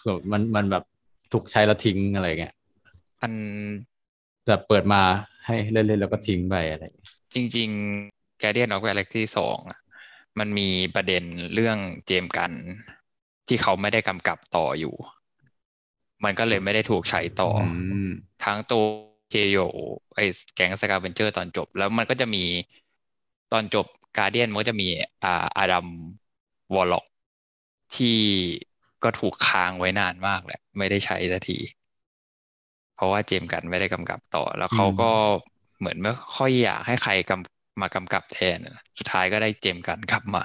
[0.00, 0.84] คือมันมันแบบ
[1.32, 2.54] ถูกใช้แล้วทิ้งอะไรเงี้ย
[3.20, 3.32] อัน
[4.46, 5.02] แบบเปิดมา
[5.46, 7.68] ให้เล่นๆแล้วก็ทิ้งไปอะไรเงี้ยจริง
[8.06, 9.80] ๆ Guardian of Galaxy สองอะ
[10.38, 11.22] มันมีประเด็น
[11.54, 12.52] เรื่อง James Gunn
[13.48, 14.94] ที่เขาไม่ได้กำกับต่ออยู่
[16.24, 17.66] มันก็เลยไม่ได้ถูกใช้ต่อออื
[18.06, 18.08] ม
[18.44, 18.84] ทั้งตัว
[19.30, 19.58] เคโย
[20.16, 22.44] ไอ้แก๊ง scavenger ตอนจบ แล้วมันก็จะมี
[23.54, 23.86] ตอนจบ
[24.18, 24.88] Guardian มันก็จะมี
[25.24, 25.86] อ่า Adam
[26.74, 27.04] Warlock
[27.96, 28.16] ที่
[29.02, 31.58] ก็ถูกค้างไว้นานมากแหละ ไม่ได้ใช้สักที
[32.94, 35.10] เพราะว่า James Gunn ไม่ได้กำกับต่อ แล้วเขาก็
[35.78, 38.58] เหมือนไม่ค่อยอยากให้ใครกำมากำกับแทน
[38.98, 40.44] สุดท้ายก็ได้ James Gunn กลับมา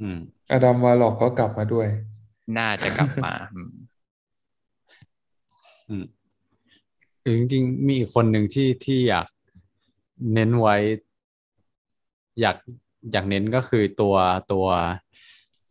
[0.00, 0.18] อืม
[0.50, 1.88] Adam Warlockก็กลับมาด้วย
[2.58, 3.72] น่าจะกลับมา อืม
[5.88, 6.04] อืม
[7.22, 9.26] คือจริงๆมีอีกคนหนึ่งที่ที่อยาก
[10.32, 10.76] เน้นไว้
[12.40, 12.56] อยาก
[13.12, 14.14] อยากเน้นก็คือตัว
[14.52, 14.66] ตัว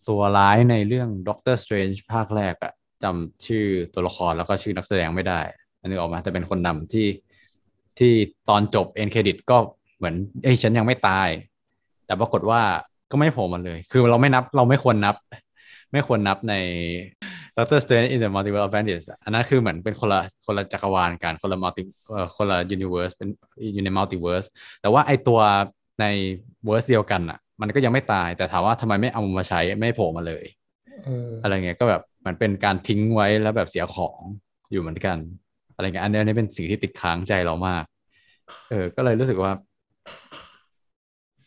[0.10, 5.42] ตัวร้ายในเรื่อง Doctor Strange ภาคแรกอะจำชื่อตัวละครแล้วก็ชื่อนักแสดงไม่ได้
[5.80, 7.08] อันนี้ออกมาแต่เป็นคนนำที่
[8.00, 8.14] ที่
[8.50, 9.58] ตอนจบเอ็นเครดิตก็
[9.98, 11.30] เหมือนเอ้ยฉันยังไม่ตาย
[12.06, 12.62] แต่ปรากฏว่า
[13.12, 15.16] ก็ไม่โผล่มาเลย คือเราไม่นับเราไม่ควรนับ
[15.92, 16.54] ไม่ควรนับใน
[17.58, 21.84] Doctor Strange in the Multiverse of Madness อันนั้นคือเหมือนเป็นคนละคนละจักรวาลกันคนละมัลติ
[22.36, 23.30] คนละ universe เป็น
[23.74, 24.48] อยู่ใน multiverse
[24.82, 25.40] แต่ว่าไอตัว
[26.00, 26.06] ใน
[26.66, 30.46] เวอร์สเดียวกันอะ มันก็ยังไม่ตายแต่ถามว่าทำไมไม่เอามาใช้ไม่โผล่มาเลย
[31.06, 34.20] เอออะไรเงี้ยก็แบบมันเป็นการทิ้งไว้แล้วแบบเสียของ
[34.72, 35.18] อยู่เหมือนกัน
[35.76, 37.84] อะไรเงี้ยอันนี้อันนี้เป็นสิ่งที่ติดค้างใจเรามาก
[38.70, 39.52] เออ ก็เลยรู้สึกว่า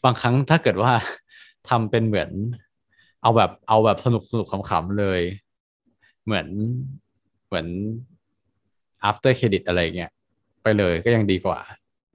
[0.04, 0.92] บางครั้งถ้าเกิดว่า
[1.68, 2.30] ทำเป็นเหมือน
[3.22, 5.20] เอาแบบเอาแบบสนุกสนุกขำๆเลย
[6.24, 6.46] เหมือน
[7.46, 7.66] เหมือน
[9.08, 10.10] after credit อะไรเงี้ย
[10.62, 11.58] ไปเลยก็ยังดีกว่า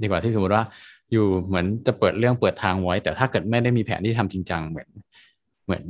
[0.02, 0.64] ดีกว่าที่สมมติว่า
[1.12, 4.90] อยู่เหมือนจะเปิดเรื่องเปิดทางไว้ แต่ถ้าเกิดไม่ได้มีแผนที่ทำจริงจังเหมือน
[5.66, 5.84] เหมือน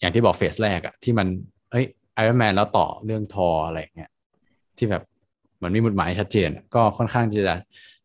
[0.00, 1.26] อย่างที่บอกเฟสแรกอะที่มัน
[1.70, 1.84] เอ้ย
[2.14, 4.10] ไอรอนแมนแล้วต่อเรื่องทออะไรเงี้ย
[4.78, 5.02] ที่แบบ
[5.56, 7.56] เหมือนมีมุดหมายชัดเจน ก็ค่อนข้างจะ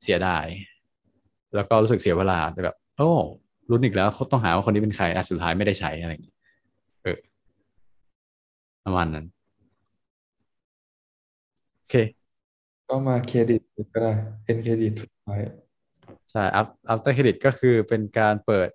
[0.03, 0.45] เสียดาย
[1.55, 3.11] แล้วก็รู้สึกเสียเวลาแต่แบบ โอ้
[3.69, 6.37] รุ่นอีกแล้วต้องหาว่าคนนี้เป็นใครอะสุดท้ายไม่ได้ใช้อะไรอย่างเงี้ย
[7.03, 7.17] เออ
[8.85, 9.25] ประมาณนั้น
[11.75, 11.95] โอเค
[12.89, 13.61] ก็มาเครดิต
[13.93, 14.13] ก็ได้
[14.43, 15.39] เป็นเครดิตสุดท้าย
[16.31, 18.69] ใช่ up after credit ก็คือเป็นการเปิด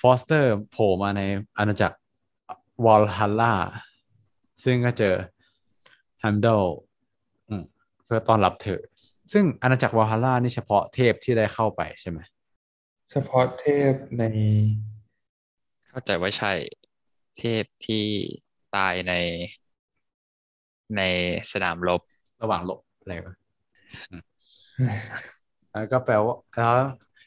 [0.00, 1.22] ฟอสเตอร์โผล่มาใน
[1.58, 1.96] อาณาจักร
[2.84, 3.54] วอลฮัลล่า
[4.64, 5.14] ซึ่งก็เจอ
[6.22, 6.62] ฮัมเดล
[8.04, 8.80] เพื่อต้อนรับเธอ
[9.32, 12.18] ซึ่งอาณาจักรวอลฮัลล่านี่เฉพาะเทพที่ได้เข้าไปใช่ไหม
[13.10, 14.22] เฉพาะเทพใน
[15.88, 16.52] เข้าใจว่าใช่
[17.38, 18.04] เทพที่
[18.76, 19.12] ตายใน
[20.96, 21.02] ใน
[21.52, 22.00] สนามรบ
[22.42, 23.36] ระหว่างหลบอะไรวะ
[24.10, 24.22] อืม
[24.84, 25.00] แล้ว
[25.92, 26.36] ก็แปลว่า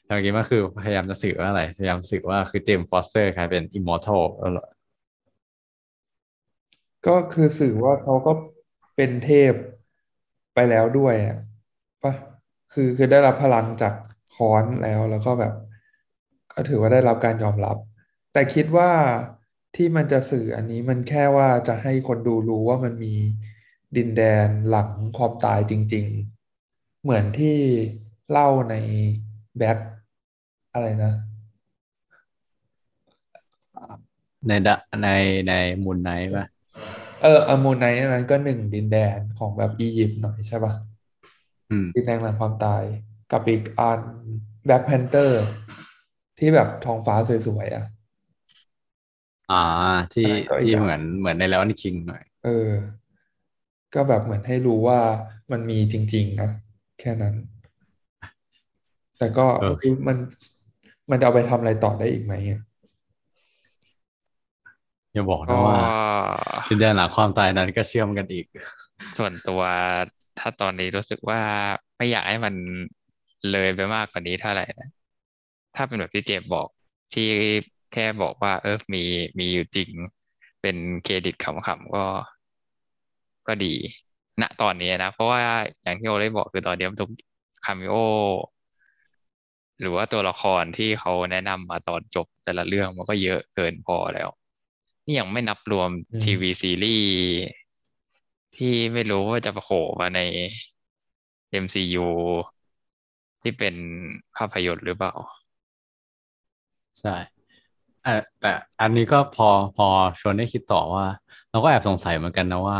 [0.06, 4.68] แล้วอย่างนี้มันคือพยายามจะสื่อว่าอะไร พยายามสื่อว่าคือ Jane Foster กลายเป็น immortal แล้ว
[7.08, 8.32] ก็คือสื่อว่าเขาก็
[8.96, 9.54] เป็นเทพ
[10.54, 11.38] ไปแล้วด้วยอะ
[12.04, 12.14] ปะ
[12.74, 13.94] คือคือได้รับพลังจาก
[14.36, 15.54] ค้อนแล้วแล้วก็แบบ
[16.54, 17.78] ก็ถือว่าได้รับการยอมรับ
[18.34, 18.92] แต่คิดว่า
[19.76, 23.14] ที่มันจะสื่ออันนี้มันแค่ว่าจะให้คนดูรู้ว่ามันมี
[23.98, 26.06] ดินแดนหลังความตายจริง
[26.56, 27.58] ๆ เหมือนที่
[28.34, 28.76] เล่าใน
[29.58, 29.78] Black
[30.74, 31.14] อะไรนะ
[34.48, 35.08] ในดะใน
[35.48, 36.46] ใน Moon Knight ป่ะ
[37.22, 40.74] เออ Moon Knight อันนั้นก็หนึ่งดินแดนของแบบอียิปต์หน่อยใช่ปะ
[41.72, 42.84] อืมดินแดนหลังความตาย
[43.32, 44.02] กับอีกอัน
[44.66, 45.44] Black Panther
[46.40, 47.16] ที่แบบท้องฟ้า
[47.48, 47.86] สวยๆอะ
[49.52, 49.64] อ่า
[50.14, 52.70] ที่อันนั้นก็อีกที่อย่างเหมือนเหมือนในแล้วนี่คิงหน่อย เออ
[53.94, 55.00] ก็แบบเหมือนให้รู้ว่า
[55.52, 56.50] มันมีจริง ๆ นะ
[57.00, 57.36] แค่นั้น
[59.24, 60.18] แต่ก็เออคือมัน
[61.12, 62.62] มันจะเอาไปทำอะไรต่อได้อีกไหมอะ
[65.14, 65.78] อย่าบอกก็นะว่า
[66.70, 68.46] ดินแดนหลังความตายนั้นก็เชื่อมกันอีก
[69.18, 69.62] ส่วนตัว
[70.38, 71.42] ถถ้าตอนนี้รู้สึกว่า
[71.98, 72.54] ไม่อยากให้มัน
[73.52, 74.90] เลยไปมากกว่านี้เท่าไหร่นะ
[75.76, 76.68] ถ้าเป็นแบบที่เจมบอก
[77.14, 77.28] ที่
[77.94, 79.04] แค่บอกว่า เออมี
[79.40, 79.90] มีอยู่จริง
[80.62, 82.06] เป็นเครดิตขำๆก็
[83.48, 83.74] ก็ดี
[84.42, 85.42] ณตอนนี้นะ เพราะว่า
[85.84, 87.10] อย่างที่โอได้บอกคือตอนนี้มันทุก
[87.66, 87.96] cameo
[89.84, 94.30] หรือว่าตัวละครที่เขาแนะนำมาตอนจบแต่ละเรื่องมันก็เยอะเกินพอแล้ว
[95.06, 97.08] นี่ยังไม่นับรวมอืมทีวีซีรีส์
[98.56, 100.20] ที่ไม่รู้ว่าจะโผล่มาใน
[101.52, 102.06] MCU
[103.42, 103.76] ที่เป็น
[104.36, 105.14] ภาพยนตร์หรือเปล่า
[107.00, 107.16] ใช่
[108.04, 109.88] เออแต่อันนี้ก็พอพอ
[110.22, 111.06] ชวนได้คิดต่อว่า
[111.52, 112.80] เราก็แอบสงสัยเหมือนกันนะว่า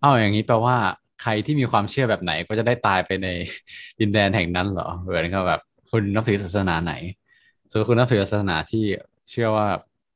[0.00, 0.76] เอ้าอย่างนี้แปลว่า
[1.22, 3.28] ใครที่มีความเชื่อแบบไหนก็จะได้ตายไปใน
[4.00, 5.60] ดินแดนแห่งนั้นเหรอเหมือนกับแบบ
[5.96, 6.94] คุณนับถือศาสนาไหน
[7.70, 8.84] ส่วนคุณนับถือศาสนาที่
[9.30, 9.66] เชื่อว่า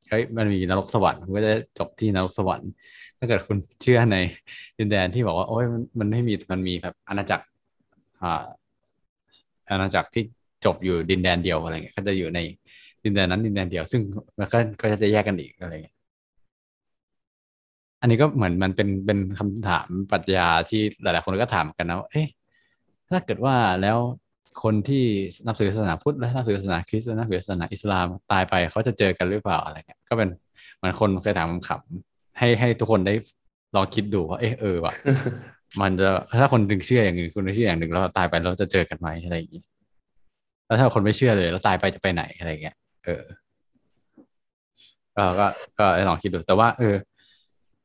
[0.09, 2.69] เฮ้ยมันมีนรกสวรรค์คุณก็จะจบที่นรกสวรรค์
[3.17, 4.17] ถ้าเกิดคุณเชื่อใน
[4.79, 7.45] ดินแดนที่บอกว่าโอ้ยมันมันไม่มีมันมีแบบอาณาจักร
[8.21, 8.43] อ่า
[9.69, 10.23] อาณาจักรที่
[10.65, 12.39] จบอยู่ดินแดนเดียวอะไรเงี้ยก็จะอยู่ใน
[13.03, 14.01] ดินแดนนั้นดินแดนเดียว ซึ่ง
[14.39, 15.95] มันก็ก็จะแยกกันอีกอะไรเงี้ย
[18.01, 22.27] อันนี้ก็เหมือนมันเป็นเป็นคำถามปรัชญาที่หลาย ๆ คนก็ถามกันนะว่าเอ๊ะ
[23.09, 23.97] ถ้าเกิดว่าแล้ว
[24.63, 25.03] คนที่
[25.45, 30.29] นับถือศาสนาพุทธและนับถือศาสนาคริสต์และนับถือศาสนาอิสลามตายไปเขาจะเจอกันหรือเปล่าอะไรเงี้ยก็เป็น
[30.77, 33.13] เหมือนคนเคยถามขำให้ให้ทุกคนได้
[33.75, 34.93] ลองคิดดูว่าเอ๊ะเออว่ะ
[35.81, 39.63] มันจะถ้าคนหนึ่งเชื่ออย่างหนึ่งคุณเชื่ออย่างหนึ่งแล้วตายไปเราจะเจอกันไหมอะไรอย่างนี้
[40.65, 43.23] แล้วถ้าคนไม่เชื่อเลย แล้วตายไปจะไปไหนอะไรเงี้ยเออ
[45.17, 45.47] เราก็
[45.79, 46.95] ก็ลองคิดดู แต่ว่า เออ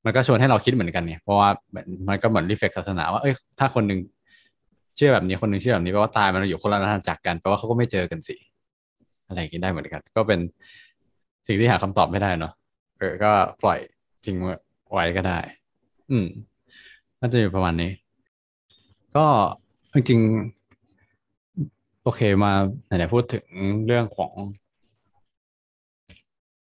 [0.05, 3.99] มันก็ชวนให้เราคิดเหมือนกันเนี่ยเพราะว่ามันมันก็เหมือนรีเฟกศาสนาว่าเอ้ยถ้าคนหนึ่ง
[4.97, 8.37] เชื่อแบบนี้คนหนึ่งเชื่อแบบนี้แปลว่าตายมันอยู่คนละอาจักรกันแปลว่าเขาก็ไม่เจอกันสิ
[9.27, 10.41] อะไรอย่างนี้ได้เหมือนกัน ก็เป็น
[11.47, 12.53] สิ่งที่หาคำตอบไม่ได้เนาะ
[12.99, 13.31] เออก็
[13.63, 13.79] ปล่อย
[14.25, 14.37] ทิ้ง
[14.93, 15.39] ไว้ก็ได้
[16.11, 16.27] อืม
[17.21, 17.91] น่าจะอยู่ประมาณนี้
[19.17, 19.27] ก็
[19.95, 20.21] จริง
[22.03, 22.53] โอเคมา
[22.87, 23.45] ไหนๆพูดถึง
[23.87, 24.33] เรื่องของ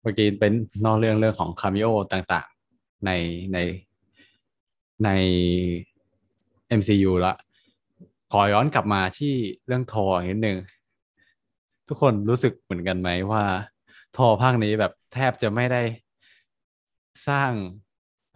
[0.02, 0.54] เมื่อกี้เป็น
[0.86, 3.12] นอกเรื่องเรื่องของคาเมโอต่างๆ ใน
[3.54, 3.58] ใน
[5.04, 5.10] ใน
[6.80, 7.34] MCU ละ
[8.36, 9.34] ขอย้อนกลับมาที่
[9.66, 10.58] เรื่องทออีกนิดนึง
[11.88, 13.44] ทุกคนรู้สึกเหมือนกันไหมว่า
[14.18, 15.82] ทอภาคนี้แบบแทบจะไม่ได้
[17.28, 17.52] สร้าง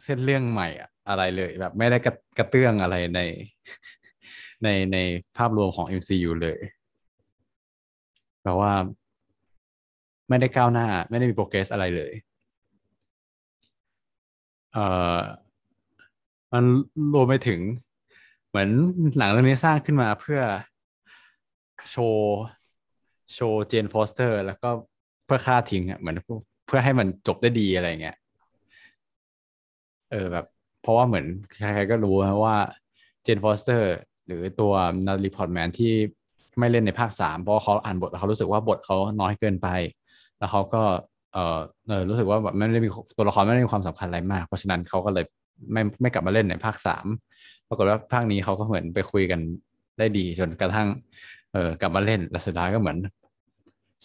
[0.03, 3.19] เส้นเรื่องใหม่อะอะไรเลย แบบไม่ได้กระกระเตื้องอะไรใน
[4.63, 4.97] ในใน
[5.37, 6.59] ภาพรวมของ MCU เลย
[8.41, 8.71] แปลว่า
[10.29, 12.13] ไม่ได้ก้าวหน้า ไม่ได้มีโปรเกรสอะไรเลย
[14.71, 15.21] เอ่อ
[16.53, 16.65] มัน
[17.13, 17.59] รวมไปถึง
[18.49, 18.69] เหมือน
[19.17, 20.41] หนังเรื่องนี้สร้างขึ้นมาเพื่อ
[21.91, 22.37] โชว์
[23.33, 24.69] โชว์ Jane Foster แล้วก็
[25.25, 26.15] เพื่อฆ่าทิ้งอะเหมือน
[26.67, 28.17] เพื่อให้มันจบได้ดีอะไรเงี้ย
[30.11, 30.45] เออแบบ
[30.81, 32.57] เพราะว่าเหมือนใครๆก็รู้นะว่า
[33.23, 33.93] Jane Foster
[34.25, 34.73] หรือตัว
[35.07, 35.93] Natalie Portman ที่
[36.59, 39.67] ไม่เล่นในภาคสามเพราะเขาอ่านบทแล้วเขารู้สึกว่าบทเขาน้อยเกินไป
[40.37, 40.83] แล้วเขาก็
[41.33, 45.25] เออเออรู้สึกว่าแบบไม่ได้มีตัวละครไม่ได้มีความสำคัญอะไรมาก เพราะฉะนั้นเขาก็เลย
[45.71, 47.05] ไม่ไม่กลับมาเล่นในภาคสาม
[47.69, 49.39] ปรากฏว่าภาคนี้เขาก็เหมือนไปคุยกัน
[49.97, 50.87] ได้ดีจนกระทั่ง
[51.53, 52.97] เออกลับมาเล่นแล้วสุดท้ายก็เหมือน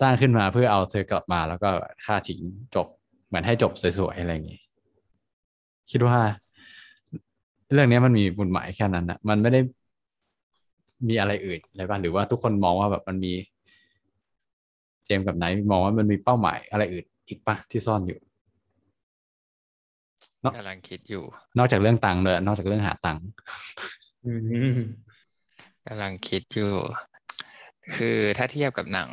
[0.00, 1.70] สร้างขึ้นมาเพื่อเอาเธอกลับมาแล้วก็
[2.04, 2.40] ฆ่าทิ้ง
[2.74, 2.86] จบ
[3.28, 4.60] เหมือนให้จบสวยๆอะไรอย่างงี้
[5.90, 6.18] คิดว่า
[7.72, 9.60] เรื่องนี้มันมีบุญหมายแค่นั้นนะมันไม่ได้
[11.08, 13.32] มีอะไรอื่นอะไรบ้างหรือว่าทุกคนมองว่าแบบมันมี
[15.06, 18.18] เจมกับไนท์มองว่ามันมีเป้าหมายอะไรอื่นอีกปะที่ซ่อนอยู่
[20.56, 21.24] กำลังคิดอยู่
[21.58, 23.24] นอกจากเรื่องตังค์เลยนอกจากเรื่องหาตังค์
[24.24, 24.32] อื
[24.76, 24.78] ม
[25.86, 26.72] กำลังคิดอยู่
[27.96, 29.10] คือถ้าเทียบกับหนัง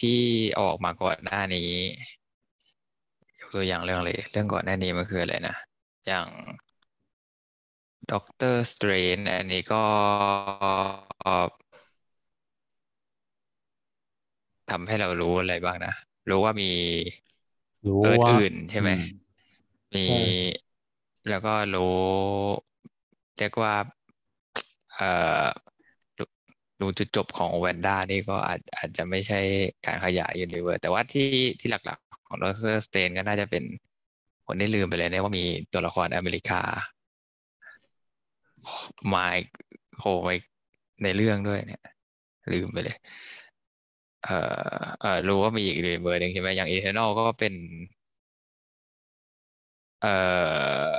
[0.00, 0.18] ที่
[0.60, 1.70] ออกมาก่อนหน้านี้
[3.40, 5.54] ยกตัวอย่างเรื่องเลยเรื่องก่อนหน้านี้มันคืออะไรนะ
[6.06, 6.28] อย่าง
[8.12, 9.84] Doctor Strange อันนี้ก็
[14.70, 15.92] ทำให้เรารู้อะไรบ้างนะ
[16.30, 16.70] รู้ว่ามี
[17.86, 18.92] รู้ Earth ว่าอื่นใช่ไหมอื
[19.92, 20.14] มมีใช่
[21.28, 21.82] แล้วก็รู้
[23.38, 23.74] เรียกว่า
[24.94, 25.10] เอ่
[25.44, 25.46] อ
[26.18, 26.28] รู้
[26.80, 29.40] รู้จุดจบของ Wanda นี่ก็อาจอาจจะไม่ใช่
[29.86, 31.28] การขยาย universe แต่ว่าที่
[31.60, 33.64] ที่หลักๆ ของ Doctor Strange ก็น่าจะเป็น
[34.46, 36.60] คนที่ลืมไปเลยเนี่ยว่ามีตัวละครอเมริกา
[39.12, 39.24] มา
[39.96, 40.34] โผล่มา
[41.02, 41.82] ในเรื่องด้วยเนี่ย
[42.52, 42.96] ลืมไปเลย
[44.24, 44.32] เอ่อ
[45.00, 47.52] เอ่อรู้ว่ามีอีก universe หนึ่งใช่ไหมอย่าง Eternals ก็เป็น
[50.00, 50.14] เอ่
[50.92, 50.96] อ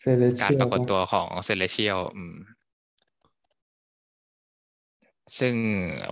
[0.00, 2.36] Celestial การปรากฏตัวของ Celestial อืม
[5.38, 5.54] ซึ่ง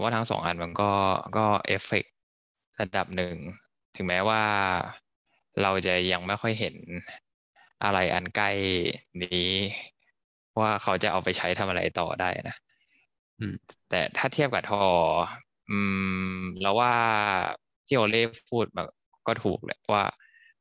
[0.00, 0.90] ว่าทั้งสองอันมันก็
[1.36, 2.12] ก็เอฟเฟกต์
[2.80, 3.34] ระดับหนึ่ง
[3.96, 4.42] ถึงแม้ว่า
[5.62, 6.76] เราจะยังไม่ค่อยเห็น
[7.84, 8.50] อะไรอันใกล้
[9.22, 9.50] นี้
[10.60, 12.56] ว่าเขาจะเอาไปใช้ทำอะไรต่อได้นะ
[13.38, 13.54] อืม
[13.88, 14.84] แต่ถ้าเทียบกับทอ
[15.70, 15.78] อื
[16.34, 16.92] ม แล้วว่า
[17.86, 18.88] ที่โอเล่พูดแบบ
[19.26, 20.04] ก็ถูกแหละว่า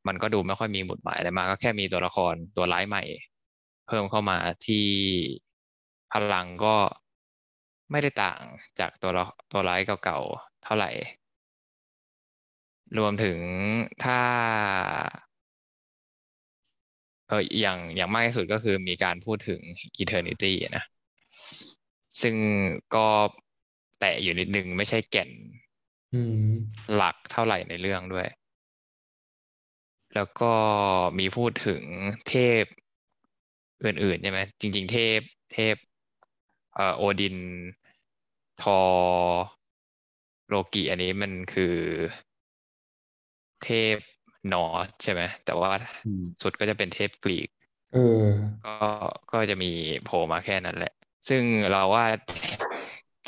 [0.07, 3.03] มันก็ดูไม่ค่อยมีหมุดหมายอะไรมากก็แค่มีตัวละครตัวร้ายใหม่
[3.87, 4.85] เพิ่มเข้ามาที่
[6.11, 6.75] พลังก็
[7.91, 8.41] ไม่ได้ต่าง
[8.79, 10.89] จากตัวละตัวร้ายเก่าๆเท่าไหร่
[12.97, 13.37] รวมถึง
[14.03, 14.19] ถ้า
[17.27, 19.61] เอออย่างอย่างมากที่สุดก็คือมีการพูดถึง
[20.03, 20.83] eternity นะ
[22.21, 22.35] ซึ่ง
[22.95, 23.07] ก็
[23.99, 25.29] แตะอยู่นิดนึงไม่ใช่แก่น
[26.13, 26.47] อืม
[26.95, 28.27] หลักเท่าไหร่ในเรื่องด้วย
[30.13, 30.51] แล้วก็
[31.19, 31.83] มีพูดถึง
[32.27, 32.33] เท
[32.63, 32.65] พ
[33.83, 35.19] อื่นๆใช่ไหมจริง ๆ เทพ
[35.51, 35.75] เทพ
[36.73, 37.35] เอ่อโอดิน
[38.61, 38.79] ทอ
[40.47, 41.75] โลกิอันนี้มันคือ
[43.63, 43.97] เทพ
[44.51, 45.71] นอร์สใช่ไหมแต่ว่า
[46.03, 47.49] อืมสุดก็จะเป็นเทพกรีก
[47.91, 48.01] เออ
[48.63, 48.71] ก็
[49.31, 49.71] ก็จะมี
[50.03, 50.91] โผล่มาแค่นั้นแหละ
[51.29, 52.05] ซึ่งเราว่า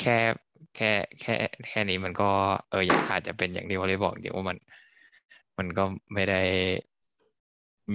[0.00, 0.12] ค่
[0.74, 0.86] แค่
[1.20, 1.32] แค่
[1.66, 2.24] แค่นี้มันก็
[2.68, 4.56] เอออย่างอาจจะเป็นอย่างที่วอลเลย์บอกจริงว่ามัน
[5.58, 6.42] มันก็ไม่ได้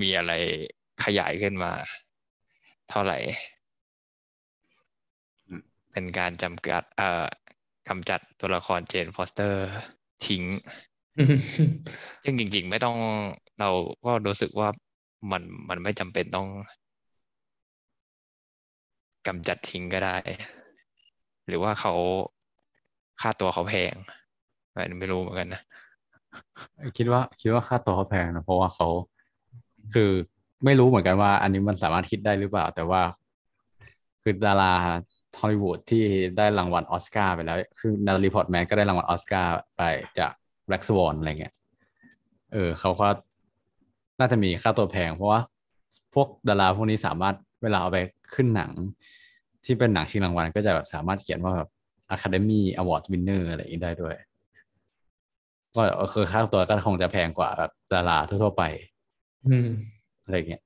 [0.02, 0.34] มีอะไร
[1.04, 1.72] ขยายขึ้นมา
[2.90, 3.18] เท่าไหร่
[5.48, 5.62] อืม
[5.92, 7.26] เป็นการจำกัด เอ่อ
[7.88, 9.62] กำจัดตัวละคร Jane Foster
[10.26, 10.44] ทิ้ง
[12.24, 12.98] ซึ่งจริง ๆ ไม่ต้อง
[13.60, 13.70] เรา
[14.06, 14.70] ก็รู้สึกว่า
[15.32, 16.48] มันมันไม่จำเป็นต้อง
[19.28, 20.18] กำจัดทิ้งก็ได้
[21.48, 21.94] หรือว่าเขา
[23.22, 23.96] ค่าตัวเขาแพง
[24.74, 25.62] อันนี้ไม่รู้เหมือนกันนะ
[26.98, 28.88] คิดว่าคิดว่าค่าตัวเขาแพงนะเพราะว่าเขา
[29.94, 30.12] คือ
[30.66, 33.02] ไม่รู้เหมือนกันว่า อันนี้มันสามารถคิดได้หรือเปล่า แต่ว่า
[34.22, 34.74] คือดารา
[35.40, 36.04] ฮอลลีวูดที่
[36.38, 39.82] ได้รางวัลออสการ์ไปแล้ว คือ Natalie Portman ก็ได้รางวัลออสการ์ไป
[40.20, 40.32] จาก
[40.68, 41.54] Black Swan อะไรเงี้ย
[42.54, 43.08] เออเขาก็
[44.20, 45.40] น่าจะมีค่าตัวแพง เพราะว่า
[46.14, 47.98] พวกดาราพวกนี้สามารถเวลาเอาไป
[48.34, 48.72] ขึ้นหนัง
[49.66, 51.70] ที่เป็นหนังชิงรางวัลก็จะแบบสามารถเขียนว่าแบบ
[52.16, 54.16] Academy Award Winner อะไรอย่างนี้ได้ด้วย
[55.76, 58.64] ก็คือค่าตัวก็คงจะแพงกว่าแบบดาราทั่วๆไป
[59.48, 59.68] อืม
[60.26, 60.62] อะไรเงี้ย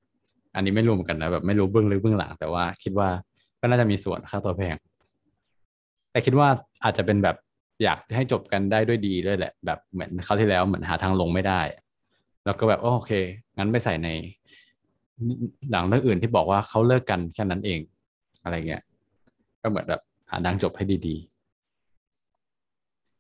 [0.56, 3.10] อันนี้ไม่รู้เหมือนกันนะแบบไม่รู้เบื้องลึกเบื้องหลัง แต่ว่าคิดว่า
[3.60, 4.76] ก็น่าจะมีส่วนค่าตัวแพง
[6.12, 6.48] แต่คิดว่า
[6.84, 7.36] อาจจะเป็นแบบ
[7.84, 11.62] อยากให้จบกันได้ด้วยดีด้วยแหละ แบบเหมือนคราวที่แล้วเหมือนหาทางลงไม่ได้
[12.46, 13.12] แล้วก็แบบโอเค
[13.58, 14.10] งั้นไปใส่ใน
[15.72, 17.80] หนังเรื่องอื่นที่บอกว่าเขาเลิกกันแค่นั้นเอง
[18.44, 18.84] อะไรเงี้ย
[19.62, 21.16] ก็เหมือนแบบหาทางจบให้ดี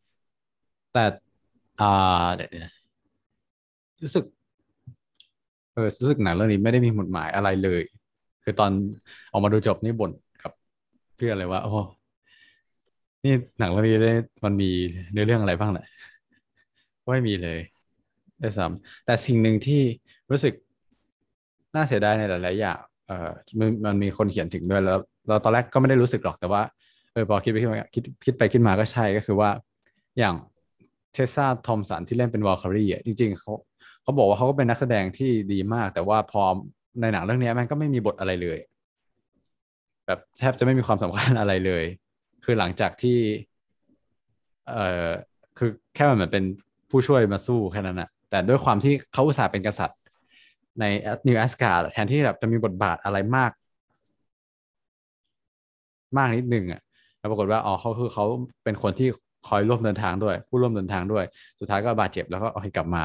[0.04, 1.04] ๆ แต่
[1.80, 1.86] อ่า
[2.36, 2.50] เดี๋ยว
[4.02, 4.24] รู้สึก
[5.74, 7.82] เออรู้สึกหนังเรื่องนี้ไม่ได้มีหมุดหมายอะไรเลย
[8.44, 8.72] คือตอน
[9.32, 10.52] ออกมาดูจบนี่บ่นกับ
[11.16, 11.72] เพื่อนเลยว่าโอ้
[13.24, 14.12] นี่หนังเรื่องนี้ได้
[14.46, 14.66] มันมี
[15.12, 15.86] เนื้อเรื่องอะไรบ้างแหละ
[17.10, 17.60] ไม่มีเลย
[18.40, 19.82] ได้ซ้ำแต่สิ่งหนึ่งที่
[20.32, 20.54] รู้สึก
[21.76, 23.30] น่าเสียดายในหลายๆอย่างเออ
[23.60, 26.62] มันมันมีคนเขียนถึงด้วยแล้ว เราตอนแรกก็ไม่ได้รู้สึกหรอกแต่ว่า
[27.14, 29.50] เออพอคิดไปคิดมาคิดคิดไปคิดมาก็ใช่ก็คือว่า
[30.20, 30.36] อย่าง
[31.14, 33.54] เทสซาทอมสันที่เล่นเป็นวอลคารีอะจริง ๆเขา
[34.02, 36.44] เขาบอกว่าเขาก็เป็นนักแสดงที่ดีมาก แต่ว่าพอ
[37.02, 38.60] ในหนังเรื่องนี้มันก็ไม่มีบทอะไรเลย
[40.06, 41.84] แบบแทบจะไม่มีความสำคัญอะไรเลย
[42.44, 43.18] คือหลังจากที่
[44.68, 45.10] เอ่อ
[45.58, 46.44] คือแค่มันเหมือนเป็น
[46.90, 50.00] ผู้ช่วยมาสู้แค่นั้นนะแต่ด้วยความที่เขาอุตส่าห์เป็นกษัตริย์
[50.80, 50.86] ใน
[51.28, 53.52] New Asgard แทนที่แบบจะมีบทบาทอะไรมาก
[56.18, 56.82] มากนิดนึงอะ
[57.20, 58.26] แล้วปรากฏว่าอ๋อเขาคือเขา
[58.64, 59.10] เป็นคนที่
[59.48, 61.26] คอยร่วมเดินทางด้วย ผู้ร่วมเดินทางด้วย
[61.60, 63.04] สุดท้ายก็บาดเจ็บแล้วก็เอาให้กลับมา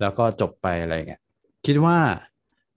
[0.00, 1.20] แล้วก็จบไปอะไรเงี้ย
[1.66, 1.96] คิดว่า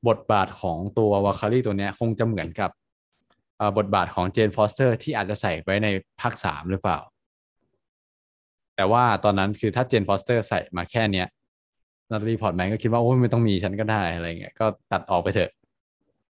[0.07, 2.69] บทบาทของตัว Valkyrie ตัวเนี้ยคงจะเหมือนกับ
[3.77, 5.87] บทบาทของ Jane Foster ที่อาจจะใส่ไว้ใน
[6.21, 6.99] ภาคสามหรือเปล่า
[8.75, 11.27] แต่ว่าตอนนั้นคือถ้า Jane Foster ใส่มาแค่เนี้ย
[12.09, 15.51] Natalie Portman ก็คิดว่าโอ้ยไม่ต้องมีฉันก็ได้อะไรเงี้ยก็ตัดออกไปเถอะ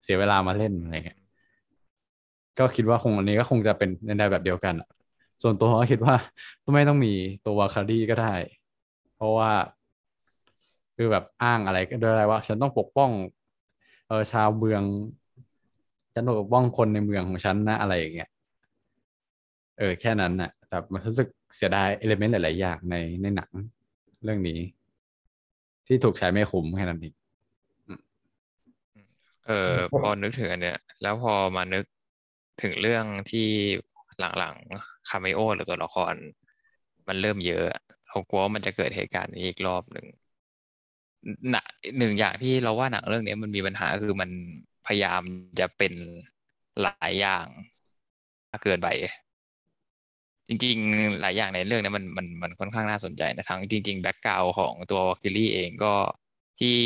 [0.03, 1.19] เสียเวลามาเล่นอะไรเงี้ย
[2.59, 4.75] ก็คิดว่าคงอันนี้ก็คงจะเป็นในแนวแบบเดียวกัน
[5.41, 6.15] ส่วนตัวก็คิดว่า
[6.73, 7.13] ไม่ต้องมี
[7.45, 8.33] ตัว Valkyrie ก็ได้
[9.15, 9.51] เพราะว่า
[10.95, 13.11] คือแบบอ้างอะไรก็ได้ว่า ฉันต้องปกป้อง
[14.07, 14.83] เออชาวเมือง
[16.13, 18.29] ฉันต้องปกป้องคนในเมืองของฉันนะอะไรอย่างเงี้ย
[19.79, 23.51] เออแค่นั้นน่ะแต่มันรู้สึกเสียดายเอลิเมนต์หลาย ๆ อย่างในในหนัง
[24.23, 24.59] เรื่องนี้
[25.87, 27.13] ที่ถูกใช้ไม่คุ้มแค่นั้นเอง
[29.47, 31.83] เออพอนึกถึงอันเนี้ย แล้วพอมานึก
[32.61, 33.47] ถึงเรื่องที่
[34.39, 36.15] หลังๆ คาเมโอหรือตัวละคร
[37.07, 37.65] มันเริ่มเยอะ
[38.07, 40.05] เรากลัวว่ามันจะเกิดเหตุการณ์นี้อีกรอบหนึ่ง
[41.49, 41.63] หนะ
[41.97, 44.29] หนึ่งอย่างที่เราว่าหนังเรื่องนี้มันมีปัญหาคือมัน
[44.85, 45.21] พยายาม
[45.59, 45.93] จะเป็น
[46.81, 47.47] หลายอย่าง
[48.63, 48.87] เกินไป
[50.47, 55.93] จริงๆ หลายอย่างในเรื่องนี้มันมันมันค่อนข้างน่าสนใจนะทั้งจริงๆ background ของตัว Valkyrie เองก็
[56.59, 56.77] ที่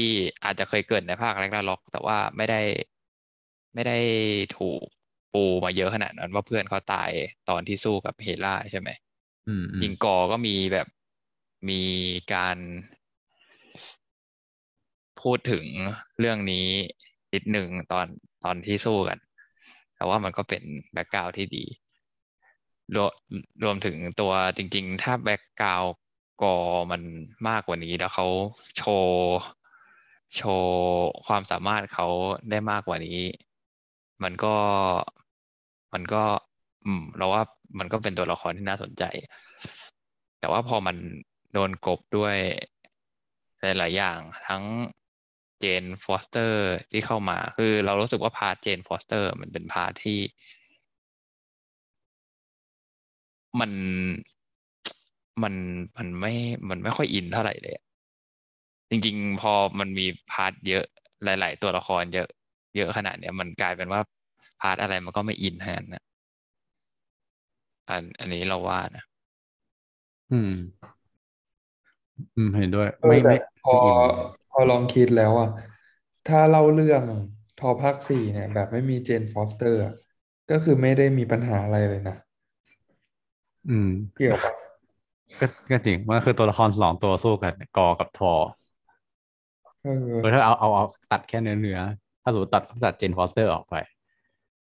[0.43, 2.61] อาจจะเคยเกิดในภาค Ragnarok แต่ว่าไม่ได้
[3.73, 3.97] ไม่ได้
[4.57, 4.87] ถูก
[5.36, 7.12] ปูมาเยอะขนาดนั้นว่าเพื่อนเขาตาย
[7.49, 8.90] ตอนที่สู้กับ Hela ใช่ไหม
[9.48, 10.88] อืมอืมยิงกอก็มีแบบ
[11.70, 11.82] มี
[12.34, 12.57] การ
[15.22, 15.66] พูดถึง
[16.20, 16.68] เรื่องนี้
[17.34, 18.07] นิดหนึ่งตอน
[18.44, 19.18] ตอนที่สู้กัน
[19.95, 20.64] แต่ว่ามันก็เป็น
[20.94, 21.66] แบ็กกราวที่ดี
[22.95, 23.12] รวม
[23.64, 25.84] รวมถึงตัวจริง ๆ ถ้าแบ็กกราว
[26.44, 26.56] กอ
[26.91, 27.02] มัน
[27.48, 28.28] มากกว่านี้แล้วเขา
[28.78, 29.20] โชว์
[30.36, 30.74] โชว์
[31.28, 32.07] ความสามารถเขา
[32.49, 33.20] ได้มากกว่านี้
[34.24, 34.56] มันก็
[35.94, 36.24] มันก็
[36.86, 37.44] อืม เราว่า
[37.80, 39.03] มันก็เป็นตัวละครที่น่าสนใจ
[40.40, 40.95] แต่ว่าพอมัน
[41.53, 42.36] โดนกลบด้วย
[43.62, 44.64] หลายอย่างทั้ง
[45.60, 46.61] Jane Foster
[46.91, 50.20] ที่เข้ามา คือเรารู้สึกว่า part Jane Foster มันเป็น part ที่
[53.60, 53.72] มัน
[55.44, 55.53] มัน
[55.98, 56.34] มันไม่
[56.70, 57.84] มันไม่ค่อยอินเท่าไหร่เลยอะ
[58.90, 60.84] จริง ๆ พอมันมี part เยอะ
[61.24, 62.28] หลาย ๆ ตัวละครเยอะ
[62.78, 64.02] เยอะขนาดเนี้ยมันกลายเป็นว่า
[64.68, 66.03] part อะไรมันก็ไม่อินแทนนะ
[67.89, 69.03] อันอันนี้เราว่านะ
[70.31, 70.49] อืม
[72.35, 73.95] อืมเห็นด้วยเออไม่แต่ไม่พอไม่อิน
[74.51, 75.49] พอลองคิดแล้วอะ
[76.27, 77.03] ถ้าเล่าเรื่อง
[77.59, 79.93] ทอภาคสี่เนี่ย แบบไม่มี Jane Foster อะ
[80.51, 82.15] ก็คือไม่ได้มีปัญหาอะไรเลยนะ
[83.67, 84.51] อืม เกี่ยวปะ
[85.41, 88.33] ก็ก็จริงมันคือตัวละครสองตัวสู้กัน Gorr กับทอ
[89.81, 91.79] เออเออถ้าเอาเอาเอาตัดแค่เนื้อเนื้อ
[92.23, 93.75] ถ้าสมมติตัดตัด Jane Foster ออกไป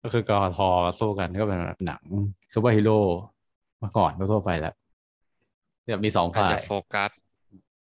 [0.02, 0.68] ก็คือกอทอ
[0.98, 2.02] สู้กันก็เป็นแบบหนัง
[2.54, 2.98] ซูเปอร์ฮีโร่
[3.82, 4.74] มาก่อนทั่วๆไปแล้ว
[5.86, 7.10] แบบมีสองอาจฝ่าจะยโฟกัส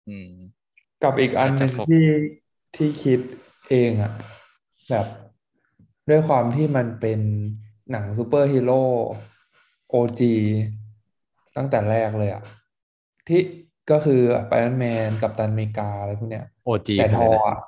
[0.09, 0.31] อืม
[1.03, 2.07] กับอีกอันหนึ่งอาจจะโฟที่
[2.77, 3.21] ที่คิด
[3.71, 4.13] เองอะ
[4.91, 5.07] แบบ
[6.09, 7.21] ด้วยความที่มันเป็น
[7.91, 8.83] หนังซูเปอร์ฮีโร่
[9.89, 10.35] โอจี
[11.57, 12.43] ตั้งแต่แรกเลยอะ
[13.29, 13.41] ที่
[13.91, 17.59] ก็คือไ i รอนแมนกับตันอเมริกาอะไรพวกเนี้ยโอจีแต่คือทอะไรนะออะ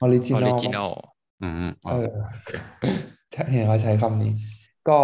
[0.00, 0.72] original origin
[1.42, 2.08] al อืมอ๋อเออ
[3.32, 4.32] ใช่เห็นเขาใช้คำนี้
[4.88, 4.98] ก็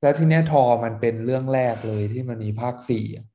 [0.00, 3.26] แล้วทีเนี้ยธอร์มันเป็นเรื่องแรกเลยที่มันมีภาคสี่อะ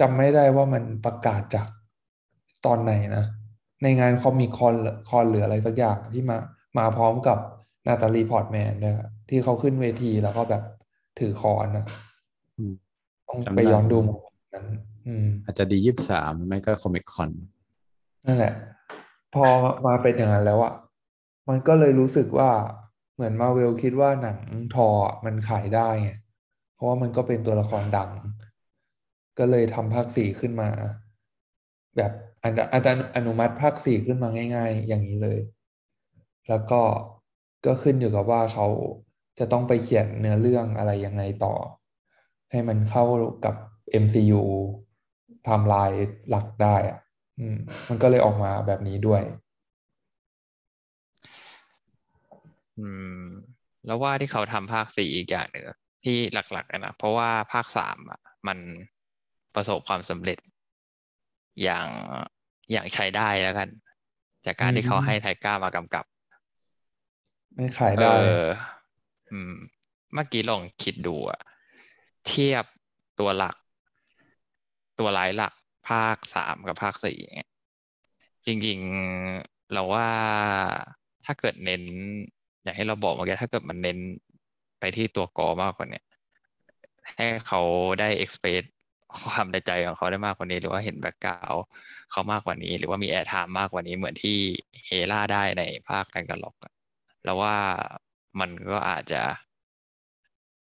[0.00, 1.68] จำไม่ได้ว่ามันประกาศจาก
[2.66, 3.24] ตอนไหนนะ
[3.82, 4.74] ในงาน Comic Con
[5.08, 6.36] Con หรืออะไรสักอย่างที่มา
[6.78, 7.38] มาพร้อมกับ
[7.86, 10.62] นาตาลีพอร์ตแมนด้วยอะที่เขาขึ้นเวทีแล้วก็แบบ
[11.18, 11.84] ถือค้อนนะ
[12.56, 12.74] อืม
[13.28, 13.98] ต้องจำไปได้ย้อนดู
[14.54, 14.66] นั้น
[15.06, 17.30] อืมอาจจะดียี่สิบสามไม่ก็คอมิคคอน
[18.26, 18.52] นั่นแหละ
[19.34, 19.44] พอ
[19.86, 20.72] มาเป็นอย่างนั้นแล้วอะ
[21.48, 22.50] มันก็เลยรู้สึกว่า
[23.14, 24.38] เหมือนมาเวลคิดว่าหนัง
[24.74, 24.88] ทอ
[25.24, 26.10] มันขายได้ไง
[26.74, 28.10] เพราะว่ามันก็เป็นตัวละครดัง
[29.38, 30.68] ก็เลยทำภาคสี่ขึ้นมา
[31.96, 32.12] แบบ
[32.42, 35.38] อาจจะอาจจะอนุมัติภาคสี่ขึ้นมาง่าย ๆ อย่างนี้เลย
[36.48, 36.80] แล้วก็
[37.66, 38.66] ก็ขึ้นอยู่กับว่าเขา
[39.38, 41.54] จะต้องไปเขียนเนื้อเรื่องอะไรยังไงต่อ
[42.50, 43.04] ให้มันเข้า
[43.44, 43.54] กับ
[44.02, 44.42] MCU
[45.44, 46.00] ไทม์ไลน์
[46.30, 46.98] หลักได้อะ
[47.38, 47.56] อม
[47.88, 49.22] มันก็เลยออกมาแบบนี้ด้วย
[52.78, 52.86] อื
[53.22, 53.26] ม
[53.86, 55.64] แล้วว่าที่เขาทำภาคสี่อีกอย่างหนึ่ง
[56.04, 58.58] ที่หลักๆอะนะเพราะว่าภาคสามอะ มัน
[59.54, 60.38] ประสบความสำเร็จ
[61.62, 61.88] อย่าง
[62.72, 63.68] อย่างใช้ได้แล้วกัน
[64.46, 66.04] จากการที่เขาอืมให้ไทก้ามากำกับ
[67.54, 68.38] ไม่ขายเอได้อ
[69.30, 69.52] อืม
[70.14, 71.40] เมื่อกี้ลองคิดดูอะ
[72.26, 72.64] เทียบ
[73.18, 73.56] ตัวหลัก
[74.98, 75.52] ตัวร้ายหลัก
[75.88, 77.50] ภาคสามกับภาคสี่อย่างเงี้ย
[78.46, 78.78] จริง
[79.24, 80.08] ๆ เราว่า
[81.24, 81.82] ถ้าเกิดเน้น
[82.68, 83.98] อย่างที่เราบอกเมื่อกี้ถ้าเกิดมันเน้น
[84.80, 86.02] ไปที่ตัวกอร์มากกว่าเนี้ย
[87.16, 87.60] ให้เขา
[88.00, 88.64] ได้ express
[89.24, 91.54] ความในใจของเขาได้มากกว่านี้ หรือว่าเห็น background
[92.10, 94.38] เขามากกว่านี้ หรือว่ามี airtime มากกว่านี้เหมือนที่
[94.86, 96.72] เฮล่าได้ในภาคแรงกันล็อกอะ
[97.24, 97.54] แล้วว่า
[98.40, 99.22] มันก็อาจจะ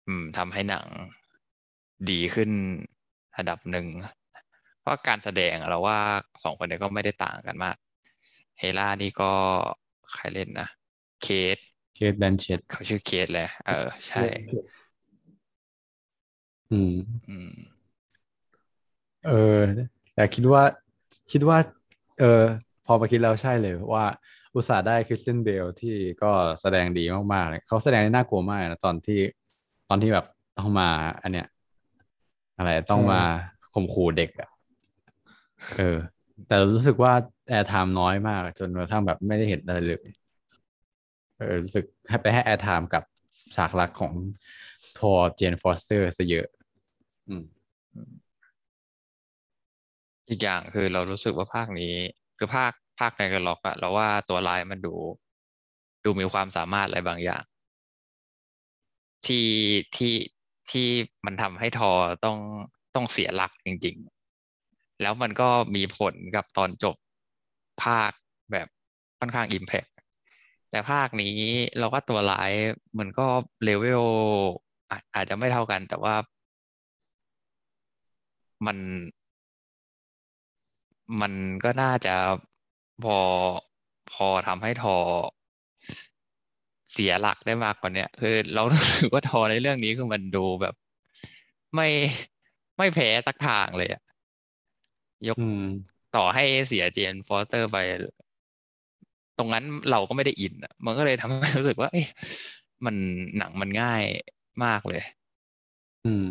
[0.08, 0.86] อืมทำให้หนัง
[2.10, 2.50] ดีขึ้น
[3.38, 3.88] ระดับหนึ่ง
[4.82, 5.98] เพราะการแสดงอะเราว่า
[6.44, 7.76] สองคนนี้ก็ไม่ได้ต่างกันมาก
[8.60, 9.32] เฮล่านี่ก็
[10.14, 10.68] ใครเล่นนะ
[11.22, 11.58] เคท
[11.98, 14.22] เคทแบนเชตเขาชื่อเคทเลยเออ ใช่
[16.72, 16.94] อืม
[17.30, 17.52] อืม
[19.26, 19.60] เออ
[20.16, 20.64] แต่คิดว่า
[21.32, 21.58] คิดว่า
[22.20, 22.44] เออ
[22.86, 24.06] พอมาคิดแล้วใช่เลยว่า
[24.56, 27.04] อุตส่าห์ได้คริสเตียนเบลที่ก็แสดงดี
[27.34, 29.20] มากๆเลยเขาแสดงได้น่ากลัวมากนะตอนที่
[29.90, 30.26] ตอนที่แบบ
[30.58, 30.90] ต้องมา
[31.22, 31.48] อันเนี้ย
[32.58, 33.22] อะไรต้องมา
[33.74, 34.50] ข่มขู่เด็กอะ
[35.78, 35.98] เออ
[36.48, 37.14] แต่รู้สึกว่า
[37.50, 40.27] airtime น้อยมาก จนกระทั่งแบบไม่ได้เห็นอะไรเลยเออ
[41.64, 43.04] รู้สึกให้ไปให้ airtime กับ
[43.56, 44.14] ฉากรักของ
[44.98, 46.48] ทอร์เจนฟอสเตอร์ซะเยอะ
[50.30, 51.94] อีกอย่างคือเรารู้สึกว่าภาคนี้
[52.38, 54.94] คือภาคภาคในแร็กนาร็อกอะเราว่าตัวร้ายมันดู
[56.04, 57.44] ดูมีความสามารถอะไรบางอย่าง
[59.26, 59.48] ที่
[59.96, 60.16] ที่
[60.72, 60.88] ที่
[61.26, 61.92] มันทำให้ธอร์
[62.26, 62.38] ต้อง
[62.96, 63.96] ต้องเสียหลักจริง
[64.50, 66.96] ๆ แล้วมันก็มีผลกับตอนจบ
[67.84, 68.12] ภาค
[68.52, 68.68] แบบ
[69.20, 69.86] ค่อนข้างอิมแพ t
[70.70, 71.28] แต่ภาคนี้
[71.80, 72.52] เราก็ตัวร้าย
[73.00, 73.24] มันก็
[73.64, 74.04] เลเวล
[74.90, 76.14] อาอาจจะไม่เท่ากัน แต่ว่า
[78.66, 78.78] มัน
[81.22, 81.34] มัน
[81.64, 82.16] ก็น่าจะ
[83.04, 83.20] พอ
[84.12, 84.98] พอทำให้ทอ
[86.92, 90.74] เสียหลักได้มากกว่าเนี้ยคือเรารู้สึกว่าทอในเรื่องนี้คือมันดูแบบ
[91.76, 91.88] ไม่
[92.78, 94.02] ไม่แพ้สักทางเลยอะ
[95.28, 95.60] ยกอืม
[96.12, 97.78] ต่อให้เสียเจนฟอสเตอร์ไป
[99.38, 102.08] ตรงนั้นเราก็ไม่ได้อินอะมันก็เลยทำให้รู้สึกว่าเอ๊ะ
[102.86, 102.96] มัน
[103.38, 104.04] หนังมันง่าย
[104.64, 105.02] มากเลย
[106.06, 106.26] อืม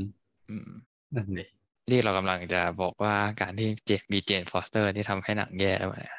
[0.49, 0.69] อืม
[1.15, 1.45] นั่นดิ
[1.91, 6.17] ที่เรากำลังจะบอกว่าการที่เจมีเจนฟอสเตอร์ที่ทำให้หนังแย่แล้วเนี่ย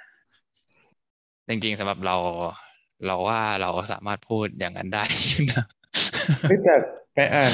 [1.49, 2.15] จริงๆสำหรับเรา
[3.05, 5.65] เราว่าเราสามารถพูดอย่างนั้นได้อยู่นะ
[6.47, 6.75] เฮ้ยแต่
[7.13, 7.51] ไปอ่าน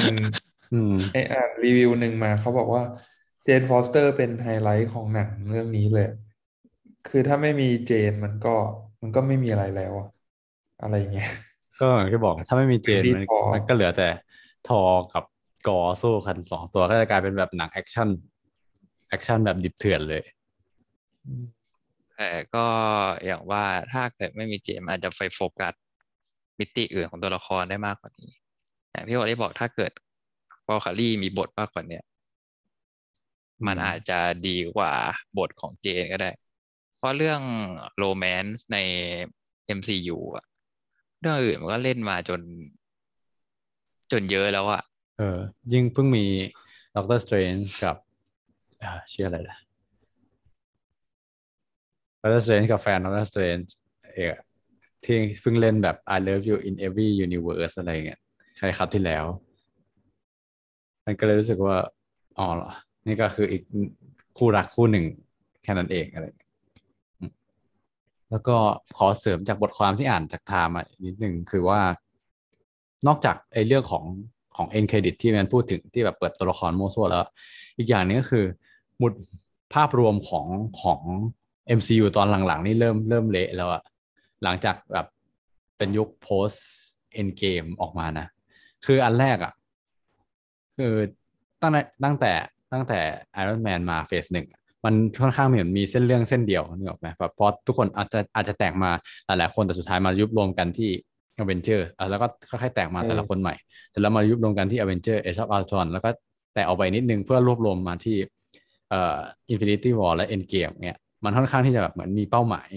[0.72, 2.82] อืมไปอ่านรีวิวหนึ่งมาเขาบอกว่า
[3.44, 6.08] เจนฟอสเตอร์เป็นไฮไลท์ของหนังเรื่องนี้เลย
[7.08, 8.56] คือถ้าไม่มีเจนมันก็
[9.04, 10.08] มันก็ไม่มีอะไรแล้ว อะ
[10.82, 11.28] อะไรอย่างเงี้ย
[11.80, 14.08] ก็อย่างที่บอกถ้าไม่มีเจนดีมันพอมันก็เหลือแต่
[14.68, 14.80] ธอร์
[15.14, 15.24] กับ
[15.68, 18.08] กอร์สู้กันสองตัวก็จะกลายเป็นแบบหนังแอคชั่น
[19.08, 20.22] แอคชั่นแบบดิบเถื่อนเลย
[22.16, 22.66] แต่ก็
[23.26, 25.74] อย่างว่าถ้าเกิดไม่มีเจมส์อาจจะไปโฟกัส
[26.58, 28.30] มิติอื่นของตัวละครได้มากกว่านี้
[28.90, 29.92] อย่างที่วอลลี่บอกถ้าเกิด
[30.66, 32.04] วัลคีรี่มีบทมากกว่าเนี้ย
[33.66, 34.92] มันอืมอาจจะดีกว่า
[35.38, 36.43] บทของเจนก็ได้เพ
[37.04, 37.40] ราะเรื่อง
[37.98, 38.78] romance ใน
[39.78, 40.44] MCU อะ
[41.20, 42.40] เรื่องอื่นมันก็เล่นมาจน
[44.12, 44.82] จนเยอะแล้วอะ
[45.18, 45.38] เออ
[45.72, 46.24] ยิ่งเพิ่งมี
[46.96, 47.54] ด็อกเตอร์สเตรนจ์
[47.84, 47.96] กับ
[49.12, 49.56] ชื่ออะไรล่ะ
[52.22, 53.56] ด็อกเตอร์สเตรนจ์กับแฟนด็อกเตอร์สเตรนจ์
[54.14, 54.34] เออ
[55.04, 58.20] ที่เพิ่งเล่นแบบ I love you in every universe อะไรเงี้ย
[58.58, 59.24] ใช่ครับที่แล้ว
[61.06, 61.76] มันก็เลยรู้สึกว่า
[62.38, 62.70] อ๋อเหรอ
[63.06, 63.62] นี่ก็คืออีก
[64.38, 65.04] คู่รักคู่หนึ่ง
[65.62, 68.56] แค่นั้นเองอะไรเแล้วก็
[68.96, 70.74] ขอเสริมจากบทความที่อ่านจาก Time
[71.04, 71.80] นิดหนึ่งคือว่า
[73.06, 74.04] นอกจากไอ้เรื่องของ
[74.56, 77.20] ของ end credit ที่มันพูดถึงที่แบบเปิดตัวละครมั่วซั่วแล้ว
[77.78, 78.44] อีกอย่างนึงก็คือ
[78.98, 79.12] หมุด
[79.74, 80.46] ภาพรวมของ
[80.82, 81.00] ของ
[81.78, 83.82] MCU ตอนหลังๆ นี่เริ่มเริ่มเละแล้วอะ
[84.42, 85.06] หลังจากแบบ
[85.76, 86.58] เป็นยุค post
[87.20, 88.26] end game ออกมานะ
[88.86, 89.52] คืออันแรกอะ
[90.78, 90.94] คือ
[91.62, 92.32] ตั้งแต่ตั้งแต่
[92.72, 93.00] ตั้งแต่
[93.40, 94.46] Iron Man มาเฟสหนึ่ง
[94.84, 98.90] มันค่อนข้างเหมือนมีเส้นเรื่องเส้นเดียวนึกออกไหมแบบเพราะทุกคนอาจจะอาจจะแตกมา
[99.26, 100.90] หลายๆคนแต่สุดท้ายมายุบรวมกันที่
[101.40, 103.54] Avengers อะแล้วก็ค่อยๆแตกมาแต่ละคนใหม่
[103.90, 106.08] เสร็จแล้วมายุบรวมกันที่ Avenger Age of Ultron แล้วก็
[106.54, 108.16] แตกออกไปนิดนึงเพื่อรวบรวมมาที่
[108.90, 109.18] เอ่อ
[109.52, 112.68] Infinity War และ Endgame เนี่ยมันค่อนข้างที่จะแบบเหมือนมีเป้าหมาย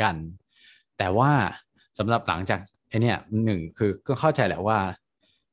[0.00, 0.16] กัน
[0.98, 1.30] แต่ว่า
[1.98, 4.78] สำหรับหลังจากไอเนี่ยหนึ่งคือก็เข้าใจแหละว่า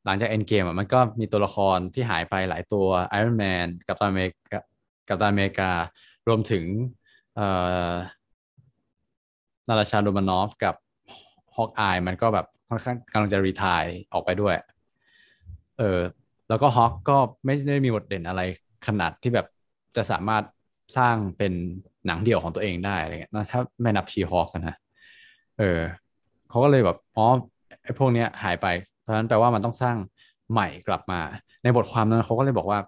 [0.05, 2.85] หลังจาก Endgame อะมันก็มีตัวละครที่หายไปหลายตัว
[3.17, 4.59] Iron Man กัปตันอเมริกา
[5.07, 5.71] กัปตันอเมริกา
[6.27, 6.63] รวมถึง
[9.67, 10.75] นาราชาโดมานอฟกับ
[11.55, 13.83] ฮอกอายมันก็แบบค่อนข้างกำลังจะรีทาย
[14.13, 14.55] ออกไปด้วย
[15.77, 15.99] เออ
[16.49, 18.41] แล้วก็ฮอกก็ไม่ได้มีบทเด่นอะไร
[18.87, 19.47] ขนาดที่แบบ
[19.95, 20.43] จะสามารถ
[20.97, 21.53] สร้างเป็น
[22.05, 24.75] หนังเดี่ยวของตัวเองได้อะไรเงี้ยนะถ้าไม่นับชีฮอกนะ
[25.59, 25.79] เออ
[26.49, 27.25] เขาก็เลยแบบอ๋อ
[27.83, 28.67] ไอ้พวกเนี้ยหายไป
[29.01, 29.97] เพราะฉะนั้นแปลว่ามันต้องสร้าง
[30.51, 31.19] ใหม่กลับมา
[31.63, 32.79] ในบทความนั้นเขาก็เลยบอกว่า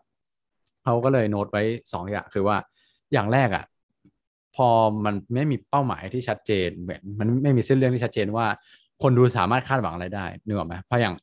[0.87, 2.57] เขาก็เลยโน้ตไว้สองอย่างคือว่า
[3.13, 3.65] อย่างแรกอะ
[4.55, 4.67] พอ
[5.05, 8.45] มันไม่มีเป้าหมายที่ชัดเจนเหมือนมันไม่มีเส้นเรื่องที่ชัดเจนว่า
[9.01, 11.13] คนดูสามารถคาดหวังอะไรได้นึกออกไหมเพราะอย่าง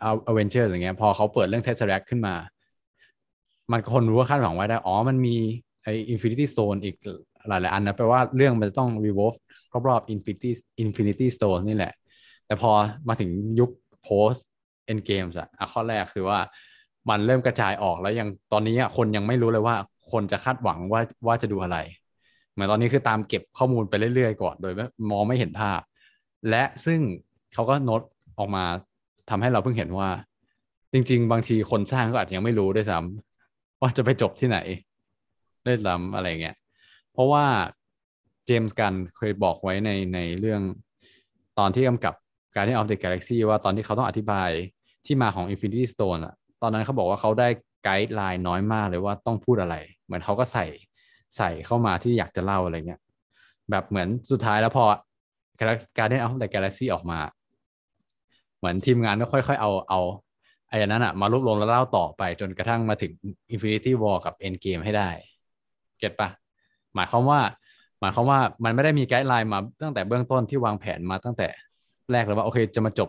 [0.00, 2.34] เอาอเวนเจอร์สอย่างเงี้ยพอเขาเปิดเรื่องเทส r ร c t ขึ้นมา
[3.70, 5.36] มันคนรู้ว่าคาดหวังไว้ได้ อ๋อมันมี
[5.82, 6.96] ไอ Infinity Stone อีก
[7.48, 9.38] หลาย ๆ อันนะแปลว่าเรื่องมันจะต้อง revolve
[9.88, 11.92] รอบๆ Infinity Infinity Stone นี่แหละ
[12.46, 12.70] แต่พอ
[13.08, 13.30] มาถึง
[13.60, 13.70] ยุค
[14.06, 14.42] post
[14.90, 16.38] Endgame อะข้อแรกคือว่า
[17.10, 19.76] มันเริ่มกระจายออกแล้วยังตอนนี้อะคนยังไม่รู้เลยว่า
[20.10, 21.78] คนจะคาดหวังว่าว่าจะดูอะไร
[22.52, 25.80] เหมือนตอนนี้คือตามเก็บข้อมูลไปเรื่อยๆก่อนโดยไม่มองไม่เห็นภาพ
[26.50, 27.00] และซึ่ง
[27.54, 28.02] เขาก็โน้ต
[28.38, 28.64] ออกมา
[29.30, 30.08] ทำให้เราเพิ่งเห็นว่า
[30.92, 34.58] จริง ๆ บางทีคนสร้างก็อาจจะยังไม่รู้ด้วยซ้ำว่าจะไปจบที่ไหน
[35.66, 36.56] ด้วยซ้ำอะไรเงี้ย
[37.12, 37.44] เพราะว่า
[38.46, 40.60] เจมส์กันเคยบอกไว้ในในเรื่อง
[41.58, 42.14] ตอนที่กำกับ
[42.54, 44.50] Guardian of the Galaxy ว่าตอนที่เขาต้องอธิบาย
[45.06, 47.48] ที่มาของ Infinity Stone อะ ตอนนั้นเขาบอกว่าเขาได้
[47.84, 50.66] ไกด์ไลน์น้อยมากเลยว่าต้องพูดอะไร เหมือนเขาก็ใส่
[51.36, 53.00] ใส่เข้ามาที่อยากจะเล่าอะไรเงี้ย
[53.70, 54.84] แบบเหมือนสุดท้ายแล้วพอ
[55.96, 57.18] Guardian of the Galaxy ออกมา
[58.58, 60.00] เหมือนทีมงานก็ค่อยๆ เอาเอา
[60.68, 63.12] ไอ้นั้นอะมารวบรวมแล้วเล่าต่อไปจนกระทั่งมาถึง
[63.52, 65.10] Infinity War กับ Endgame ให้ได้
[65.98, 66.28] เก็ตปะ
[66.94, 67.40] หมายความว่า
[68.00, 71.48] หมายความว่ามันไม่ได้มีไกด์ไลน์มาตั้งแต่เบื้องต้นที่วางแผนมาตั้งแต่
[72.12, 73.08] แรกเลยว่าโอเคจะมาจบ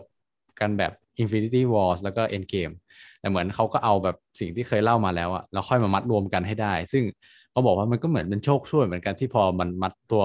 [0.60, 0.92] กันแบบ
[1.22, 2.74] Infinity Wars แล้วก็ Endgame
[3.20, 7.04] แต่เหมือนเขาก็เอาแบบสิ่งที่เคยเล่ามาแล้วอะแล้วค่อยมามัดรวมกันให้ได้ ซึ่ง
[7.50, 10.22] เขาบอกว่ามันก็เหมือนเป็นโชคช่วยเหมือนกันที่พอมันมัดตัว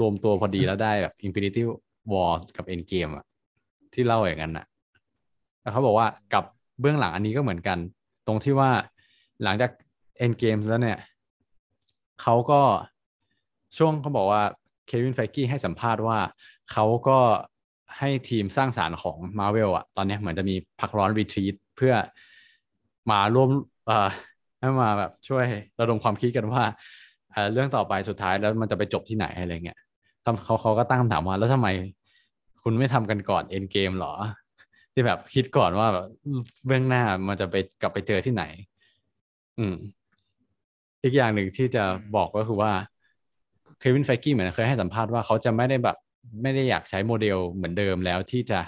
[0.00, 1.62] รวมตัวพอดีแล้วได้แบบ Infinity
[2.12, 3.24] War กับ Endgame อะ
[3.94, 4.66] ที่เล่าอย่างนั้นอะ
[5.60, 6.44] แล้วเขาบอกว่ากับ
[6.80, 7.78] เบื้องหลังอันนี้ก็เหมือนกัน
[8.26, 8.70] ตรงที่ว่า
[9.44, 9.70] หลังจาก
[10.24, 10.98] Endgame แล้วเนี่ย
[12.22, 12.62] เขาก็
[13.78, 14.42] ช่วงเขาบอกว่า
[14.86, 16.18] เควินไฟกี้ให้สัมภาษณ์ว่า
[16.72, 17.18] เขาก็
[17.98, 21.94] ให้ทีมสร้างสารรค์ของ Marvel อะตอนนี้เหมือนจะมีพักร้อนรีทรีตเพื่อ
[23.10, 23.48] มาร่วม
[23.86, 24.08] เอ่อ
[24.58, 25.44] ให้มาแบบช่วย
[25.80, 26.62] ระดมความคิดกันว่า
[27.32, 29.78] เเรื่องต่อไปสุดท้ายแล้วมันจะไปจบที่ไหนอะไรเงี้ย
[30.22, 31.68] เขาเขาก็ตั้งคำถามว่าแล้วทำไม
[32.62, 34.12] คุณไม่ทำกันก่อนเอ็นเกมหรอ
[34.92, 36.06] ที่แบบคิดก่อนว่าแบบ
[36.66, 38.44] เบื้องหน้ามันจะไปกลับไปเจอที่ไหน
[39.58, 39.74] อืม
[41.02, 41.84] อีกอย่างหนึ่งที่จะ
[42.16, 42.72] บอกก็คือว่า
[43.78, 45.96] เควินไฟกี้เหมือนเคยให้สัมภาษณ์ว่าเขาจะไม่ได้แบบ
[46.42, 48.60] ไม่ได้อยากใช้โมเดลเหมือนเดิมแล้วที่จะ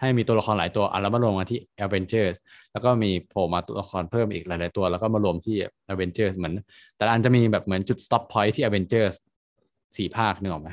[0.00, 2.36] ให้มีตัวละครหลายตัวเอาแล้วมารวมกันที่ Avengers
[2.72, 5.56] แล้วก็มีโผล่มาตัวละครเพิ่มอีกหลาย ๆ ตัว แล้วก็มารวมที่
[5.92, 6.54] Avengers เหมือน
[6.96, 9.14] แต่อันจะมีแบบเหมือนจุด stop point ที่ Avengers
[9.96, 10.70] สี่ภาคนึกออกไหม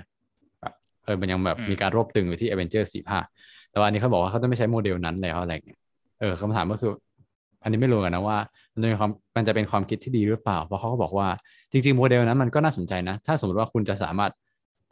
[0.62, 0.74] แบบ
[1.04, 3.26] เออมันยังแบบมีการรวบตึงอยู่ที่ Avengers สี่ภาค
[3.72, 5.80] แต่ว่าอันนี้เขาบอกว่าเขาจะไม่ใช้โมเดลนั้นแล้วอะไรเงี้ย
[6.20, 6.92] เออคำถามก็คือ
[7.64, 8.38] อันนี้ไม่รู้กันนะว่า
[8.74, 11.28] มันจะเป็นความมันจะเป็นความคิดที่ดีหรือเปล่า เพราะเขาก็บอกว่า
[11.72, 14.32] จริง ๆ โมเดลนั้นมันก็น่าสนใจนะ ถ้าสมมติว่าคุณจะสามารถ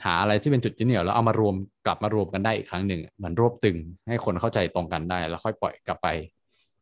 [0.06, 1.56] หาอะไรที่เป็นจุดยึดเหนี่ยวแล้วเอามารวม
[1.86, 6.08] กลับมารวมกันได้อีกครั้งหนึ่งเหมือนรวบตึงให้คนเข้าใจตรงกันได้ แล้วค่อยปล่อยกลับไป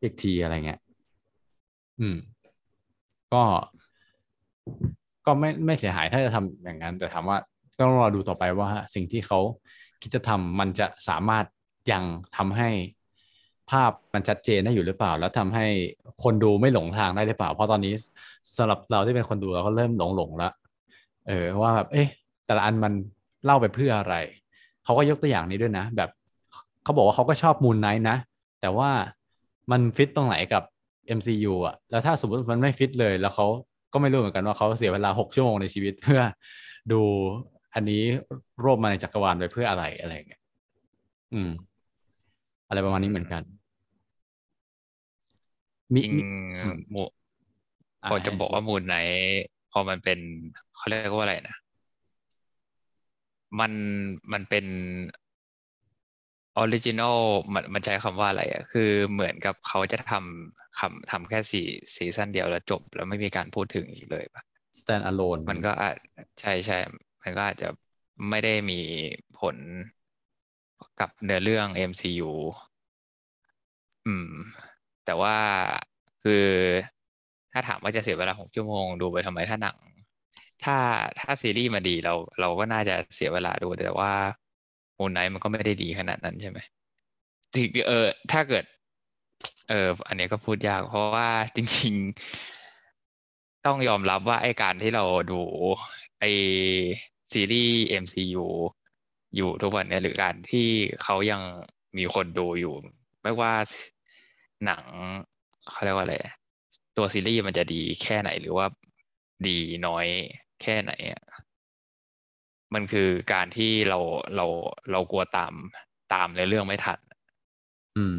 [0.02, 0.80] อีกทีอะไรเงี้ย
[2.00, 2.16] อืม
[3.34, 3.44] ก็
[5.26, 7.38] ก็ไม่ไม่เสียหายถ้าจะทำอย่างนั้น แต่ถามว่า
[7.80, 9.40] ต้องรอดูต่อไปว่า สิ่งที่เขา
[10.02, 11.46] คิดจะทำมันจะสามารถ
[11.92, 12.04] ยัง
[12.38, 12.70] ทำให้
[13.72, 15.66] ภาพมันชัดเจนได้อยู่หรือเปล่า แล้วทำให้
[16.24, 17.94] คนดูไม่หลงทางได้หรือเปล่า เพราะตอนนี้
[18.58, 20.54] สำหรับเราที่เป็นคนดูเราก็เริ่มหลงหลงล้ว
[21.28, 22.08] เออว่าแบบเอ๊ะ
[22.52, 22.94] แต่ละอันมัน
[23.45, 24.15] เล่าไปเพื่ออะไร
[24.84, 26.10] เขาก็ยกตัวอย่างนี้ด้วยนะ แบบ
[26.84, 28.18] เขาบอกว่าเขาก็ชอบมูนไนท์นะ
[28.61, 28.90] แต่ว่า
[29.72, 30.64] มันฟิตตรงไหนกับ
[31.18, 33.45] MCU อะแล้วถ้าสมมติมันไม่ฟิตเลย แล้วเขา
[33.94, 36.22] ก็ไม่รู้เหมือนกันว่าเขาเสียเวลาหกชั่วโมงในชีวิตเพื่อ
[36.91, 37.02] ดู
[37.76, 38.02] อันนี้
[38.64, 40.41] รวบมาในจักรวาลไปเพื่ออะไรอะไรเงี้ย
[41.34, 41.49] อืม
[42.68, 43.44] อะไรประมาณนี้เหมือนกัน
[45.94, 46.02] มี
[46.91, 47.03] หมู
[48.10, 48.98] พอจะบอกว่ามูนไหน
[49.72, 50.19] พอมันเป็น
[50.76, 51.57] เขาเรียกว่าอะไรนะ
[53.60, 53.73] มัน
[54.34, 54.65] มันเป็น
[56.58, 57.20] original
[57.53, 61.65] มันมันใช้คำว่าอะไรอะคือเหมือนกับเขาจะทำคำทำแค่สี่
[61.95, 64.44] ซีซั่นเดียวแล้วจบ แล้วไม่มีการพูดถึงอีกเลยปะ
[64.80, 65.95] stand alone มันก็อาจ
[66.41, 66.78] ใช่ใช่
[67.23, 67.68] มันก็อาจจะ
[68.30, 68.80] ไม่ได้มี
[69.40, 69.57] ผล
[70.99, 72.32] กับเนื้อเรื่อง MCU
[74.06, 74.28] อืม
[75.03, 75.36] แต่ว่า
[76.22, 76.34] คือ
[77.53, 79.78] ถ้าถามว่าจะเสียเวลาหกชั่วโมง ดูไปทำไมถ้าหนัง
[80.64, 80.78] ถ้า
[81.20, 84.12] ถ้าซีรีส์มาดีเราเราก็น่าจะเสียเวลาดูแต่ว่า
[84.96, 86.60] โมนไนท์มันก็ไม่ได้ดีขนาดนั้นใช่ไหม
[87.56, 88.64] ถึงเออ ถ้าเกิด
[89.70, 91.94] เออ อันนี้ก็พูดยาก เพราะว่าจริง
[92.80, 95.42] ๆ ต้องยอมรับว่าไอการที่เราดู
[96.20, 96.26] ไอ
[97.34, 98.46] ซีรีส์ MCU
[99.36, 100.68] อยู่ทุกวันนี้หรือการที่
[101.04, 101.42] เขายัง
[101.98, 102.74] มีคนดูอยู่
[103.22, 103.54] ไม่ว่า
[104.66, 104.84] หนัง
[105.70, 106.16] เขาเรียกว่าอะไร
[106.98, 108.66] ตัวซีรีส์มันจะดีแค่ไหนหรือว่า
[109.48, 109.58] ดี
[109.88, 110.08] น้อย
[110.62, 111.24] แค่ไหนอะ
[112.74, 114.00] มันคือการที่เรา
[114.36, 114.46] เรา
[114.92, 115.54] เรากลัวตาม
[116.14, 117.00] ตามในเรื่องไม่ทัน
[117.98, 118.18] อืม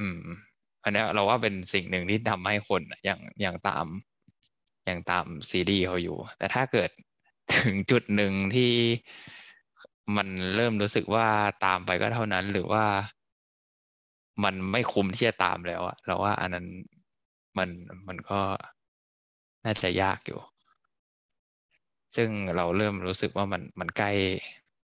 [0.00, 0.20] อืม
[0.82, 3.86] อันนี้เราว่าเป็นสิ่งหนึ่งที่ทำให้คนอย่างอย่างตาม
[4.86, 6.90] อย่างตามซีรีส์เขาอยู่ แต่ถ้าเกิด
[7.56, 8.72] ถึงจุดหนึ่งที่
[10.16, 11.26] มันเริ่มรู้สึกว่า
[11.64, 12.84] ตามไปก็เท่านั้น หรือว่า
[14.44, 16.66] มันไม่คุ้มที่จะตามแล้วอะเราว่าอันนั้น
[17.58, 17.68] มัน
[18.08, 18.40] มันก็
[19.64, 20.40] น่าจะยากอยู่
[22.16, 24.10] ซึ่งเราเริ่มรู้สึกว่ามันมันใกล้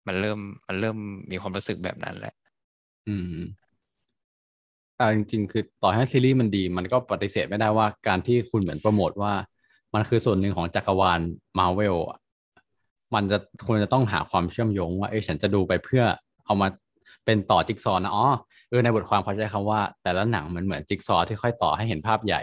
[0.06, 0.96] มันเริ่มมันเริ่ม
[1.30, 2.34] มีความรู้สึกแบบนั้นแหละ
[3.08, 3.36] อืม
[5.00, 9.32] อ่าจริงๆ คือต่อให้ซีรีส์มันดี มันก็ปฏิเสธไม่ได้ว่าการที่คุณเหมือนโปรโมทว่า
[9.94, 11.20] มันคือส่วนหนึ่งของจักรวาล
[11.58, 11.96] มาเวล
[13.14, 16.04] มันจะควรจะต้องหาความเชื่อมโยงว่าเอ้ฉันจะดูไปเพื่อ
[16.44, 16.68] เอามา
[17.24, 18.26] เป็นต่อจิ๊กซอนะอ๋อ
[18.68, 22.42] เออในบทความเขาใช้คำว่า แต่ละหนังมันเหมือนจิ๊กซอที่ค่อยต่อให้เห็นภาพใหญ่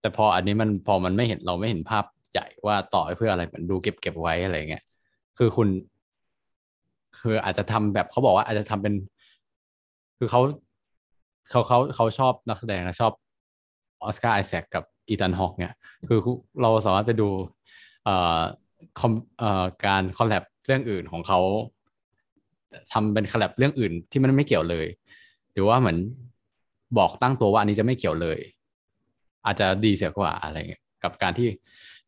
[0.00, 2.04] แต่พออันนี้มันพอมันไม่เห็นเราไม่เห็นภาพ
[2.36, 4.84] ใหญ่ว่าต่อเพื่ออะไรเหมือนดูเก็บเก็บไว้อะไรเงี้ย
[5.38, 5.68] คือคุณ
[7.18, 8.94] คืออาจจะทำแบบเขาบอกว่าอาจจะทำเป็น
[10.18, 10.40] คือเขา
[11.50, 13.12] เขาเขาเขาชอบนักแสดงนะชอบ
[14.02, 15.74] ออสการ์ไอแซคกับอีธานฮอกเนี่ย
[16.08, 16.20] คือ
[16.62, 17.28] เราสามารถไปดู
[18.04, 18.40] เอ่อ
[19.00, 21.40] คอมเอ่อการ collab เรื่องอื่นของเขา
[22.92, 24.86] ทำเป็นคอลแลบเรื่องอื่นที่มันไม่เกี่ยวเลย
[25.52, 25.98] หรือว่าเหมือน
[26.98, 28.38] บอกตั้งตัวว่าอันนี้จะไม่เกี่ยวเลย
[29.46, 31.48] อาจจะดีเสียกว่าอะไรเงี้ยกับการที่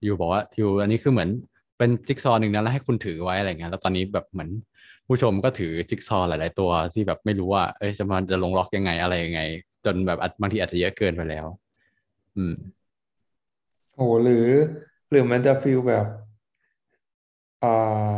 [0.06, 1.30] ยู่บอกว่าอยู่อันนี้คือเหมือน
[1.78, 4.50] เป็นจิ๊กซอหนึ่งนะแล้วให้คุณถือไว้อะไรเงี้ยแล้วตอนนี้แบบเหมือน
[5.06, 9.40] ผู้ชมก็ถือจิ๊กซอหลาย ๆ ตัวที่แบบไม่รู้ว่า เอ้ยจะมันจะลงล็อกยังไงอะไรยังไง
[9.84, 11.46] จนแบบบางทีอาจจะเยอะเกินไปแล้ว
[12.36, 12.54] อืม
[13.96, 14.48] โอ้หรือ
[15.10, 16.06] หรือมันจะฟีลแบบ
[17.64, 18.12] อ่า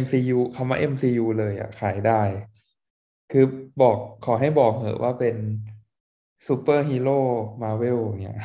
[0.00, 2.20] MCU คำว่า MCU เลยอะขายได้
[3.30, 3.44] คือ
[3.82, 5.36] บอกขอให้บอกเหอะว่าเป็น
[6.46, 7.18] ซูเปอร์ฮีโร่
[7.62, 8.40] มาเวลเนี่ย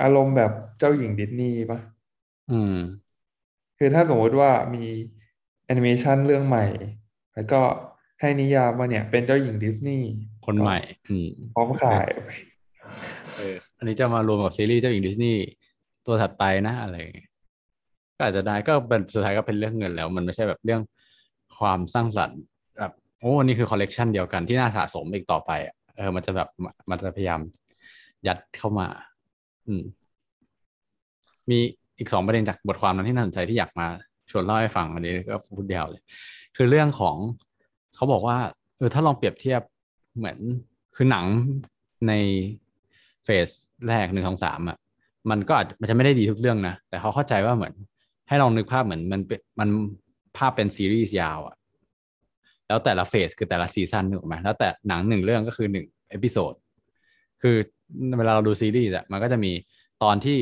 [0.00, 1.80] อารมณ์แบบเจ้าหญิงดิสนีย์ปะ
[2.52, 2.76] อืม
[3.78, 4.84] คือถ้าสมมติว่ามี
[5.64, 6.66] แอนิเมชันเรื่องใหม่
[7.34, 7.60] แล้วก็
[8.20, 10.06] ให้นิยามว่าเนี่ย เป็นเจ้าหญิงดิสนีย์
[10.46, 10.78] คนใหม่
[11.08, 12.06] อืมพร้อมขาย
[13.36, 15.40] เอออันนี้จะมารวมกับซีรีส์เจ้าหญิงดิสนีย์
[16.06, 17.30] ตัวถัดไปนะอะไรอย่างเงี้ย
[18.16, 20.80] ก็อาจจะได้ก็เป็นสุดท้ายก็เป็นเรื่องเงินแล้ว มันไม่ใช่แบบเรื่อง
[21.58, 22.40] ความสร้างสรรค์
[22.78, 26.48] แบบโอ้นี่คือคอลเลกชันเดียวกันที่น่าสะสมอีกต่อไปอะเออ มันจะแบบ
[26.90, 27.40] มันจะพยายาม
[28.26, 28.88] ยัดเข้ามา
[29.68, 29.84] อืม
[31.50, 31.58] มี
[31.98, 33.86] อีกสองประเด็นจากบทความนั้นที่น่าสนใจที่อยากมา
[34.30, 36.02] ชวนเล่าให้ฟังอันนี้ก็พูดยาวเลย
[36.56, 37.16] คือเรื่องของ
[37.94, 38.38] เขาบอกว่า
[38.78, 39.62] เออถ้าลองเปรียบเทียบ
[40.16, 40.38] เหมือน
[40.96, 41.24] คือหนัง
[42.08, 42.12] ใน
[43.24, 43.48] เฟส
[43.88, 44.76] แรกหนึ่งสองสามอะ
[45.30, 47.74] มันก็อาจมันจะไม่ได้ดีทุกเรื่องนะ แต่เขาเข้าใจว่าเหมือน
[48.28, 49.68] ให้ลองนึกภาพเหมือนมันเป็นมัน
[50.36, 51.56] ภาพเป็นซีรีส์ยาวอะ
[52.68, 56.54] แล้วแต่ละเฟสคือแต่ละซีซันนึกออกไหมแล้วแต่หนังหนึ่งเรื่องก็คือหนึ่ง episode
[57.42, 57.56] คือ
[58.18, 59.52] เวลาเราดูซีรีส์อะมันก็จะมี
[60.02, 60.38] ตอนที่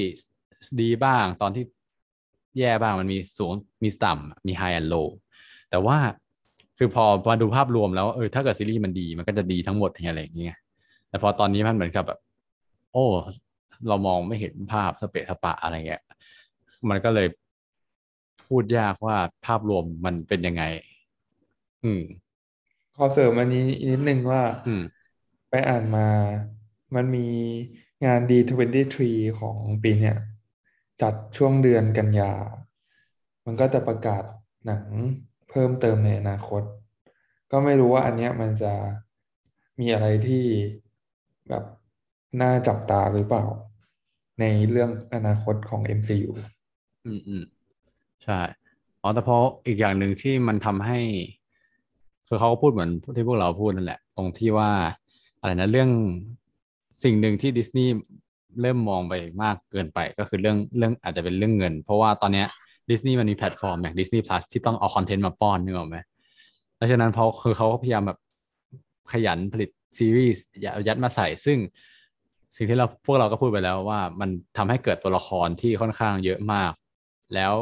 [0.81, 1.64] ดีบ้าง ตอนที่
[2.59, 3.52] แย่บ้างมันมีสูง
[3.82, 4.94] มีต่ำมี high and low
[5.70, 5.98] แต่ว่า
[6.78, 10.56] คือพอมาดูภาพรวมแล้วเออถ้าเกิดซีรีส์มันดีมันก็จะดีทั้งหมดอะไรอย่างเงี้ย
[11.09, 12.18] แต่พอตอนนี้มันเหมือนกับแบบ
[12.93, 13.06] โอ้
[13.89, 16.02] เรามองไม่เห็นภาพสเปะสปะอะไรเงี้ย
[16.90, 17.28] มันก็เลย
[18.48, 19.16] พูดยากว่า
[19.47, 20.62] ภาพรวมมันเป็นยังไง
[21.85, 22.02] อืม
[22.97, 24.82] ขอเสริมอันนี้นิดนึงว่า อืม
[25.51, 26.06] ไปอ่านมา
[26.95, 27.27] มันมี
[28.05, 29.01] งาน D23
[29.41, 30.17] ของปีเนี่ย
[31.03, 32.33] จัดช่วงเดือนกันยา
[33.45, 34.25] มันก็จะประกาศ
[34.67, 34.85] หนัง
[35.51, 36.62] เพิ่มเติมในอนาคต
[37.51, 38.73] ก็ไม่รู้ว่าอันเนี้ยมันจะ
[39.81, 40.45] มีอะไรที่
[41.49, 41.65] แบบ
[42.41, 43.45] น่าจับตาหรือเปล่า
[44.41, 46.33] ในเรื่องอนาคตของ MCU
[47.07, 47.43] อืมอืม
[48.25, 48.41] ใช่
[49.03, 51.01] อ๋อแต่เพราะอีกอย่างหนึ่งที่มันทำให้
[52.29, 54.71] คือเขาก็พูดเหมือนที่พวกเราพูดนั่นแหละ ตรงที่ว่า
[55.41, 55.91] อะไรนะเรื่อง
[57.05, 57.93] สิ่งหนึ่งที่ดิสนีย์
[58.60, 62.47] เริ่มมองไปมากเกินไปก็คือเรื่องเรื่องอาจจะเป็นเรื่องเงิน เพราะว่าตอนเนี้ย
[62.90, 65.97] ดิสนีย์มันมีแพลตฟอร์มอย่าง Disney Plus ที่ต้องเอาคอนเทนต์มาป้อนนึกออกไหม
[66.77, 68.18] แล้วฉะนั้นเพราะคือเขาก็พยายามแบบ
[69.12, 70.43] ขยันผลิตซีรีส์
[70.86, 71.59] ยัดมาใส่ซึ่ง
[72.56, 76.72] สิ่งที่เราพวกเราก็พูดไปแล้วว่ามันทำให้เกิดตัวละครที่ค่อนข้างเยอะมาก
[77.35, 77.52] แล้ว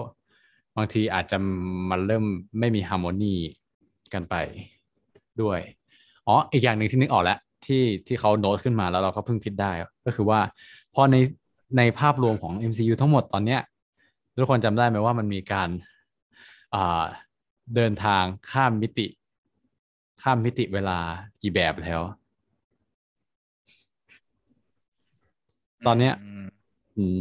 [0.76, 1.36] บางทีอาจจะ
[1.90, 2.24] มันเริ่ม
[2.58, 3.34] ไม่มี harmony
[4.12, 4.34] กันไป
[5.42, 5.60] ด้วย
[6.26, 9.70] อ๋อ อีกอย่างหนึ่งที่นึกออกแล้ว ที่ที่เขาโน้ตขึ้นมาแล้วเราก็เพิ่งคิดได้
[10.06, 10.40] ก็คือว่า
[10.94, 11.16] พอใน
[11.76, 13.60] ในภาพรวมของ MCU ทั้งหมดตอนเนี้ย
[14.40, 15.68] ทุกคนจำได้ไหมว่ามันมีการ
[16.74, 17.04] อ่า
[17.74, 19.06] เดินทางข้ามมิติ
[20.22, 20.98] ข้ามมิติเวลา
[21.42, 22.00] กี่แบบแล้ว
[25.86, 26.46] ตอนเนี้ยอืม
[26.96, 27.18] อืม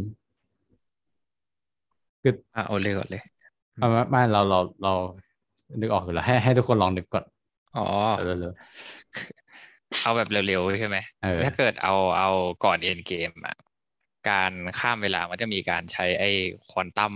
[2.21, 3.23] คืออะโอเลยก่อนเลย
[3.75, 4.93] เอาไม่ไม่เราเราเรา
[5.79, 7.25] นึกออกอยู่แล้วให้ให้ทุกคนลองนึกก่อน
[7.77, 7.85] อ๋อ
[9.89, 12.27] เร็วเอาแบบเร็วๆใช่ไหมเออถ้าเกิดเอาเอา
[12.61, 13.55] ก่อนเอ็นเกมอะ
[14.25, 16.27] การข้ามเวลามันจะมีการใช้ไอ้
[16.69, 17.15] ควอนตัม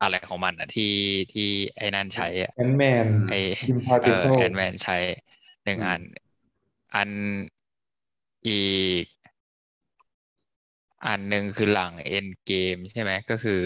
[0.00, 0.84] อะไรของมันอะที่
[1.32, 1.42] ที่
[1.76, 3.36] ไอ้นั่นใช้อะ Ant-Man ไอ้
[3.66, 4.96] Pym Particle Ant-Man ใช้
[5.64, 6.02] หนึ่งอัน
[6.94, 7.10] อัน
[8.46, 8.50] อี
[9.04, 9.06] ก
[11.06, 13.62] อันหนึ่งคือหลัง Endgame ใช่ไหมก็คือ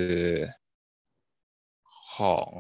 [2.15, 2.51] ของ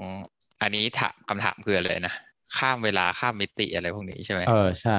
[0.60, 2.14] อันนี้ถามคำถามคืออะไรนะ
[2.56, 4.52] ข้ามเวลาข้ามมิติอะไรพวกนี้ใช่ไหมเออ
[4.82, 4.92] ใช่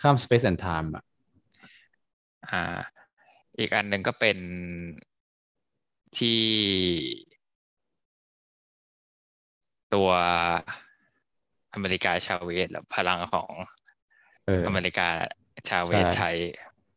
[0.00, 1.04] ข้าม space and time อะ
[2.50, 2.56] อ่า
[3.58, 4.38] อีกอันหนึ่งก็เป็น
[6.16, 6.40] ที่
[9.90, 10.10] ตัว
[11.74, 13.50] อเมริกาชาเวสหรือพลังของ
[14.44, 15.08] เอออเมริกา
[15.68, 16.30] ชาเวสใช่ใช้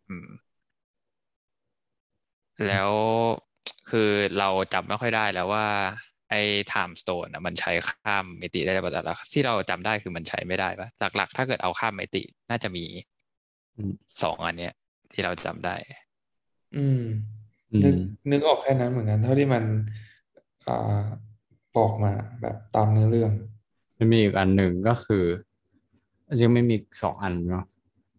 [0.08, 0.28] อืม
[2.66, 2.94] แล้ว
[3.90, 5.66] คือเราจำไม่ค่อยได้แล้วว่า
[6.34, 12.86] ไอ้ time stone อะมันใช้ข้ามมิติได้หรือเปล่าแต่ละที่เราจำได้คือมันใช้ไม่ได้ปะหลัก ๆ ถ้าเกิดเอาข้ามมิติน่าจะมี
[13.78, 13.94] อืม
[14.24, 14.74] สองอันเนี้ย
[15.14, 15.76] ที่เราจำได้
[16.76, 17.04] อืม
[17.72, 18.00] อืนึกม
[18.32, 19.64] นึกออกแค่นั้นเหมือนกัน เท่าที่มัน
[20.68, 21.04] อ่า
[21.78, 22.12] บอกมา
[22.42, 23.32] แบบตามเนื้อเรื่อง
[23.98, 25.24] มันมีอีกอันหนึ่งก็คือ
[26.28, 27.66] จริงๆไม่มีสองอันเนาะ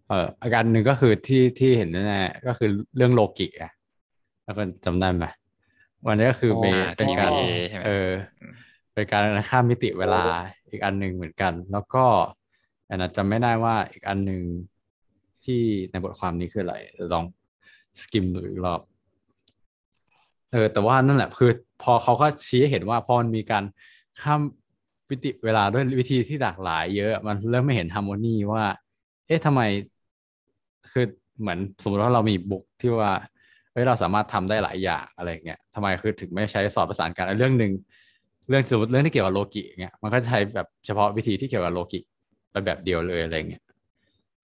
[0.09, 3.73] เอออีกอันหนึ่งก็คือที่ที่เห็นแน่ๆก็คือเรื่องโลกิอะ
[4.45, 5.25] แล้วก็จำได้ไหม
[6.07, 8.11] วันนี้ก็คืออ๋อเมอ่าเป็นการ TVA ใช่ไหมเออ
[8.95, 10.25] เป็นการข้ามมิติเวลา
[10.71, 12.05] อีกอันหนึ่งเหมือนกัน แล้วก็
[12.89, 14.43] อันนั้นจำไม่ได้ว่าอีกอันหนึ่ง
[15.45, 15.61] ที่
[15.91, 17.25] ในบทความนี้คืออะไรเดี๋ยวลอง
[18.01, 18.81] สกิมดูอีกรอบ
[20.53, 21.51] เออแต่ว่านั่นแหละคือ
[21.83, 23.65] พอเขาก็ชี้ให้เห็นว่าพอมันมีการ
[24.23, 24.41] ข้าม
[25.11, 28.65] วิติเวลาด้วยวิธีที่หลากหลายเยอะ มันเริ่มไม่เห็นฮาร์โมนีว่า
[29.27, 29.61] เอ๊ะทำไม
[30.91, 31.05] คือ
[31.41, 33.13] เหมือนสมมติว่าเรามีบุ๊กที่ว่า
[33.75, 37.73] เฮ้ยเราสามารถทำได้หลายอย่างอะไรเงี้ยทำไมคือถึงไม่ใช้สอบประสานกันเรื่องหนึ่ง
[38.49, 42.01] เรื่องสมมติเรื่องที่เกี่ยวกับโลกิเงี้ยมันก็ใช้แบบเฉพาะวิธีที่เกี่ยวกับโลกิ
[42.51, 43.63] ไปแบบเดียวเลยอะไรเงี้ย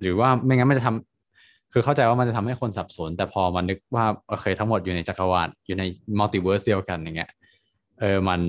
[0.00, 5.84] หรือว่าไม่งั้นมันจะทำคือเข้าใจว่ามันจะทำให้คนสับสน แต่พอมานึกว่าโอเคทั้งหมดอยู่ในจักรวาลอยู่ใน
[6.18, 7.30] multiverse เดียวกันอย่างเงี้ย
[8.00, 8.40] เออมัน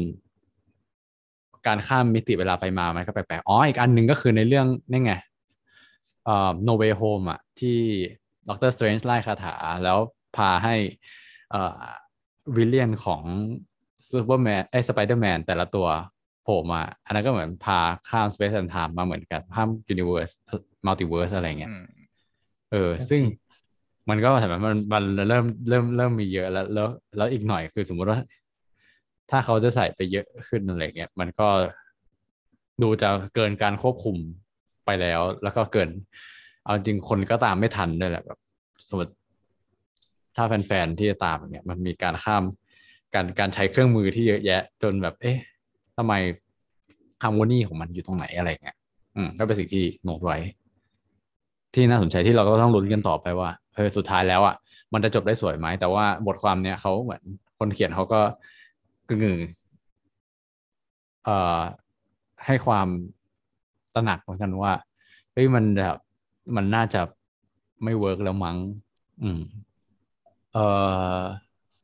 [1.67, 5.13] การข้ามมิติเวลาไปมามันก็แปลกๆอ๋ออีกอันหนึ่งก็คือในเรื่องนี่ไง
[6.25, 7.77] เอ่อ No Way Home อะที่
[8.49, 9.53] Doctor Strange ร่ายคาถา
[9.83, 9.97] แล้ว
[10.37, 10.75] พาให้
[11.51, 11.81] เอ่อ
[12.55, 13.23] villain ของ
[14.09, 15.87] ซูเปอร์แมนไอ้สไปเดอร์แมนแต่ละตัว
[16.43, 17.79] โผล่มา อันนั้นก็เหมือนพา
[18.09, 20.33] ข้าม Space and Time มาเหมือนกันข้าม Universe
[20.87, 21.85] Multiverse อะไรเงี้ยอืม
[22.71, 23.21] เออ ซึ่ง
[24.09, 26.87] มันก็เห็นไหมมันมันเริ่มเริ่มเริ่มมีเยอะแล้วแล้ว
[27.17, 28.19] แล้วอีกหน่อยคือสมมุติว่า
[29.29, 31.47] ถ้าเขาจะใส่ไปเยอะขึ้นอะไรเงี้ยมันก็
[32.81, 34.15] ดูจะเกินการควบคุม
[34.85, 35.89] ไปแล้ว แล้วก็เกิน
[36.63, 38.39] เอาจริงคนก็ตามไม่ทันด้วยแหละแบบ
[38.89, 39.13] สมมติ
[40.35, 42.43] ถ้าแฟนๆที่จะตามอย่างเงี้ยมันมีการข้าม
[43.13, 45.37] การการใช้เครื่องมือที่เยอะแยะ จนแบบ เอ๊ะ
[45.97, 46.13] ทำไม
[47.23, 48.77] ฮาร์โมนีของมันอยู่ตรงไหนอะไรเงี้ย
[49.15, 50.37] อืมก็เป็นสิ่งที่โน้ตไว้
[51.73, 54.55] ที่น่าสนใจที่เราก็ต้องลุ้นกันต่อไปว่าเออสุดท้ายแล้วอะ
[54.93, 57.23] มันจะจบได้สวยไหม แต่ว่าบทความเนี้ยเขาเหมือน
[57.59, 58.21] คนเขียนเขาก็
[59.09, 59.39] กึ่ง
[61.25, 61.59] เอ่อ
[62.45, 62.87] ให้ความ
[63.95, 64.73] ตระหนักเหมือนกันว่า
[65.33, 65.97] เฮ้ยมันแบบ
[66.55, 67.01] มันน่าจะ
[67.83, 68.57] ไม่เวิร์กแล้วมั้ง
[69.23, 69.39] อืม
[70.53, 70.65] เอ่
[71.19, 71.21] อ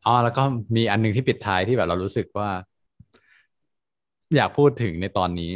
[0.05, 0.43] อ๋อแล้วก็
[0.75, 2.49] มีอันหนึงที่ปิดท้ายที่แบบเรารู้สึกว่า
[4.35, 5.51] อยากพูดถึงในตอนนี้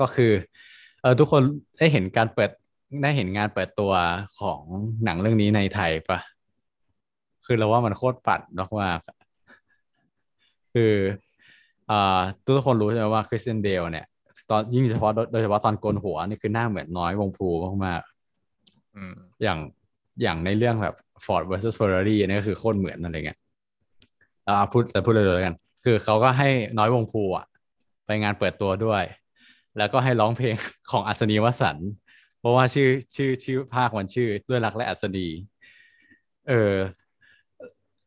[0.00, 0.32] ก็คือ
[1.00, 1.42] เออทุกคน
[1.78, 2.50] ได้เห็นการเปิด
[3.02, 3.92] ได้เห็นงานเปิดตัว
[4.40, 4.60] ของ
[5.04, 6.18] หนังเรื่องนี้ในไทยปะ
[7.44, 8.40] คือเราว่ามันโคตรปัด
[8.80, 9.16] มากๆอะ
[10.72, 10.94] คือ
[11.90, 14.06] อ่าทุกคนรู้ใช่ไหมว่าคริสเตียนเบลเนี่ย
[14.50, 17.48] ตอนยิ่งเฉพาะโดยโดยเฉพาะตอนโกนหัวนี่คือหน้าเหมือนน้อยวงภู
[17.84, 19.58] มากๆอืมอย่าง
[20.22, 20.94] อย่างในเรื่องแบบ
[21.24, 23.38] Ford versus Ferrari อันนี้ก็คือโคตรเหมือนอะไรเงี้ย
[24.48, 26.48] อ่าพูดแต่พูดเลยๆแล้วกัน คือเขาก็ให้
[26.78, 27.46] น้อยวงภูอะ
[28.06, 29.04] ไปงานเปิดตัวด้วย
[29.78, 30.54] แล้วก็ให้ร้องเพลง
[30.90, 31.90] ของอัศนีวสันต์
[32.40, 35.26] เพราะว่าชื่อชื่อชื่อภาคมันชื่อด้วยรักและอัศนี
[36.48, 36.74] เออ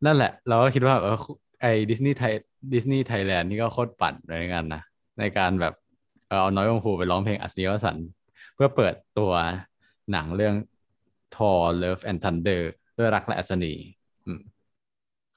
[0.06, 1.18] นั่นแหละ เราก็คิดว่าเออ
[1.62, 2.34] ไอ้ดิสนีย์ไทย
[2.74, 4.82] ดิสนีย์ไทยแลนด์นี่ก็โคตรปั่นเหมือนกันนะ
[5.20, 5.74] ในการแบบ
[6.30, 8.08] เอาน้อยวงภูไปร้องเพลงอัศนีวสันต์
[8.56, 9.32] เพื่อเปิดตัว
[10.12, 10.56] หนังเรื่อง
[11.36, 12.62] Thor Love and Thunder
[13.00, 13.74] ด้วยรักและอัศนี
[14.26, 14.42] อืม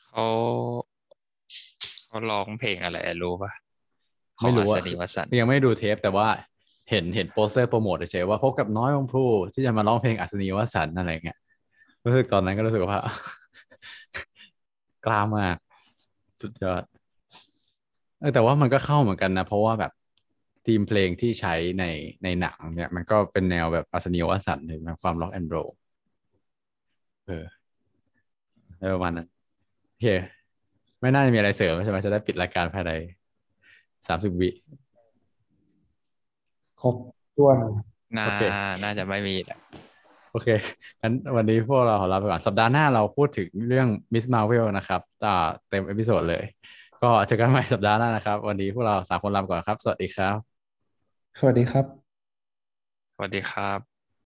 [0.08, 0.26] เขา
[2.06, 3.52] เขาร้องเพลงอะไรรู้ปะ
[4.40, 6.28] ของไม่รู้อัอะศนีวสันต์ยังไม่ดูเทปแต่ว่า
[6.90, 9.24] เห็นเห็นโปสเตอร์โปรโมทเฉยๆว่าพบกับน้อยวงพรู
[9.54, 11.38] ที่จะมาร้องเพลงอัศนีวสันต์อะไรเงี้ย
[12.04, 12.98] รู้สึกตอนนั้นก็รู้สึกว่า
[15.04, 15.56] กล้ามาก
[16.42, 16.82] สุดยอด
[18.20, 19.92] เออแต่ว่ามันก็เข้าเหมือนกันนะ เพราะว่าแบบ
[20.66, 21.84] ธีมเพลงที่ใช้ใน
[22.24, 25.56] ในหนังเนี่ย มันก็เป็นแนวแบบอัศนีวสันต์เลยนะความ rock and roll
[27.26, 27.44] เออ
[28.78, 29.26] อะไรประมาณนั้น
[29.88, 30.06] โอเค
[31.00, 32.92] ไม่น่าจะมีอะไรเสริมใช่ไหมจะได้ปิดรายการภายใน
[34.08, 34.50] สามสิบวิ
[36.80, 36.94] ครบ
[37.36, 37.56] ถ้วน
[38.16, 38.42] น่าโอเค
[38.82, 39.58] น่าจะไม่มีแหละ
[40.30, 40.48] โอเค
[41.02, 46.44] งั้นวันนี้พวกเราขอลาไปก่อน สัปดาห์หน้าเราพูดถึงเรื่องมิสมา r v เวลนะครับอ่าเต็ม episode เลย
[47.02, 50.36] ก็เจอกันใหม่สัปดาห์หน้านะครับ วันนี้พวกเราสามคนลาไปก่อนครับ สวัสดีครับ
[51.38, 51.84] สวัสดีครับ
[53.14, 53.91] สวัสดีครับ